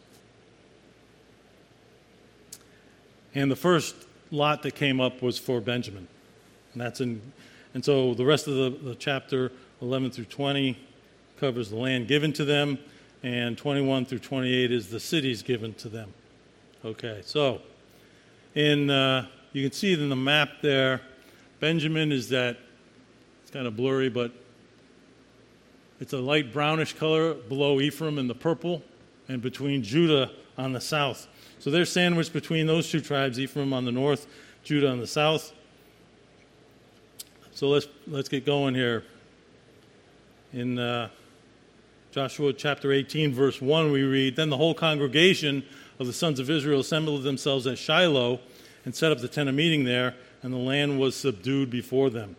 And 3.34 3.50
the 3.50 3.56
first 3.56 3.94
lot 4.30 4.62
that 4.62 4.74
came 4.74 4.98
up 4.98 5.20
was 5.20 5.38
for 5.38 5.60
Benjamin. 5.60 6.08
And 6.72 6.80
that's 6.80 7.02
in 7.02 7.20
and 7.74 7.84
so 7.84 8.14
the 8.14 8.24
rest 8.24 8.48
of 8.48 8.54
the, 8.54 8.70
the 8.70 8.94
chapter 8.94 9.52
11 9.82 10.12
through 10.12 10.24
20 10.24 10.78
covers 11.38 11.68
the 11.68 11.76
land 11.76 12.08
given 12.08 12.32
to 12.32 12.46
them, 12.46 12.78
and 13.22 13.58
21 13.58 14.04
through 14.04 14.20
28 14.20 14.70
is 14.70 14.88
the 14.88 15.00
cities 15.00 15.42
given 15.42 15.74
to 15.74 15.88
them. 15.88 16.12
Okay, 16.84 17.20
so 17.24 17.60
in 18.54 18.90
uh, 18.90 19.26
you 19.52 19.62
can 19.62 19.72
see 19.72 19.92
it 19.92 20.00
in 20.00 20.08
the 20.08 20.16
map 20.16 20.50
there. 20.62 21.00
Benjamin 21.60 22.12
is 22.12 22.28
that 22.28 22.56
it's 23.42 23.50
kind 23.50 23.66
of 23.66 23.76
blurry, 23.76 24.08
but 24.08 24.32
it's 26.00 26.12
a 26.12 26.18
light 26.18 26.52
brownish 26.52 26.94
color 26.94 27.34
below 27.34 27.80
Ephraim 27.80 28.18
in 28.18 28.28
the 28.28 28.34
purple, 28.34 28.82
and 29.28 29.42
between 29.42 29.82
Judah 29.82 30.30
on 30.56 30.72
the 30.72 30.80
south. 30.80 31.26
So 31.58 31.70
they're 31.70 31.84
sandwiched 31.84 32.32
between 32.32 32.66
those 32.66 32.90
two 32.90 33.00
tribes, 33.00 33.40
Ephraim 33.40 33.72
on 33.72 33.84
the 33.84 33.92
north, 33.92 34.26
Judah 34.62 34.88
on 34.90 35.00
the 35.00 35.06
south. 35.06 35.52
So 37.52 37.68
let's 37.68 37.88
let's 38.06 38.28
get 38.28 38.46
going 38.46 38.74
here. 38.74 39.04
In 40.52 40.78
uh, 40.78 41.08
Joshua 42.18 42.52
chapter 42.52 42.90
18, 42.90 43.32
verse 43.32 43.62
1, 43.62 43.92
we 43.92 44.02
read, 44.02 44.34
Then 44.34 44.50
the 44.50 44.56
whole 44.56 44.74
congregation 44.74 45.62
of 46.00 46.08
the 46.08 46.12
sons 46.12 46.40
of 46.40 46.50
Israel 46.50 46.80
assembled 46.80 47.22
themselves 47.22 47.64
at 47.68 47.78
Shiloh 47.78 48.40
and 48.84 48.92
set 48.92 49.12
up 49.12 49.20
the 49.20 49.28
tent 49.28 49.48
of 49.48 49.54
meeting 49.54 49.84
there, 49.84 50.16
and 50.42 50.52
the 50.52 50.58
land 50.58 50.98
was 50.98 51.14
subdued 51.14 51.70
before 51.70 52.10
them. 52.10 52.34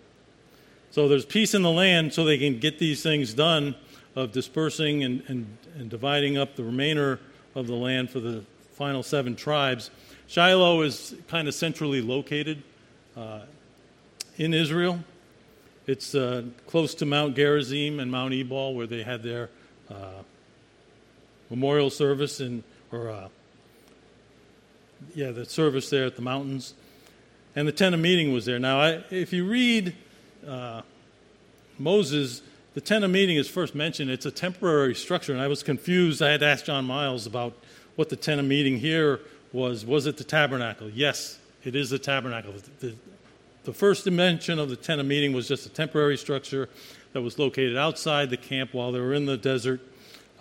So 0.91 1.07
there's 1.07 1.23
peace 1.23 1.53
in 1.53 1.61
the 1.61 1.71
land 1.71 2.13
so 2.13 2.25
they 2.25 2.37
can 2.37 2.59
get 2.59 2.77
these 2.77 3.01
things 3.01 3.33
done 3.33 3.73
of 4.17 4.33
dispersing 4.33 5.05
and, 5.05 5.23
and, 5.29 5.57
and 5.77 5.89
dividing 5.89 6.37
up 6.37 6.57
the 6.57 6.63
remainder 6.65 7.21
of 7.55 7.67
the 7.67 7.75
land 7.75 8.09
for 8.09 8.19
the 8.19 8.43
final 8.73 9.01
seven 9.01 9.33
tribes. 9.33 9.91
Shiloh 10.27 10.81
is 10.81 11.15
kind 11.29 11.47
of 11.47 11.53
centrally 11.53 12.01
located 12.01 12.63
uh, 13.15 13.43
in 14.35 14.53
Israel. 14.53 14.99
It's 15.87 16.13
uh, 16.15 16.43
close 16.67 16.93
to 16.95 17.05
Mount 17.05 17.37
Gerizim 17.37 18.01
and 18.01 18.11
Mount 18.11 18.33
Ebal, 18.33 18.73
where 18.73 18.85
they 18.85 19.03
had 19.03 19.23
their 19.23 19.49
uh, 19.89 20.23
memorial 21.49 21.89
service 21.89 22.39
and 22.39 22.63
or 22.91 23.09
uh, 23.09 23.27
yeah, 25.15 25.31
the 25.31 25.45
service 25.45 25.89
there 25.89 26.05
at 26.05 26.15
the 26.15 26.21
mountains, 26.21 26.73
and 27.55 27.67
the 27.67 27.71
tent 27.71 27.95
of 27.95 28.01
meeting 28.01 28.33
was 28.33 28.45
there. 28.45 28.59
Now, 28.59 28.81
I, 28.81 29.03
if 29.09 29.33
you 29.33 29.47
read 29.47 29.95
uh, 30.47 30.81
Moses, 31.77 32.41
the 32.73 32.81
tent 32.81 33.03
of 33.03 33.11
meeting 33.11 33.37
is 33.37 33.47
first 33.47 33.75
mentioned. 33.75 34.09
It's 34.11 34.25
a 34.25 34.31
temporary 34.31 34.95
structure, 34.95 35.33
and 35.33 35.41
I 35.41 35.47
was 35.47 35.63
confused. 35.63 36.21
I 36.21 36.31
had 36.31 36.41
to 36.41 36.47
ask 36.47 36.65
John 36.65 36.85
Miles 36.85 37.25
about 37.25 37.53
what 37.95 38.09
the 38.09 38.15
tent 38.15 38.39
of 38.39 38.45
meeting 38.45 38.77
here 38.77 39.19
was. 39.53 39.85
Was 39.85 40.05
it 40.05 40.17
the 40.17 40.23
tabernacle? 40.23 40.89
Yes, 40.89 41.39
it 41.63 41.75
is 41.75 41.89
the 41.89 41.99
tabernacle. 41.99 42.53
The, 42.53 42.87
the, 42.87 42.95
the 43.65 43.73
first 43.73 44.03
dimension 44.03 44.59
of 44.59 44.69
the 44.69 44.75
tent 44.75 45.01
of 45.01 45.07
meeting 45.07 45.33
was 45.33 45.47
just 45.47 45.65
a 45.65 45.69
temporary 45.69 46.17
structure 46.17 46.69
that 47.13 47.21
was 47.21 47.39
located 47.39 47.77
outside 47.77 48.29
the 48.29 48.37
camp 48.37 48.73
while 48.73 48.91
they 48.91 48.99
were 48.99 49.13
in 49.13 49.25
the 49.25 49.37
desert 49.37 49.81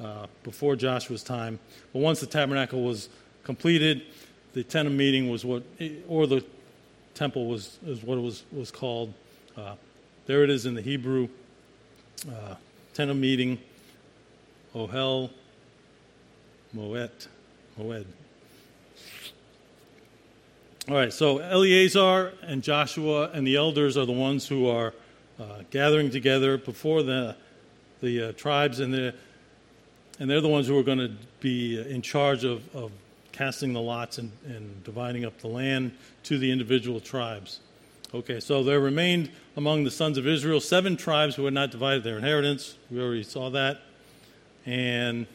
uh, 0.02 0.26
before 0.42 0.76
Joshua's 0.76 1.22
time. 1.22 1.58
But 1.92 2.00
once 2.00 2.20
the 2.20 2.26
tabernacle 2.26 2.82
was 2.82 3.08
completed, 3.44 4.02
the 4.52 4.62
tent 4.62 4.86
of 4.86 4.94
meeting 4.94 5.30
was 5.30 5.44
what, 5.44 5.62
or 6.08 6.26
the 6.26 6.44
temple 7.14 7.46
was, 7.46 7.78
is 7.86 8.02
what 8.02 8.18
it 8.18 8.20
was, 8.20 8.44
was 8.52 8.70
called. 8.70 9.12
Uh, 9.56 9.74
there 10.26 10.44
it 10.44 10.50
is 10.50 10.66
in 10.66 10.74
the 10.74 10.82
Hebrew 10.82 11.28
uh, 12.28 12.54
tent 12.94 13.10
of 13.10 13.16
meeting, 13.16 13.58
Ohel 14.74 15.30
Moed. 16.76 17.28
Moed. 17.78 18.04
All 20.88 20.94
right, 20.94 21.12
so 21.12 21.38
Eleazar 21.38 22.32
and 22.42 22.62
Joshua 22.62 23.30
and 23.32 23.46
the 23.46 23.56
elders 23.56 23.96
are 23.96 24.06
the 24.06 24.12
ones 24.12 24.48
who 24.48 24.68
are 24.68 24.94
uh, 25.38 25.62
gathering 25.70 26.10
together 26.10 26.58
before 26.58 27.02
the, 27.02 27.36
the 28.00 28.22
uh, 28.28 28.32
tribes, 28.32 28.80
and, 28.80 28.92
the, 28.92 29.14
and 30.18 30.28
they're 30.28 30.40
the 30.40 30.48
ones 30.48 30.66
who 30.66 30.78
are 30.78 30.82
going 30.82 30.98
to 30.98 31.12
be 31.40 31.80
in 31.80 32.02
charge 32.02 32.44
of, 32.44 32.62
of 32.74 32.90
casting 33.32 33.72
the 33.72 33.80
lots 33.80 34.18
and, 34.18 34.32
and 34.46 34.82
dividing 34.84 35.24
up 35.24 35.38
the 35.38 35.48
land 35.48 35.92
to 36.24 36.38
the 36.38 36.50
individual 36.50 37.00
tribes. 37.00 37.60
Okay, 38.14 38.40
so 38.40 38.64
there 38.64 38.80
remained 38.80 39.30
among 39.56 39.84
the 39.84 39.90
sons 39.90 40.16
of 40.16 40.26
Israel 40.26 40.60
seven 40.60 40.96
tribes 40.96 41.34
who 41.34 41.44
had 41.44 41.54
not 41.54 41.70
divided 41.70 42.04
their 42.04 42.16
inheritance. 42.16 42.76
We 42.90 43.00
already 43.00 43.22
saw 43.22 43.50
that. 43.50 43.82
And 44.64 45.26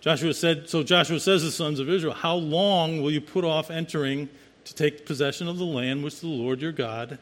Joshua 0.00 0.32
said, 0.32 0.68
So 0.68 0.84
Joshua 0.84 1.18
says 1.18 1.40
to 1.40 1.46
the 1.46 1.52
sons 1.52 1.80
of 1.80 1.90
Israel, 1.90 2.14
How 2.14 2.36
long 2.36 3.02
will 3.02 3.10
you 3.10 3.20
put 3.20 3.44
off 3.44 3.70
entering 3.70 4.28
to 4.64 4.74
take 4.74 5.04
possession 5.04 5.48
of 5.48 5.58
the 5.58 5.64
land 5.64 6.04
which 6.04 6.20
the 6.20 6.28
Lord 6.28 6.60
your 6.60 6.72
God, 6.72 7.18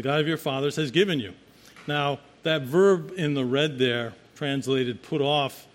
the 0.00 0.08
God 0.08 0.18
of 0.18 0.26
your 0.26 0.38
fathers, 0.38 0.76
has 0.76 0.90
given 0.90 1.20
you? 1.20 1.34
Now, 1.86 2.20
that 2.42 2.62
verb 2.62 3.12
in 3.18 3.34
the 3.34 3.44
red 3.44 3.78
there, 3.78 4.14
translated 4.34 5.02
put 5.02 5.20
off, 5.20 5.66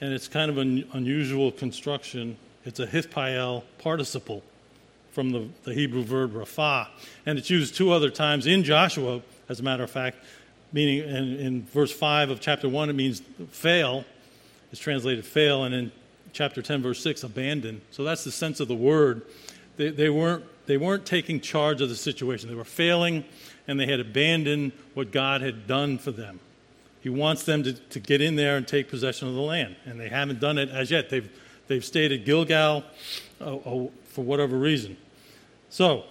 and 0.00 0.14
it's 0.14 0.28
kind 0.28 0.50
of 0.50 0.56
an 0.56 0.88
unusual 0.94 1.52
construction. 1.52 2.38
It's 2.64 2.80
a 2.80 2.86
hithpael 2.86 3.64
participle 3.76 4.42
from 5.12 5.30
the, 5.30 5.48
the 5.64 5.74
Hebrew 5.74 6.04
verb 6.04 6.32
rapha, 6.32 6.88
and 7.26 7.38
it's 7.38 7.50
used 7.50 7.74
two 7.74 7.92
other 7.92 8.08
times 8.08 8.46
in 8.46 8.64
Joshua, 8.64 9.20
as 9.50 9.60
a 9.60 9.62
matter 9.62 9.84
of 9.84 9.90
fact, 9.90 10.16
meaning 10.72 11.00
in, 11.00 11.38
in 11.38 11.66
verse 11.66 11.92
5 11.92 12.30
of 12.30 12.40
chapter 12.40 12.70
1, 12.70 12.88
it 12.88 12.94
means 12.94 13.20
fail. 13.50 14.06
It's 14.72 14.80
translated 14.80 15.26
fail, 15.26 15.64
and 15.64 15.74
in 15.74 15.92
chapter 16.32 16.62
10, 16.62 16.80
verse 16.82 17.02
6, 17.02 17.24
abandon. 17.24 17.82
So 17.90 18.04
that's 18.04 18.24
the 18.24 18.32
sense 18.32 18.58
of 18.58 18.68
the 18.68 18.74
word. 18.74 19.20
They, 19.76 19.90
they, 19.90 20.08
weren't, 20.08 20.44
they 20.64 20.78
weren't 20.78 21.04
taking 21.04 21.40
charge 21.40 21.82
of 21.82 21.90
the 21.90 21.94
situation, 21.94 22.48
they 22.48 22.54
were 22.54 22.64
failing, 22.64 23.24
and 23.68 23.78
they 23.78 23.86
had 23.86 24.00
abandoned 24.00 24.72
what 24.94 25.10
God 25.10 25.40
had 25.40 25.66
done 25.66 25.98
for 25.98 26.10
them. 26.10 26.40
He 27.00 27.08
wants 27.08 27.44
them 27.44 27.62
to, 27.62 27.72
to 27.72 28.00
get 28.00 28.20
in 28.20 28.36
there 28.36 28.56
and 28.56 28.66
take 28.66 28.88
possession 28.88 29.28
of 29.28 29.34
the 29.34 29.40
land. 29.40 29.76
And 29.84 30.00
they 30.00 30.08
haven't 30.08 30.40
done 30.40 30.58
it 30.58 30.68
as 30.70 30.90
yet. 30.90 31.08
They've, 31.08 31.30
they've 31.68 31.84
stayed 31.84 32.12
at 32.12 32.24
Gilgal 32.24 32.84
uh, 33.40 33.56
uh, 33.56 33.86
for 34.08 34.24
whatever 34.24 34.56
reason. 34.56 34.96
So, 35.70 36.04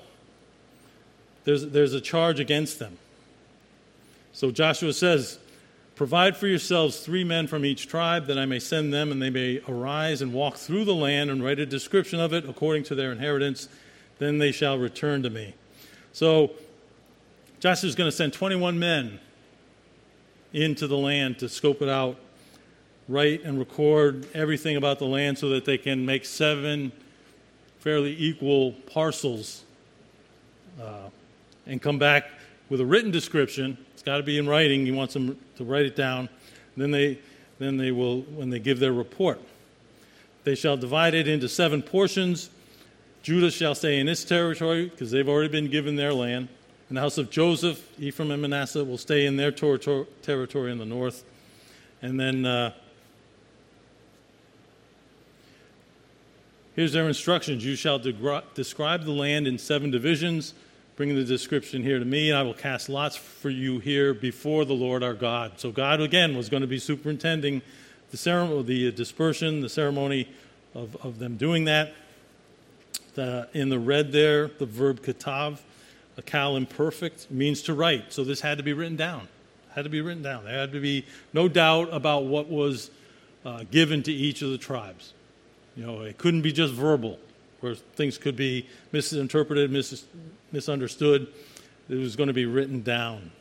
there's, 1.43 1.68
there's 1.68 1.93
a 1.93 2.01
charge 2.01 2.39
against 2.39 2.80
them. 2.80 2.97
So 4.34 4.51
Joshua 4.51 4.93
says, 4.93 5.39
Provide 5.95 6.36
for 6.36 6.47
yourselves 6.47 6.99
three 6.99 7.24
men 7.24 7.47
from 7.47 7.64
each 7.64 7.88
tribe, 7.88 8.28
that 8.28 8.38
I 8.38 8.45
may 8.45 8.60
send 8.60 8.93
them, 8.93 9.14
and 9.14 9.22
they 9.22 9.30
may 9.30 9.62
arise 9.66 10.22
and 10.22 10.34
walk 10.34 10.58
through 10.58 10.84
the 10.84 10.93
land 10.93 11.30
and 11.30 11.41
write 11.41 11.58
a 11.60 11.66
description 11.66 12.20
of 12.20 12.34
it 12.34 12.47
according 12.49 12.84
to 12.86 12.95
their 12.95 13.14
inheritance. 13.14 13.70
Then 14.20 14.38
they 14.38 14.51
shall 14.51 14.78
return 14.78 15.24
to 15.24 15.30
me. 15.30 15.53
So 16.12 16.51
Joshua 17.60 17.88
is 17.88 17.95
going 17.95 18.10
to 18.10 18.16
send 18.16 18.34
21 18.34 18.78
men 18.78 19.20
into 20.53 20.88
the 20.88 20.97
land 20.97 21.39
to 21.39 21.49
scope 21.49 21.82
it 21.82 21.89
out, 21.89 22.18
write 23.08 23.43
and 23.43 23.58
record 23.58 24.28
everything 24.34 24.76
about 24.76 24.99
the 24.99 25.06
land 25.06 25.38
so 25.38 25.49
that 25.49 25.66
they 25.66 25.78
can 25.78 26.06
make 26.06 26.26
seven 26.26 26.91
fairly 27.80 28.16
equal 28.18 28.72
parcels 28.72 29.64
uh, 30.82 31.10
and 31.66 31.82
come 31.82 31.99
back 31.99 32.30
with 32.70 32.82
a 32.82 32.86
written 32.86 33.12
description. 33.12 33.78
It's 33.93 34.03
got 34.03 34.18
to 34.18 34.24
be 34.24 34.38
in 34.38 34.47
writing. 34.47 34.86
He 34.86 34.91
wants 34.91 35.14
them 35.14 35.38
to 35.58 35.64
write 35.64 35.86
it 35.86 35.95
down. 35.95 36.30
Then 36.76 36.91
they, 36.91 37.20
then 37.60 37.78
they 37.78 37.91
will, 37.91 38.22
when 38.22 38.49
they 38.49 38.60
give 38.60 38.80
their 38.80 38.93
report, 38.93 39.39
they 40.43 40.56
shall 40.56 40.78
divide 40.78 41.14
it 41.14 41.28
into 41.28 41.47
seven 41.47 41.82
portions. 41.82 42.49
Judah 43.24 43.49
shall 43.49 43.76
stay 43.76 43.99
in 43.99 44.08
its 44.08 44.24
territory 44.24 44.86
because 44.86 45.10
they've 45.10 45.28
already 45.28 45.49
been 45.49 45.70
given 45.70 45.95
their 45.95 46.14
land. 46.14 46.47
And 46.88 46.98
the 46.98 47.02
house 47.02 47.18
of 47.18 47.32
Joseph, 47.32 47.84
Ephraim, 48.00 48.32
and 48.32 48.42
Manasseh 48.42 48.84
will 48.84 49.00
stay 49.00 49.26
in 49.26 49.38
their 49.38 49.52
ter- 49.52 49.78
ter- 49.78 50.06
territory 50.22 50.72
in 50.72 50.78
the 50.78 50.86
north. 50.86 51.24
And 52.02 52.20
then 52.20 52.46
uh, 52.46 52.74
here's 56.76 56.94
their 56.94 57.08
instructions 57.08 57.66
You 57.66 57.76
shall 57.76 57.98
de- 57.98 58.44
describe 58.54 59.04
the 59.04 59.12
land 59.12 59.48
in 59.48 59.58
seven 59.58 59.90
divisions. 59.90 60.54
Bring 60.96 61.14
the 61.16 61.24
description 61.24 61.82
here 61.82 62.00
to 62.00 62.06
me, 62.06 62.30
and 62.30 62.38
I 62.38 62.44
will 62.44 62.54
cast 62.54 62.88
lots 62.88 63.16
for 63.16 63.50
you 63.50 63.80
here 63.80 64.14
before 64.14 64.64
the 64.64 64.74
Lord 64.74 65.04
our 65.04 65.14
God. 65.14 65.54
So, 65.58 65.72
God 65.72 66.00
again 66.00 66.38
was 66.38 66.48
going 66.48 66.62
to 66.62 66.68
be 66.68 66.80
superintending 66.80 67.64
the 68.12 68.18
ceremony, 68.18 68.64
the 68.64 68.92
dispersion, 68.92 69.60
the 69.60 69.68
ceremony 69.68 70.30
of, 70.74 70.96
of 71.04 71.20
them 71.20 71.36
doing 71.36 71.66
that. 71.66 71.96
The, 73.16 73.50
in 73.54 73.70
the 73.70 73.80
red 73.80 74.12
there, 74.12 74.48
the 74.48 74.66
verb 74.66 75.02
katav 75.02 75.58
a 76.18 76.22
cal 76.22 76.55
imperfect 76.55 77.30
means 77.30 77.61
to 77.63 77.74
write. 77.74 78.13
So 78.13 78.24
this 78.24 78.41
had 78.41 78.57
to 78.57 78.63
be 78.63 78.74
written 78.74 78.95
down. 78.95 79.28
Had 79.74 79.84
to 79.84 79.89
be 79.89 80.01
written 80.01 80.24
down. 80.24 80.45
There 80.45 80.57
had 80.57 80.72
to 80.72 80.80
be 80.80 81.05
no 81.34 81.47
doubt 81.47 81.89
about 81.91 82.26
what 82.26 82.47
was 82.49 82.89
uh, 83.45 83.63
given 83.70 84.01
to 84.03 84.11
each 84.11 84.41
of 84.41 84.51
the 84.51 84.57
tribes. 84.57 85.13
You 85.76 85.86
know, 85.86 86.01
it 86.01 86.18
couldn't 86.18 86.41
be 86.41 86.53
just 86.53 86.74
verbal, 86.74 87.20
where 87.59 87.76
things 87.76 88.18
could 88.18 88.38
be 88.38 88.68
misinterpreted, 88.93 89.70
mis- 89.72 90.05
misunderstood. 90.51 91.28
it 91.89 91.95
was 91.95 92.16
going 92.16 92.28
to 92.28 92.34
be 92.34 92.45
written 92.45 92.82
down. 92.82 93.32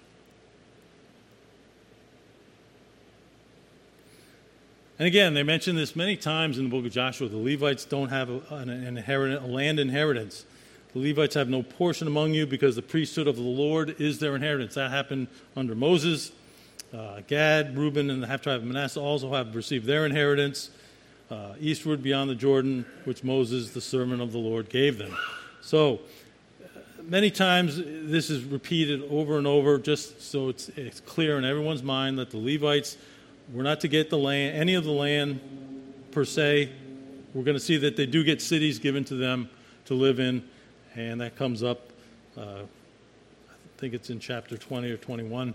And 4.99 5.07
again, 5.09 5.35
they 5.35 5.43
mention 5.43 5.75
this 5.75 5.97
many 5.97 6.17
times 6.17 6.59
in 6.59 6.65
the 6.65 6.71
book 6.71 6.87
of 6.87 6.93
Joshua. 6.93 7.29
The 7.29 7.37
Levites 7.37 7.85
don't 7.85 8.11
have 8.11 8.31
an 8.51 8.69
inheritance, 8.69 9.45
a 9.45 9.47
land 9.47 9.81
inheritance. 9.81 10.45
The 10.95 11.01
Levites 11.01 11.35
have 11.35 11.49
no 11.49 11.63
portion 11.63 12.07
among 12.07 12.35
you 12.35 12.47
because 12.47 12.77
the 12.77 12.83
priesthood 12.83 13.27
of 13.27 13.37
the 13.37 13.43
Lord 13.43 14.01
is 14.01 14.21
their 14.21 14.37
inheritance. 14.37 14.75
That 14.75 14.93
happened 14.93 15.27
under 15.57 15.75
Moses. 15.75 16.31
Uh, 16.93 17.21
Gad, 17.27 17.77
Reuben, 17.77 18.11
and 18.11 18.23
the 18.23 18.29
half 18.29 18.43
tribe 18.43 18.61
of 18.61 18.65
Manasseh 18.65 19.01
also 19.01 19.33
have 19.33 19.57
received 19.57 19.87
their 19.87 20.07
inheritance 20.07 20.71
uh, 21.31 21.55
eastward 21.59 22.03
beyond 22.03 22.31
the 22.31 22.35
Jordan, 22.35 22.87
which 23.05 23.25
Moses, 23.25 23.71
the 23.71 23.81
servant 23.81 24.23
of 24.23 24.31
the 24.31 24.39
Lord, 24.39 24.69
gave 24.69 24.99
them. 24.99 25.17
So, 25.63 26.01
uh, 26.63 26.79
many 27.03 27.31
times 27.31 27.77
this 27.77 28.31
is 28.31 28.45
repeated 28.45 29.03
over 29.11 29.39
and 29.39 29.47
over 29.49 29.79
just 29.79 30.23
so 30.23 30.49
it's, 30.49 30.69
it's 30.71 31.01
clear 31.01 31.39
in 31.39 31.45
everyone's 31.45 31.83
mind 31.83 32.19
that 32.21 32.31
the 32.31 32.39
Levites 32.39 32.97
were 33.53 33.65
not 33.65 33.81
to 33.81 33.89
get 33.89 34.11
the 34.11 34.19
land, 34.19 34.57
any 34.57 34.75
of 34.75 34.85
the 34.85 34.93
land 34.93 35.41
per 36.13 36.25
se. 36.25 36.71
We're 37.33 37.43
going 37.43 37.57
to 37.57 37.65
see 37.65 37.79
that 37.79 37.97
they 37.97 38.07
do 38.07 38.23
get 38.23 38.41
cities 38.41 38.79
given 38.79 39.05
to 39.07 39.17
them 39.17 39.51
to 39.87 39.95
live 39.95 40.21
in, 40.21 40.49
and 40.95 41.21
that 41.21 41.37
comes 41.37 41.63
up, 41.63 41.91
uh, 42.37 42.63
I 42.63 43.79
think 43.79 43.95
it's 43.95 44.11
in 44.11 44.21
chapter 44.21 44.57
20 44.57 44.91
or 44.91 44.97
21. 44.97 45.55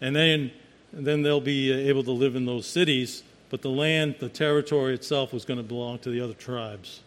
And 0.00 0.16
then, 0.16 0.50
and 0.92 1.06
then 1.06 1.22
they'll 1.22 1.40
be 1.40 1.70
able 1.70 2.04
to 2.04 2.12
live 2.12 2.36
in 2.36 2.46
those 2.46 2.66
cities 2.66 3.22
but 3.52 3.60
the 3.60 3.68
land, 3.68 4.14
the 4.18 4.30
territory 4.30 4.94
itself, 4.94 5.30
was 5.30 5.44
going 5.44 5.58
to 5.58 5.62
belong 5.62 5.98
to 5.98 6.10
the 6.10 6.22
other 6.22 6.32
tribes. 6.32 7.02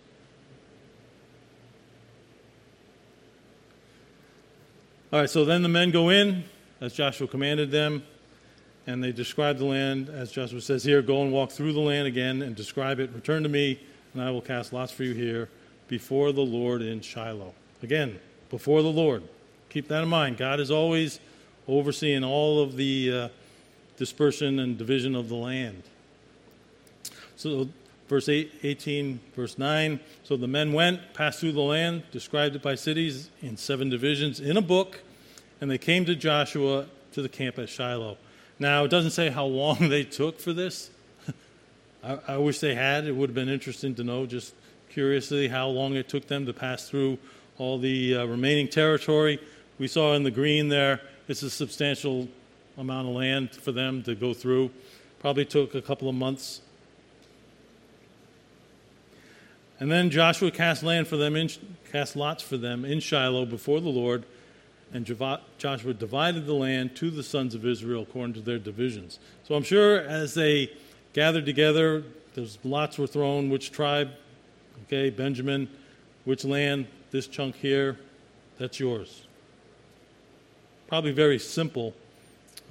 All 5.12 5.22
right, 5.22 5.30
so 5.30 5.44
then 5.44 5.64
the 5.64 5.70
men 5.70 5.90
go 5.90 6.10
in, 6.10 6.44
as 6.82 6.94
Joshua 6.94 7.28
commanded 7.28 7.72
them, 7.72 8.04
and 8.86 9.04
they 9.04 9.12
describe 9.12 9.58
the 9.58 9.66
land, 9.66 10.08
as 10.08 10.32
Joshua 10.32 10.62
says 10.62 10.84
here 10.84 11.02
go 11.02 11.24
and 11.24 11.32
walk 11.32 11.52
through 11.52 11.74
the 11.74 11.80
land 11.80 12.08
again 12.08 12.44
and 12.44 12.56
describe 12.56 13.00
it. 13.00 13.10
Return 13.16 13.42
to 13.42 13.50
me, 13.50 13.80
and 14.14 14.22
I 14.22 14.30
will 14.30 14.42
cast 14.42 14.72
lots 14.72 14.92
for 14.92 15.04
you 15.04 15.16
here 15.16 15.50
before 15.88 16.32
the 16.32 16.42
Lord 16.42 16.82
in 16.82 17.02
Shiloh. 17.02 17.54
Again, 17.84 18.20
before 18.50 18.82
the 18.82 18.92
Lord. 18.92 19.24
Keep 19.70 19.88
that 19.90 20.04
in 20.04 20.10
mind. 20.10 20.38
God 20.38 20.60
is 20.60 20.72
always 20.72 21.20
overseeing 21.68 22.24
all 22.24 22.62
of 22.62 22.78
the 22.78 23.12
uh, 23.12 23.30
dispersion 23.98 24.60
and 24.60 24.78
division 24.78 25.16
of 25.16 25.30
the 25.30 25.36
land. 25.36 25.84
So, 27.36 27.68
verse 28.08 28.30
8, 28.30 28.52
18, 28.64 29.20
verse 29.36 29.58
9. 29.58 30.00
So 30.24 30.38
the 30.38 30.48
men 30.48 30.74
went, 30.74 31.14
passed 31.14 31.40
through 31.40 31.54
the 31.54 31.62
land, 31.62 32.04
described 32.12 32.56
it 32.56 32.62
by 32.62 32.76
cities 32.76 33.30
in 33.42 33.58
seven 33.58 33.90
divisions 33.90 34.40
in 34.40 34.58
a 34.58 34.62
book, 34.62 35.02
and 35.60 35.70
they 35.70 35.78
came 35.78 36.06
to 36.06 36.16
Joshua 36.16 36.86
to 37.14 37.22
the 37.22 37.30
camp 37.30 37.60
at 37.60 37.70
Shiloh. 37.70 38.18
Now, 38.60 38.86
it 38.86 38.90
doesn't 38.90 39.12
say 39.12 39.30
how 39.30 39.46
long 39.46 39.78
they 39.90 40.04
took 40.04 40.40
for 40.40 40.54
this. 40.54 40.90
I, 42.04 42.20
I 42.28 42.38
wish 42.38 42.60
they 42.60 42.76
had. 42.76 43.06
It 43.06 43.16
would 43.16 43.30
have 43.30 43.36
been 43.36 43.50
interesting 43.50 43.96
to 43.96 44.04
know, 44.04 44.26
just 44.26 44.54
curiously, 44.96 45.48
how 45.48 45.68
long 45.68 45.96
it 45.96 46.10
took 46.10 46.28
them 46.28 46.48
to 46.48 46.54
pass 46.54 46.90
through 46.90 47.20
all 47.60 47.78
the 47.78 48.16
uh, 48.16 48.26
remaining 48.26 48.68
territory. 48.68 49.40
We 49.78 49.88
saw 49.88 50.14
in 50.14 50.24
the 50.24 50.32
green 50.32 50.70
there, 50.70 51.02
it's 51.28 51.44
a 51.44 51.50
substantial 51.52 52.28
amount 52.78 53.08
of 53.08 53.14
land 53.14 53.52
for 53.52 53.72
them 53.72 54.02
to 54.04 54.16
go 54.16 54.34
through. 54.34 54.72
Probably 55.20 55.46
took 55.46 55.76
a 55.76 55.82
couple 55.82 56.10
of 56.10 56.16
months 56.16 56.62
and 59.80 59.92
then 59.92 60.10
Joshua 60.10 60.52
cast 60.52 60.84
land 60.84 61.08
for 61.08 61.18
them, 61.18 61.36
in, 61.36 61.50
cast 61.92 62.16
lots 62.16 62.42
for 62.42 62.58
them 62.58 62.86
in 62.86 63.00
Shiloh 63.00 63.46
before 63.46 63.82
the 63.82 63.90
Lord, 63.90 64.24
and 64.94 65.06
Joshua 65.58 65.94
divided 65.94 66.46
the 66.46 66.54
land 66.54 66.96
to 66.98 67.12
the 67.12 67.24
sons 67.24 67.54
of 67.54 67.66
Israel 67.66 68.04
according 68.04 68.36
to 68.36 68.42
their 68.42 68.60
divisions. 68.60 69.20
So 69.44 69.56
I'm 69.56 69.64
sure 69.64 70.00
as 70.00 70.34
they 70.34 70.72
gathered 71.12 71.46
together, 71.46 72.04
there's 72.36 72.58
lots 72.64 72.98
were 72.98 73.08
thrown. 73.08 73.50
Which 73.50 73.72
tribe? 73.72 74.12
Okay, 74.88 75.10
Benjamin. 75.10 75.68
Which 76.26 76.46
land? 76.46 76.88
This 77.12 77.28
chunk 77.28 77.56
here. 77.56 77.98
That's 78.60 78.80
yours. 78.80 79.26
Probably 80.88 81.12
very 81.12 81.40
simple 81.40 81.94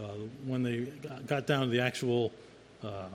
uh, 0.01 0.05
when 0.47 0.63
they 0.63 0.87
got 1.27 1.47
down 1.47 1.63
to 1.65 1.71
the 1.71 1.81
actual 1.81 2.33
uh, 2.85 3.07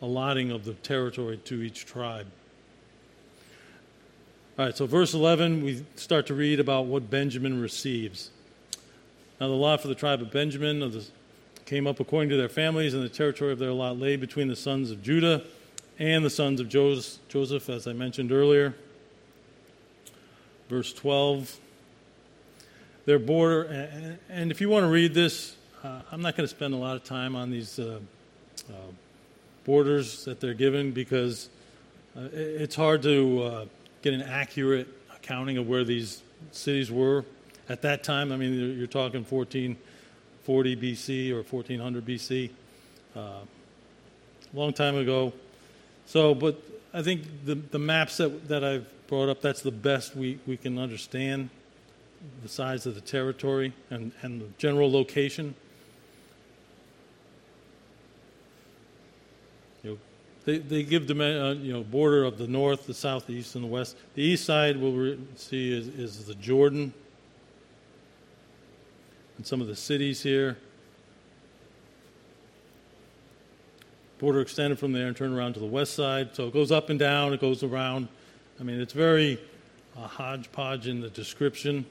allotting 0.00 0.52
of 0.52 0.64
the 0.64 0.74
territory 0.74 1.38
to 1.38 1.62
each 1.62 1.86
tribe. 1.86 2.26
All 4.56 4.66
right, 4.66 4.76
so 4.76 4.86
verse 4.86 5.14
11, 5.14 5.64
we 5.64 5.84
start 5.96 6.26
to 6.28 6.34
read 6.34 6.60
about 6.60 6.86
what 6.86 7.10
Benjamin 7.10 7.60
receives. 7.60 8.30
Now, 9.40 9.48
the 9.48 9.54
lot 9.54 9.80
for 9.80 9.88
the 9.88 9.96
tribe 9.96 10.22
of 10.22 10.30
Benjamin 10.30 10.80
of 10.80 10.92
the, 10.92 11.04
came 11.64 11.88
up 11.88 11.98
according 11.98 12.30
to 12.30 12.36
their 12.36 12.48
families, 12.48 12.94
and 12.94 13.02
the 13.02 13.08
territory 13.08 13.52
of 13.52 13.58
their 13.58 13.72
lot 13.72 13.98
lay 13.98 14.14
between 14.14 14.46
the 14.46 14.54
sons 14.54 14.92
of 14.92 15.02
Judah 15.02 15.42
and 15.98 16.24
the 16.24 16.30
sons 16.30 16.60
of 16.60 16.68
Joseph, 16.68 17.68
as 17.68 17.86
I 17.86 17.92
mentioned 17.92 18.32
earlier. 18.32 18.74
Verse 20.68 20.92
12, 20.92 21.58
their 23.04 23.18
border, 23.18 24.18
and 24.28 24.50
if 24.50 24.60
you 24.60 24.68
want 24.68 24.84
to 24.84 24.88
read 24.88 25.14
this, 25.14 25.56
uh, 25.84 26.00
I'm 26.10 26.22
not 26.22 26.36
going 26.36 26.44
to 26.44 26.54
spend 26.54 26.72
a 26.72 26.78
lot 26.78 26.96
of 26.96 27.04
time 27.04 27.36
on 27.36 27.50
these 27.50 27.78
uh, 27.78 28.00
uh, 28.70 28.72
borders 29.64 30.24
that 30.24 30.40
they're 30.40 30.54
given 30.54 30.92
because 30.92 31.50
uh, 32.16 32.28
it's 32.32 32.74
hard 32.74 33.02
to 33.02 33.42
uh, 33.42 33.64
get 34.02 34.14
an 34.14 34.22
accurate 34.22 34.88
accounting 35.14 35.58
of 35.58 35.68
where 35.68 35.84
these 35.84 36.22
cities 36.52 36.90
were 36.90 37.24
at 37.68 37.82
that 37.82 38.02
time. 38.02 38.32
I 38.32 38.36
mean, 38.36 38.78
you're 38.78 38.86
talking 38.86 39.24
1440 39.24 40.76
BC 40.76 41.30
or 41.30 41.42
1400 41.42 42.06
BC, 42.06 42.50
uh, 43.14 43.20
a 43.20 43.44
long 44.54 44.72
time 44.72 44.96
ago. 44.96 45.32
So, 46.06 46.34
but 46.34 46.60
I 46.92 47.02
think 47.02 47.22
the, 47.44 47.54
the 47.54 47.78
maps 47.78 48.18
that, 48.18 48.48
that 48.48 48.62
I've 48.64 48.86
brought 49.08 49.28
up, 49.28 49.40
that's 49.40 49.62
the 49.62 49.70
best 49.70 50.14
we, 50.14 50.38
we 50.46 50.56
can 50.56 50.78
understand 50.78 51.50
the 52.42 52.48
size 52.48 52.86
of 52.86 52.94
the 52.94 53.00
territory 53.00 53.72
and, 53.90 54.12
and 54.22 54.40
the 54.40 54.46
general 54.58 54.90
location. 54.90 55.54
You 59.82 59.90
know, 59.90 59.98
They, 60.44 60.58
they 60.58 60.82
give 60.82 61.06
the 61.06 61.14
uh, 61.14 61.52
you 61.54 61.72
know 61.72 61.82
border 61.82 62.24
of 62.24 62.38
the 62.38 62.46
north, 62.46 62.86
the 62.86 62.94
south, 62.94 63.26
the 63.26 63.34
east, 63.34 63.54
and 63.54 63.64
the 63.64 63.68
west. 63.68 63.96
The 64.14 64.22
east 64.22 64.44
side 64.44 64.76
we'll 64.76 64.92
re- 64.92 65.18
see 65.36 65.76
is, 65.76 65.88
is 65.88 66.24
the 66.24 66.34
Jordan 66.34 66.94
and 69.36 69.46
some 69.46 69.60
of 69.60 69.66
the 69.66 69.76
cities 69.76 70.22
here. 70.22 70.56
Border 74.24 74.40
extended 74.40 74.78
from 74.78 74.92
there 74.92 75.06
and 75.06 75.14
turned 75.14 75.36
around 75.36 75.52
to 75.52 75.60
the 75.60 75.66
west 75.66 75.92
side. 75.92 76.34
So 76.34 76.46
it 76.46 76.54
goes 76.54 76.72
up 76.72 76.88
and 76.88 76.98
down, 76.98 77.34
it 77.34 77.42
goes 77.42 77.62
around. 77.62 78.08
I 78.58 78.62
mean, 78.62 78.80
it's 78.80 78.94
very 78.94 79.38
uh, 79.98 80.06
hodgepodge 80.06 80.86
in 80.86 81.02
the 81.02 81.10
description. 81.10 81.84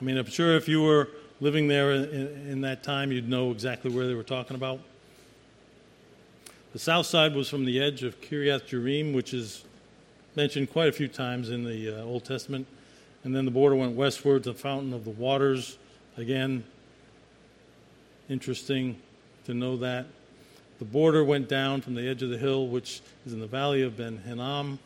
I 0.00 0.04
mean, 0.04 0.16
I'm 0.16 0.30
sure 0.30 0.56
if 0.56 0.66
you 0.66 0.82
were 0.82 1.10
living 1.40 1.68
there 1.68 1.92
in, 1.92 2.04
in 2.48 2.60
that 2.62 2.82
time, 2.82 3.12
you'd 3.12 3.28
know 3.28 3.50
exactly 3.50 3.90
where 3.90 4.06
they 4.06 4.14
were 4.14 4.22
talking 4.22 4.54
about. 4.54 4.80
The 6.72 6.78
south 6.78 7.04
side 7.04 7.34
was 7.34 7.50
from 7.50 7.66
the 7.66 7.82
edge 7.82 8.02
of 8.02 8.18
Kiriath 8.22 8.62
Jearim, 8.62 9.12
which 9.12 9.34
is 9.34 9.62
mentioned 10.36 10.72
quite 10.72 10.88
a 10.88 10.92
few 10.92 11.06
times 11.06 11.50
in 11.50 11.64
the 11.64 12.00
uh, 12.00 12.02
Old 12.02 12.24
Testament. 12.24 12.66
And 13.24 13.36
then 13.36 13.44
the 13.44 13.50
border 13.50 13.76
went 13.76 13.94
westward 13.94 14.44
to 14.44 14.52
the 14.52 14.58
fountain 14.58 14.94
of 14.94 15.04
the 15.04 15.10
waters. 15.10 15.76
Again, 16.16 16.64
interesting 18.30 18.96
to 19.44 19.52
know 19.52 19.76
that. 19.76 20.06
The 20.78 20.84
border 20.84 21.24
went 21.24 21.48
down 21.48 21.80
from 21.80 21.94
the 21.94 22.08
edge 22.08 22.22
of 22.22 22.30
the 22.30 22.38
hill, 22.38 22.68
which 22.68 23.00
is 23.26 23.32
in 23.32 23.40
the 23.40 23.46
valley 23.46 23.82
of 23.82 23.96
Ben 23.96 24.18
Hinnom, 24.18 24.78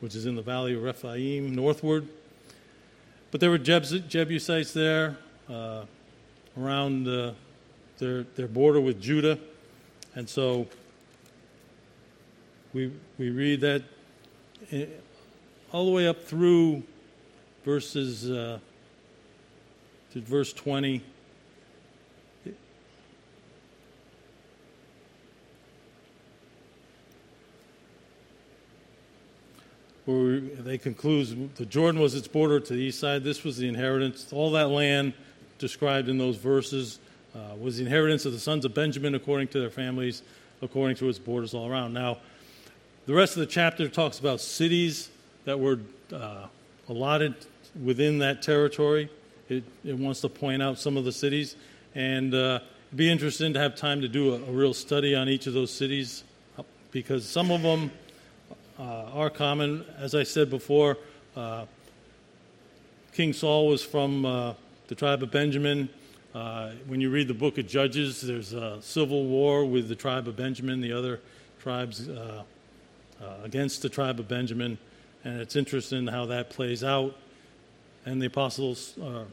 which 0.00 0.14
is 0.14 0.26
in 0.26 0.36
the 0.36 0.42
valley 0.42 0.74
of 0.74 0.82
Rephaim, 0.82 1.54
northward. 1.54 2.06
But 3.30 3.40
there 3.40 3.48
were 3.48 3.56
Jebusites 3.56 4.72
there 4.74 5.16
uh, 5.48 5.84
around 6.60 7.08
uh, 7.08 7.32
their, 7.98 8.24
their 8.36 8.46
border 8.46 8.80
with 8.80 9.00
Judah. 9.00 9.38
And 10.14 10.28
so 10.28 10.66
we, 12.74 12.92
we 13.16 13.30
read 13.30 13.62
that 13.62 13.82
eh, 14.70 14.84
all 15.72 15.86
the 15.86 15.92
way 15.92 16.06
up 16.06 16.22
through 16.22 16.82
verses 17.64 18.30
uh, 18.30 18.58
to 20.12 20.20
verse 20.20 20.52
20. 20.52 21.02
Where 30.12 30.40
they 30.40 30.78
conclude 30.78 31.54
the 31.56 31.64
Jordan 31.64 32.00
was 32.00 32.14
its 32.14 32.28
border 32.28 32.60
to 32.60 32.72
the 32.72 32.78
east 32.78 33.00
side. 33.00 33.24
This 33.24 33.44
was 33.44 33.56
the 33.56 33.68
inheritance. 33.68 34.32
All 34.32 34.50
that 34.52 34.68
land 34.68 35.14
described 35.58 36.08
in 36.08 36.18
those 36.18 36.36
verses 36.36 36.98
uh, 37.34 37.54
was 37.58 37.78
the 37.78 37.84
inheritance 37.84 38.26
of 38.26 38.32
the 38.32 38.38
sons 38.38 38.64
of 38.64 38.74
Benjamin 38.74 39.14
according 39.14 39.48
to 39.48 39.60
their 39.60 39.70
families, 39.70 40.22
according 40.60 40.96
to 40.96 41.08
its 41.08 41.18
borders 41.18 41.54
all 41.54 41.70
around. 41.70 41.94
Now, 41.94 42.18
the 43.06 43.14
rest 43.14 43.36
of 43.36 43.40
the 43.40 43.46
chapter 43.46 43.88
talks 43.88 44.18
about 44.18 44.40
cities 44.40 45.08
that 45.44 45.58
were 45.58 45.80
uh, 46.12 46.46
allotted 46.88 47.34
within 47.82 48.18
that 48.18 48.42
territory, 48.42 49.08
it, 49.48 49.64
it 49.84 49.96
wants 49.96 50.20
to 50.20 50.28
point 50.28 50.62
out 50.62 50.78
some 50.78 50.96
of 50.96 51.04
the 51.04 51.12
cities. 51.12 51.56
And 51.94 52.34
uh, 52.34 52.60
it'd 52.88 52.98
be 52.98 53.10
interesting 53.10 53.54
to 53.54 53.60
have 53.60 53.76
time 53.76 54.02
to 54.02 54.08
do 54.08 54.34
a, 54.34 54.36
a, 54.36 54.52
real 54.52 54.74
study 54.74 55.14
on 55.14 55.28
each 55.28 55.46
of 55.46 55.54
those 55.54 55.70
cities 55.70 56.24
because 56.90 57.26
some 57.26 57.50
of 57.50 57.62
them 57.62 57.86
uh, 57.86 58.01
are 58.82 59.30
common. 59.30 59.84
As 59.98 60.14
I 60.14 60.22
said 60.22 60.50
before, 60.50 60.98
uh, 61.36 61.66
King 63.12 63.32
Saul 63.32 63.68
was 63.68 63.84
from 63.84 64.24
uh, 64.24 64.54
the 64.88 64.94
tribe 64.94 65.22
of 65.22 65.30
Benjamin. 65.30 65.88
Uh, 66.34 66.70
when 66.86 67.00
you 67.00 67.10
read 67.10 67.28
the 67.28 67.34
book 67.34 67.58
of 67.58 67.66
Judges, 67.66 68.22
there's 68.22 68.52
a 68.54 68.80
civil 68.80 69.26
war 69.26 69.64
with 69.64 69.88
the 69.88 69.94
tribe 69.94 70.26
of 70.26 70.36
Benjamin, 70.36 70.80
the 70.80 70.92
other 70.92 71.20
tribes 71.60 72.08
uh, 72.08 72.42
uh, 73.22 73.26
against 73.44 73.82
the 73.82 73.88
tribe 73.88 74.18
of 74.18 74.28
Benjamin, 74.28 74.78
and 75.24 75.40
it's 75.40 75.56
interesting 75.56 76.06
how 76.06 76.26
that 76.26 76.50
plays 76.50 76.82
out. 76.82 77.16
And 78.04 78.20
the 78.20 78.26
apostle 78.26 78.76
uh, 79.00 79.24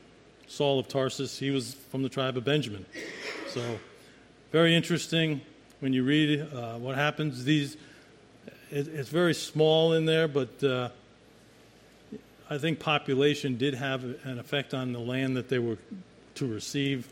Saul 0.48 0.78
of 0.78 0.88
Tarsus, 0.88 1.40
he 1.40 1.50
was 1.50 1.74
from 1.74 2.04
the 2.04 2.10
tribe 2.10 2.38
of 2.38 2.44
Benjamin. 2.44 2.86
So, 3.48 3.80
very 4.52 4.76
interesting 4.76 5.42
when 5.80 5.94
you 5.94 6.04
read 6.04 6.42
uh, 6.54 6.74
what 6.74 6.96
happens. 6.96 7.46
These, 7.46 7.78
it, 8.72 8.88
it's 8.88 9.10
very 9.10 9.34
small 9.34 9.94
in 9.94 10.06
there, 10.06 10.28
but 10.28 10.64
uh, 10.64 10.90
I 12.50 12.58
think 12.58 12.80
population 12.80 13.58
did 13.58 13.76
have 13.76 14.04
an 14.24 14.40
effect 14.40 14.74
on 14.74 14.92
the 14.92 15.00
land 15.00 15.38
that 15.38 15.50
they 15.50 15.60
were 15.60 15.78
to 16.36 16.48
receive. 16.48 17.08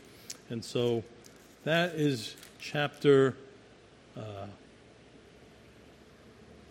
And 0.50 0.64
so 0.64 1.04
that 1.64 1.94
is 1.94 2.34
chapter, 2.58 3.36
uh, 4.16 4.46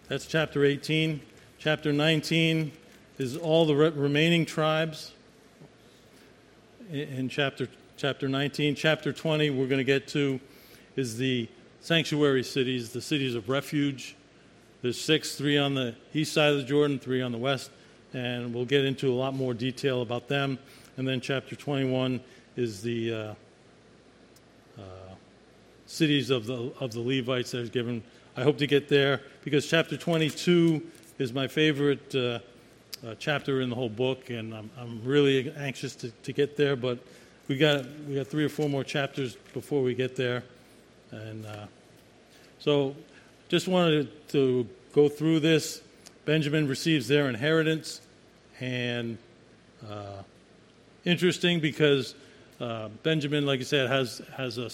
that's 0.09 0.25
chapter 0.25 0.65
18. 0.65 1.21
Chapter 1.59 1.93
19 1.93 2.71
is 3.17 3.37
all 3.37 3.65
the 3.65 3.75
re- 3.75 3.89
remaining 3.89 4.45
tribes 4.45 5.13
in, 6.89 6.99
in 6.99 7.29
chapter, 7.29 7.69
chapter 7.95 8.27
19. 8.27 8.75
Chapter 8.75 9.13
20, 9.13 9.49
we're 9.51 9.67
going 9.67 9.77
to 9.77 9.85
get 9.85 10.09
to, 10.09 10.41
is 10.97 11.17
the 11.17 11.47
sanctuary 11.79 12.43
cities, 12.43 12.89
the 12.89 13.01
cities 13.01 13.33
of 13.33 13.47
refuge. 13.47 14.16
There's 14.87 15.01
six, 15.01 15.35
three 15.35 15.57
on 15.57 15.73
the 15.73 15.95
east 16.13 16.31
side 16.31 16.53
of 16.53 16.59
the 16.59 16.63
Jordan, 16.63 16.97
three 16.97 17.21
on 17.21 17.33
the 17.33 17.37
west 17.37 17.71
and 18.13 18.53
we'll 18.53 18.63
get 18.63 18.85
into 18.85 19.11
a 19.11 19.13
lot 19.13 19.33
more 19.33 19.53
detail 19.53 20.01
about 20.01 20.29
them. 20.29 20.57
And 20.95 21.05
then 21.05 21.19
chapter 21.19 21.57
21 21.57 22.21
is 22.55 22.81
the 22.81 23.13
uh, 23.13 23.33
uh, 24.77 24.81
cities 25.87 26.29
of 26.29 26.45
the 26.45 26.71
of 26.79 26.93
the 26.93 27.01
Levites 27.01 27.51
that 27.51 27.59
is 27.59 27.69
given. 27.69 28.01
I 28.37 28.43
hope 28.43 28.57
to 28.59 28.65
get 28.65 28.87
there 28.87 29.23
because 29.43 29.67
chapter 29.67 29.97
22 29.97 30.81
is 31.19 31.33
my 31.33 31.49
favorite 31.49 32.15
uh, 32.15 32.39
uh, 33.05 33.15
chapter 33.19 33.59
in 33.59 33.69
the 33.69 33.75
whole 33.75 33.89
book, 33.89 34.29
and 34.29 34.55
I'm, 34.55 34.69
I'm 34.77 35.03
really 35.03 35.51
anxious 35.57 35.97
to, 35.97 36.11
to 36.11 36.31
get 36.31 36.55
there. 36.55 36.77
But 36.77 36.99
we 37.49 37.57
got 37.57 37.85
we 38.07 38.15
got 38.15 38.27
three 38.27 38.45
or 38.45 38.49
four 38.49 38.69
more 38.69 38.85
chapters 38.85 39.35
before 39.53 39.83
we 39.83 39.93
get 39.93 40.15
there, 40.15 40.43
and 41.11 41.45
uh, 41.45 41.65
so 42.59 42.95
just 43.49 43.67
wanted 43.67 44.27
to 44.29 44.67
go 44.97 45.07
through 45.07 45.39
this. 45.39 45.83
Benjamin 46.25 46.67
receives 46.67 47.07
their 47.07 47.29
inheritance. 47.29 48.01
And 48.59 49.19
uh, 49.87 50.23
interesting 51.05 51.59
because 51.59 52.15
uh, 52.59 52.89
Benjamin, 53.03 53.45
like 53.45 53.59
I 53.59 53.63
said, 53.63 53.87
has, 53.89 54.23
has 54.35 54.57
a, 54.57 54.71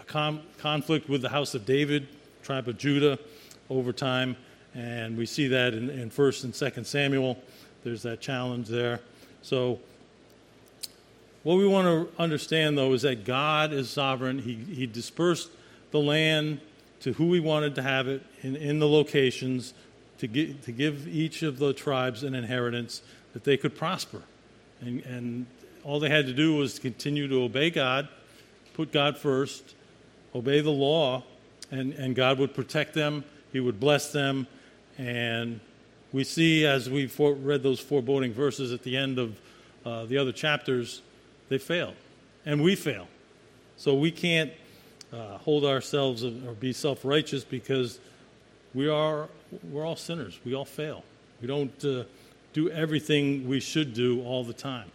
a 0.00 0.04
com- 0.06 0.40
conflict 0.56 1.10
with 1.10 1.20
the 1.20 1.28
house 1.28 1.54
of 1.54 1.66
David, 1.66 2.08
tribe 2.42 2.68
of 2.68 2.78
Judah, 2.78 3.18
over 3.68 3.92
time. 3.92 4.34
And 4.74 5.18
we 5.18 5.26
see 5.26 5.46
that 5.48 5.74
in, 5.74 5.90
in 5.90 6.10
1st 6.10 6.44
and 6.44 6.52
2nd 6.54 6.86
Samuel. 6.86 7.36
There's 7.84 8.00
that 8.04 8.22
challenge 8.22 8.66
there. 8.66 9.00
So, 9.42 9.78
what 11.42 11.56
we 11.56 11.66
want 11.66 11.86
to 11.86 12.22
understand, 12.22 12.78
though, 12.78 12.94
is 12.94 13.02
that 13.02 13.26
God 13.26 13.74
is 13.74 13.90
sovereign. 13.90 14.38
He, 14.38 14.54
he 14.54 14.86
dispersed 14.86 15.50
the 15.90 16.00
land 16.00 16.60
to 17.00 17.12
who 17.14 17.28
we 17.28 17.40
wanted 17.40 17.74
to 17.74 17.82
have 17.82 18.08
it 18.08 18.22
in, 18.42 18.56
in 18.56 18.78
the 18.78 18.88
locations 18.88 19.74
to, 20.18 20.26
give, 20.26 20.62
to 20.64 20.72
give 20.72 21.08
each 21.08 21.42
of 21.42 21.58
the 21.58 21.72
tribes 21.72 22.22
an 22.22 22.34
inheritance 22.34 23.02
that 23.32 23.44
they 23.44 23.56
could 23.56 23.76
prosper. 23.76 24.22
And, 24.80 25.00
and 25.04 25.46
all 25.82 25.98
they 25.98 26.10
had 26.10 26.26
to 26.26 26.32
do 26.32 26.56
was 26.56 26.78
continue 26.78 27.26
to 27.28 27.42
obey 27.42 27.70
God, 27.70 28.08
put 28.74 28.92
God 28.92 29.16
first, 29.16 29.74
obey 30.34 30.60
the 30.60 30.70
law, 30.70 31.22
and, 31.70 31.92
and 31.94 32.14
God 32.14 32.38
would 32.38 32.54
protect 32.54 32.94
them, 32.94 33.24
He 33.52 33.60
would 33.60 33.80
bless 33.80 34.12
them. 34.12 34.46
And 34.98 35.60
we 36.12 36.24
see 36.24 36.66
as 36.66 36.90
we 36.90 37.06
read 37.16 37.62
those 37.62 37.80
foreboding 37.80 38.32
verses 38.32 38.72
at 38.72 38.82
the 38.82 38.96
end 38.96 39.18
of 39.18 39.40
uh, 39.86 40.04
the 40.04 40.18
other 40.18 40.32
chapters, 40.32 41.00
they 41.48 41.58
failed. 41.58 41.94
And 42.44 42.62
we 42.62 42.74
fail. 42.74 43.06
So 43.76 43.94
we 43.94 44.10
can't 44.10 44.52
uh, 45.12 45.38
hold 45.38 45.64
ourselves 45.64 46.24
or 46.24 46.30
be 46.58 46.72
self 46.72 47.04
righteous 47.04 47.44
because 47.44 47.98
we 48.74 48.88
are 48.88 49.28
we're 49.70 49.84
all 49.84 49.96
sinners. 49.96 50.38
We 50.44 50.54
all 50.54 50.64
fail. 50.64 51.04
We 51.40 51.46
don't 51.46 51.84
uh, 51.84 52.04
do 52.52 52.70
everything 52.70 53.48
we 53.48 53.60
should 53.60 53.94
do 53.94 54.22
all 54.22 54.44
the 54.44 54.52
time. 54.52 54.90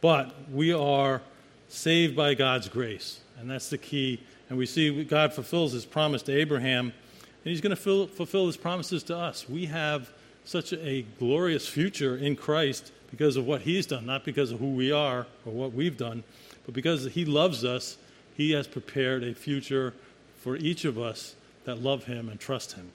But 0.00 0.34
we 0.52 0.72
are 0.72 1.22
saved 1.68 2.16
by 2.16 2.34
God's 2.34 2.68
grace, 2.68 3.20
and 3.38 3.50
that's 3.50 3.70
the 3.70 3.78
key. 3.78 4.20
And 4.48 4.58
we 4.58 4.66
see 4.66 5.04
God 5.04 5.32
fulfills 5.32 5.72
his 5.72 5.84
promise 5.84 6.22
to 6.22 6.32
Abraham, 6.32 6.86
and 6.86 7.50
he's 7.50 7.60
going 7.60 7.76
to 7.76 8.06
fulfill 8.06 8.46
his 8.46 8.56
promises 8.56 9.02
to 9.04 9.16
us. 9.16 9.48
We 9.48 9.66
have 9.66 10.10
such 10.44 10.72
a 10.72 11.04
glorious 11.18 11.68
future 11.68 12.16
in 12.16 12.36
Christ 12.36 12.92
because 13.10 13.36
of 13.36 13.46
what 13.46 13.62
he's 13.62 13.86
done, 13.86 14.06
not 14.06 14.24
because 14.24 14.50
of 14.50 14.60
who 14.60 14.72
we 14.72 14.92
are 14.92 15.26
or 15.44 15.52
what 15.52 15.72
we've 15.72 15.96
done, 15.96 16.24
but 16.64 16.74
because 16.74 17.04
he 17.06 17.24
loves 17.24 17.64
us, 17.64 17.98
he 18.38 18.52
has 18.52 18.68
prepared 18.68 19.24
a 19.24 19.34
future 19.34 19.92
for 20.38 20.56
each 20.56 20.86
of 20.86 20.96
us 20.96 21.34
that 21.64 21.82
love 21.82 22.04
him 22.04 22.28
and 22.28 22.38
trust 22.38 22.72
him. 22.72 22.88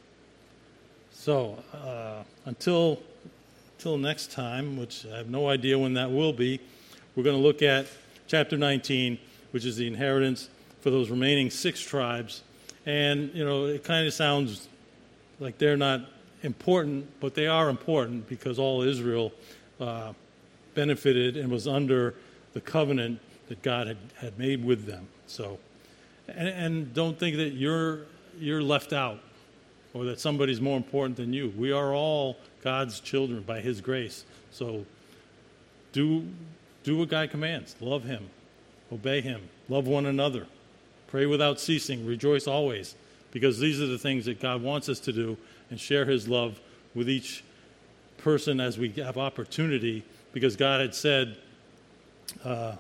So, 1.11 1.61
uh, 1.73 2.23
until, 2.45 3.03
until 3.77 3.97
next 3.97 4.31
time, 4.31 4.77
which 4.77 5.05
I 5.05 5.17
have 5.17 5.29
no 5.29 5.49
idea 5.49 5.77
when 5.77 5.93
that 5.95 6.09
will 6.09 6.31
be, 6.31 6.61
we're 7.15 7.23
going 7.23 7.35
to 7.35 7.43
look 7.43 7.61
at 7.61 7.87
chapter 8.25 8.57
19, 8.57 9.19
which 9.51 9.65
is 9.65 9.75
the 9.75 9.85
inheritance 9.85 10.49
for 10.79 10.89
those 10.89 11.09
remaining 11.09 11.51
six 11.51 11.81
tribes. 11.81 12.41
And, 12.85 13.29
you 13.33 13.43
know, 13.43 13.65
it 13.65 13.83
kind 13.83 14.07
of 14.07 14.13
sounds 14.13 14.69
like 15.41 15.57
they're 15.57 15.77
not 15.77 16.01
important, 16.41 17.19
but 17.19 17.35
they 17.35 17.47
are 17.47 17.69
important 17.69 18.29
because 18.29 18.57
all 18.57 18.81
Israel 18.81 19.33
uh, 19.81 20.13
benefited 20.73 21.35
and 21.35 21.51
was 21.51 21.67
under 21.67 22.15
the 22.53 22.61
covenant 22.61 23.19
that 23.49 23.61
God 23.61 23.87
had, 23.87 23.97
had 24.15 24.39
made 24.39 24.63
with 24.63 24.85
them. 24.85 25.07
So, 25.27 25.59
and, 26.27 26.47
and 26.47 26.93
don't 26.93 27.17
think 27.17 27.37
that 27.37 27.53
you're, 27.53 28.01
you're 28.39 28.61
left 28.61 28.93
out 28.93 29.19
or 29.93 30.05
that 30.05 30.19
somebody's 30.19 30.61
more 30.61 30.77
important 30.77 31.17
than 31.17 31.33
you. 31.33 31.53
We 31.57 31.71
are 31.71 31.93
all 31.93 32.37
God's 32.63 32.99
children 32.99 33.41
by 33.41 33.61
His 33.61 33.81
grace. 33.81 34.25
So 34.51 34.85
do, 35.91 36.27
do 36.83 36.97
what 36.97 37.09
God 37.09 37.29
commands. 37.29 37.75
Love 37.79 38.03
Him, 38.03 38.29
obey 38.91 39.21
Him, 39.21 39.41
love 39.69 39.87
one 39.87 40.05
another, 40.05 40.47
pray 41.07 41.25
without 41.25 41.59
ceasing, 41.59 42.05
rejoice 42.05 42.47
always, 42.47 42.95
because 43.31 43.59
these 43.59 43.81
are 43.81 43.87
the 43.87 43.99
things 43.99 44.25
that 44.25 44.39
God 44.39 44.61
wants 44.61 44.89
us 44.89 44.99
to 45.01 45.11
do 45.11 45.37
and 45.69 45.79
share 45.79 46.05
His 46.05 46.27
love 46.27 46.59
with 46.95 47.09
each 47.09 47.43
person 48.17 48.59
as 48.59 48.77
we 48.77 48.89
have 48.93 49.17
opportunity, 49.17 50.03
because 50.31 50.55
God 50.55 50.81
had 50.81 50.95
said, 50.95 51.37
uh, 52.43 52.75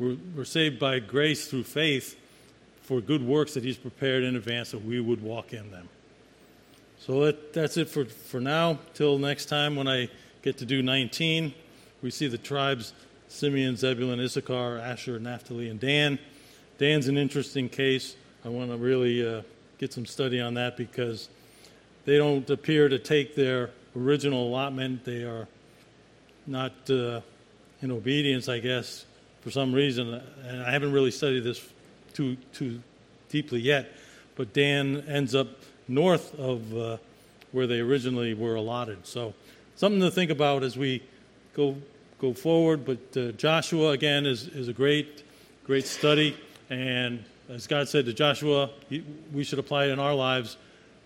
we're, 0.00 0.16
we're 0.34 0.44
saved 0.44 0.80
by 0.80 0.98
grace 0.98 1.46
through 1.46 1.64
faith 1.64 2.16
for 2.82 3.00
good 3.00 3.24
works 3.24 3.54
that 3.54 3.62
He's 3.62 3.76
prepared 3.76 4.24
in 4.24 4.34
advance 4.34 4.72
that 4.72 4.84
we 4.84 4.98
would 4.98 5.22
walk 5.22 5.52
in 5.52 5.70
them. 5.70 5.88
So 6.98 7.26
that, 7.26 7.52
that's 7.52 7.76
it 7.76 7.88
for, 7.88 8.06
for 8.06 8.40
now. 8.40 8.78
Till 8.94 9.18
next 9.18 9.46
time 9.46 9.76
when 9.76 9.86
I 9.86 10.08
get 10.42 10.58
to 10.58 10.64
do 10.64 10.82
19, 10.82 11.54
we 12.02 12.10
see 12.10 12.26
the 12.26 12.38
tribes 12.38 12.94
Simeon, 13.28 13.76
Zebulun, 13.76 14.18
Issachar, 14.20 14.78
Asher, 14.78 15.20
Naphtali, 15.20 15.68
and 15.68 15.78
Dan. 15.78 16.18
Dan's 16.78 17.06
an 17.06 17.16
interesting 17.16 17.68
case. 17.68 18.16
I 18.44 18.48
want 18.48 18.70
to 18.70 18.76
really 18.76 19.24
uh, 19.24 19.42
get 19.78 19.92
some 19.92 20.04
study 20.04 20.40
on 20.40 20.54
that 20.54 20.76
because 20.76 21.28
they 22.06 22.16
don't 22.16 22.48
appear 22.50 22.88
to 22.88 22.98
take 22.98 23.36
their 23.36 23.70
original 23.96 24.48
allotment. 24.48 25.04
They 25.04 25.22
are 25.22 25.46
not 26.46 26.72
uh, 26.90 27.20
in 27.82 27.92
obedience, 27.92 28.48
I 28.48 28.58
guess, 28.58 29.04
for 29.40 29.50
some 29.50 29.72
reason. 29.72 30.20
And 30.46 30.62
I 30.62 30.70
haven't 30.70 30.92
really 30.92 31.10
studied 31.10 31.44
this 31.44 31.66
too, 32.12 32.36
too 32.52 32.80
deeply 33.28 33.60
yet. 33.60 33.92
But 34.36 34.52
Dan 34.52 35.04
ends 35.08 35.34
up 35.34 35.48
north 35.88 36.38
of 36.38 36.76
uh, 36.76 36.96
where 37.52 37.66
they 37.66 37.80
originally 37.80 38.34
were 38.34 38.54
allotted. 38.54 39.06
So, 39.06 39.34
something 39.76 40.00
to 40.00 40.10
think 40.10 40.30
about 40.30 40.62
as 40.62 40.76
we 40.76 41.02
go 41.54 41.76
go 42.18 42.32
forward. 42.32 42.84
But 42.84 43.16
uh, 43.16 43.32
Joshua 43.32 43.90
again 43.90 44.26
is 44.26 44.46
is 44.48 44.68
a 44.68 44.72
great 44.72 45.22
great 45.64 45.86
study, 45.86 46.36
and 46.68 47.24
as 47.48 47.66
God 47.66 47.88
said 47.88 48.06
to 48.06 48.12
Joshua, 48.12 48.70
we 49.32 49.44
should 49.44 49.58
apply 49.58 49.86
it 49.86 49.90
in 49.90 49.98
our 49.98 50.14
lives. 50.14 50.56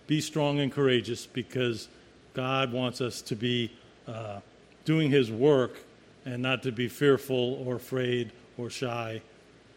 Be 0.07 0.21
strong 0.21 0.59
and 0.59 0.71
courageous 0.71 1.25
because 1.25 1.87
God 2.33 2.71
wants 2.71 3.01
us 3.01 3.21
to 3.23 3.35
be 3.35 3.71
uh, 4.07 4.39
doing 4.85 5.09
His 5.09 5.31
work 5.31 5.79
and 6.25 6.41
not 6.41 6.63
to 6.63 6.71
be 6.71 6.87
fearful 6.87 7.63
or 7.65 7.75
afraid 7.75 8.31
or 8.57 8.69
shy. 8.69 9.21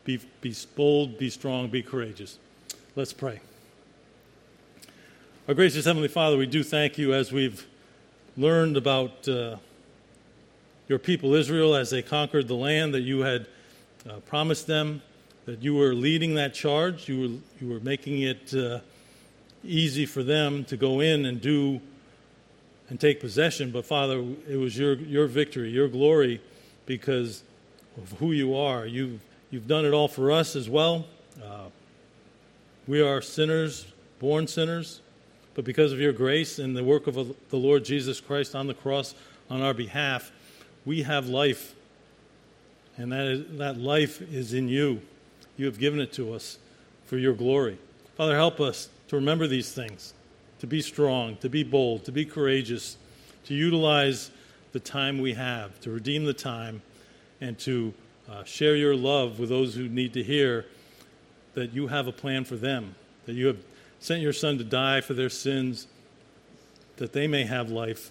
Be, 0.05 0.19
be 0.41 0.55
bold, 0.75 1.19
be 1.19 1.29
strong, 1.31 1.69
be 1.69 1.83
courageous. 1.83 2.39
Let's 2.97 3.13
pray. 3.13 3.41
Our 5.47 5.55
gracious 5.55 5.85
Heavenly 5.85 6.09
Father, 6.09 6.37
we 6.37 6.47
do 6.47 6.63
thank 6.63 6.99
you 6.99 7.15
as 7.15 7.33
we've 7.33 7.67
learned 8.37 8.77
about 8.77 9.29
uh, 9.29 9.57
your 10.89 10.99
people 10.99 11.35
Israel 11.35 11.75
as 11.75 11.91
they 11.91 12.03
conquered 12.03 12.49
the 12.49 12.55
land 12.55 12.95
that 12.95 13.03
you 13.03 13.21
had 13.21 13.47
uh, 14.09 14.21
promised 14.21 14.67
them, 14.67 15.03
that 15.45 15.63
you 15.63 15.75
were 15.75 15.95
leading 15.95 16.35
that 16.35 16.55
charge, 16.55 17.09
you 17.09 17.21
were, 17.21 17.65
you 17.67 17.73
were 17.73 17.81
making 17.81 18.23
it 18.23 18.55
uh, 18.55 18.81
easy 19.65 20.07
for 20.07 20.23
them 20.23 20.65
to 20.65 20.77
go 20.77 21.01
in 21.01 21.27
and 21.27 21.41
do 21.41 21.81
and 22.89 23.01
take 23.01 23.21
possession. 23.21 23.71
But 23.71 23.85
Father, 23.85 24.25
it 24.49 24.57
was 24.57 24.79
your, 24.79 24.95
your 24.95 25.27
victory, 25.27 25.71
your 25.71 25.89
glory, 25.89 26.41
because 26.87 27.43
of 27.97 28.13
who 28.19 28.33
you 28.33 28.57
are. 28.57 28.87
You've, 28.87 29.21
you've 29.51 29.67
done 29.67 29.85
it 29.85 29.93
all 29.93 30.09
for 30.09 30.31
us 30.31 30.57
as 30.57 30.69
well. 30.69 31.07
Uh, 31.43 31.67
we 32.87 33.03
are 33.03 33.21
sinners, 33.21 33.87
born 34.19 34.47
sinners, 34.47 35.01
but 35.55 35.65
because 35.65 35.93
of 35.93 36.01
your 36.01 36.13
grace 36.13 36.59
and 36.59 36.77
the 36.77 36.85
work 36.85 37.07
of 37.07 37.15
the 37.51 37.57
Lord 37.57 37.85
Jesus 37.85 38.21
Christ 38.21 38.55
on 38.55 38.67
the 38.67 38.75
cross 38.75 39.15
on 39.51 39.61
our 39.61 39.75
behalf, 39.75 40.33
we 40.85 41.03
have 41.03 41.29
life. 41.29 41.75
And 42.97 43.13
that, 43.13 43.27
is, 43.27 43.59
that 43.59 43.77
life 43.77 44.23
is 44.33 44.55
in 44.55 44.69
you. 44.69 45.03
You 45.57 45.67
have 45.67 45.79
given 45.79 46.01
it 46.01 46.13
to 46.15 46.33
us 46.33 46.59
for 47.07 47.19
your 47.19 47.35
glory. 47.35 47.79
Father, 48.17 48.35
help 48.35 48.61
us 48.61 48.89
to 49.09 49.17
remember 49.17 49.47
these 49.47 49.73
things, 49.73 50.15
to 50.61 50.67
be 50.67 50.81
strong, 50.81 51.37
to 51.37 51.49
be 51.49 51.63
bold, 51.63 52.05
to 52.05 52.13
be 52.13 52.25
courageous, 52.25 52.97
to 53.45 53.55
utilize 53.55 54.31
the 54.73 54.81
time 54.81 55.19
we 55.19 55.35
have, 55.35 55.81
to 55.81 55.91
redeem 55.91 56.25
the 56.25 56.35
time, 56.35 56.83
and 57.41 57.59
to 57.59 57.95
uh, 58.29 58.45
share 58.45 58.77
your 58.77 58.95
love 58.95 59.39
with 59.39 59.49
those 59.49 59.75
who 59.75 59.89
need 59.89 60.13
to 60.13 60.23
hear 60.23 60.67
that 61.55 61.73
you 61.73 61.87
have 61.87 62.07
a 62.07 62.13
plan 62.13 62.45
for 62.45 62.57
them, 62.57 62.95
that 63.27 63.33
you 63.33 63.47
have 63.47 63.59
sent 64.01 64.21
your 64.21 64.33
Son 64.33 64.59
to 64.59 64.65
die 64.65 65.01
for 65.01 65.15
their 65.15 65.31
sins, 65.31 65.87
that 66.97 67.13
they 67.13 67.27
may 67.27 67.45
have 67.45 67.71
life, 67.71 68.11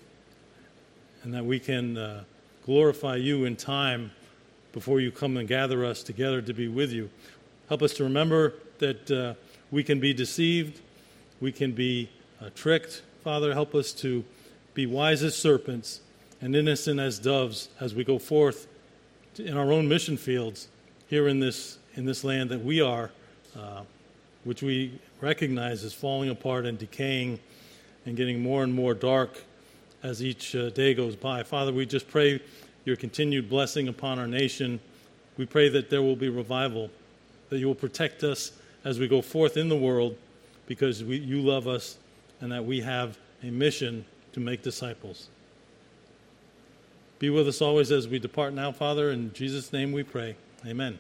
and 1.24 1.34
that 1.34 1.46
we 1.46 1.60
can 1.60 1.98
uh, 1.98 2.24
glorify 2.66 3.16
you 3.16 3.46
in 3.46 3.56
time 3.56 4.12
before 4.74 5.00
you 5.00 5.12
come 5.12 5.38
and 5.38 5.48
gather 5.48 5.86
us 5.86 6.04
together 6.04 6.42
to 6.42 6.54
be 6.54 6.68
with 6.68 6.92
you. 6.92 7.10
Help 7.70 7.82
us 7.82 7.94
to 7.94 8.04
remember 8.04 8.54
that 8.80 9.12
uh, 9.12 9.34
we 9.72 9.84
can 9.84 10.00
be 10.00 10.14
deceived, 10.14 10.82
we 11.40 11.52
can 11.52 11.72
be 11.72 12.10
uh, 12.42 12.50
tricked. 12.56 13.02
Father, 13.24 13.54
help 13.54 13.76
us 13.76 13.94
to 13.94 14.24
be 14.74 14.86
wise 14.86 15.24
as 15.24 15.36
serpents 15.36 16.02
and 16.42 16.56
innocent 16.56 17.00
as 17.00 17.20
doves 17.20 17.70
as 17.80 17.96
we 17.96 18.04
go 18.04 18.20
forth 18.20 18.68
in 19.40 19.58
our 19.58 19.72
own 19.72 19.88
mission 19.88 20.18
fields 20.18 20.68
here 21.08 21.28
in 21.28 21.40
this, 21.40 21.78
in 21.96 22.06
this 22.06 22.24
land 22.24 22.50
that 22.50 22.64
we 22.64 22.82
are, 22.82 23.12
uh, 23.58 23.82
which 24.44 24.62
we 24.62 25.00
recognize 25.22 25.84
is 25.84 25.94
falling 25.94 26.30
apart 26.30 26.66
and 26.66 26.78
decaying 26.78 27.40
and 28.06 28.16
getting 28.16 28.42
more 28.42 28.64
and 28.64 28.74
more 28.74 28.94
dark 28.94 29.44
as 30.04 30.24
each 30.24 30.56
uh, 30.56 30.70
day 30.70 30.94
goes 30.94 31.16
by. 31.16 31.44
Father, 31.44 31.74
we 31.74 31.86
just 31.86 32.08
pray 32.08 32.42
your 32.86 32.96
continued 32.96 33.50
blessing 33.50 33.88
upon 33.88 34.20
our 34.20 34.28
nation. 34.28 34.80
We 35.38 35.46
pray 35.46 35.70
that 35.70 35.90
there 35.90 36.02
will 36.02 36.16
be 36.16 36.30
revival, 36.30 36.90
that 37.50 37.58
you 37.58 37.68
will 37.68 37.76
protect 37.76 38.24
us 38.24 38.52
as 38.84 39.00
we 39.00 39.08
go 39.08 39.22
forth 39.22 39.58
in 39.58 39.70
the 39.70 39.76
world 39.76 40.16
because 40.68 41.04
we, 41.04 41.18
you 41.18 41.42
love 41.42 41.68
us 41.68 41.98
and 42.42 42.52
that 42.52 42.66
we 42.66 42.82
have 42.82 43.18
a 43.44 43.50
mission 43.50 44.06
to 44.34 44.40
make 44.40 44.62
disciples. 44.62 45.30
Be 47.20 47.30
with 47.30 47.48
us 47.48 47.62
always 47.62 47.92
as 47.92 48.08
we 48.08 48.20
depart 48.20 48.54
now, 48.54 48.72
Father. 48.72 49.12
In 49.12 49.34
Jesus' 49.34 49.74
name 49.74 49.92
we 49.92 50.04
pray. 50.04 50.36
Amen. 50.66 51.00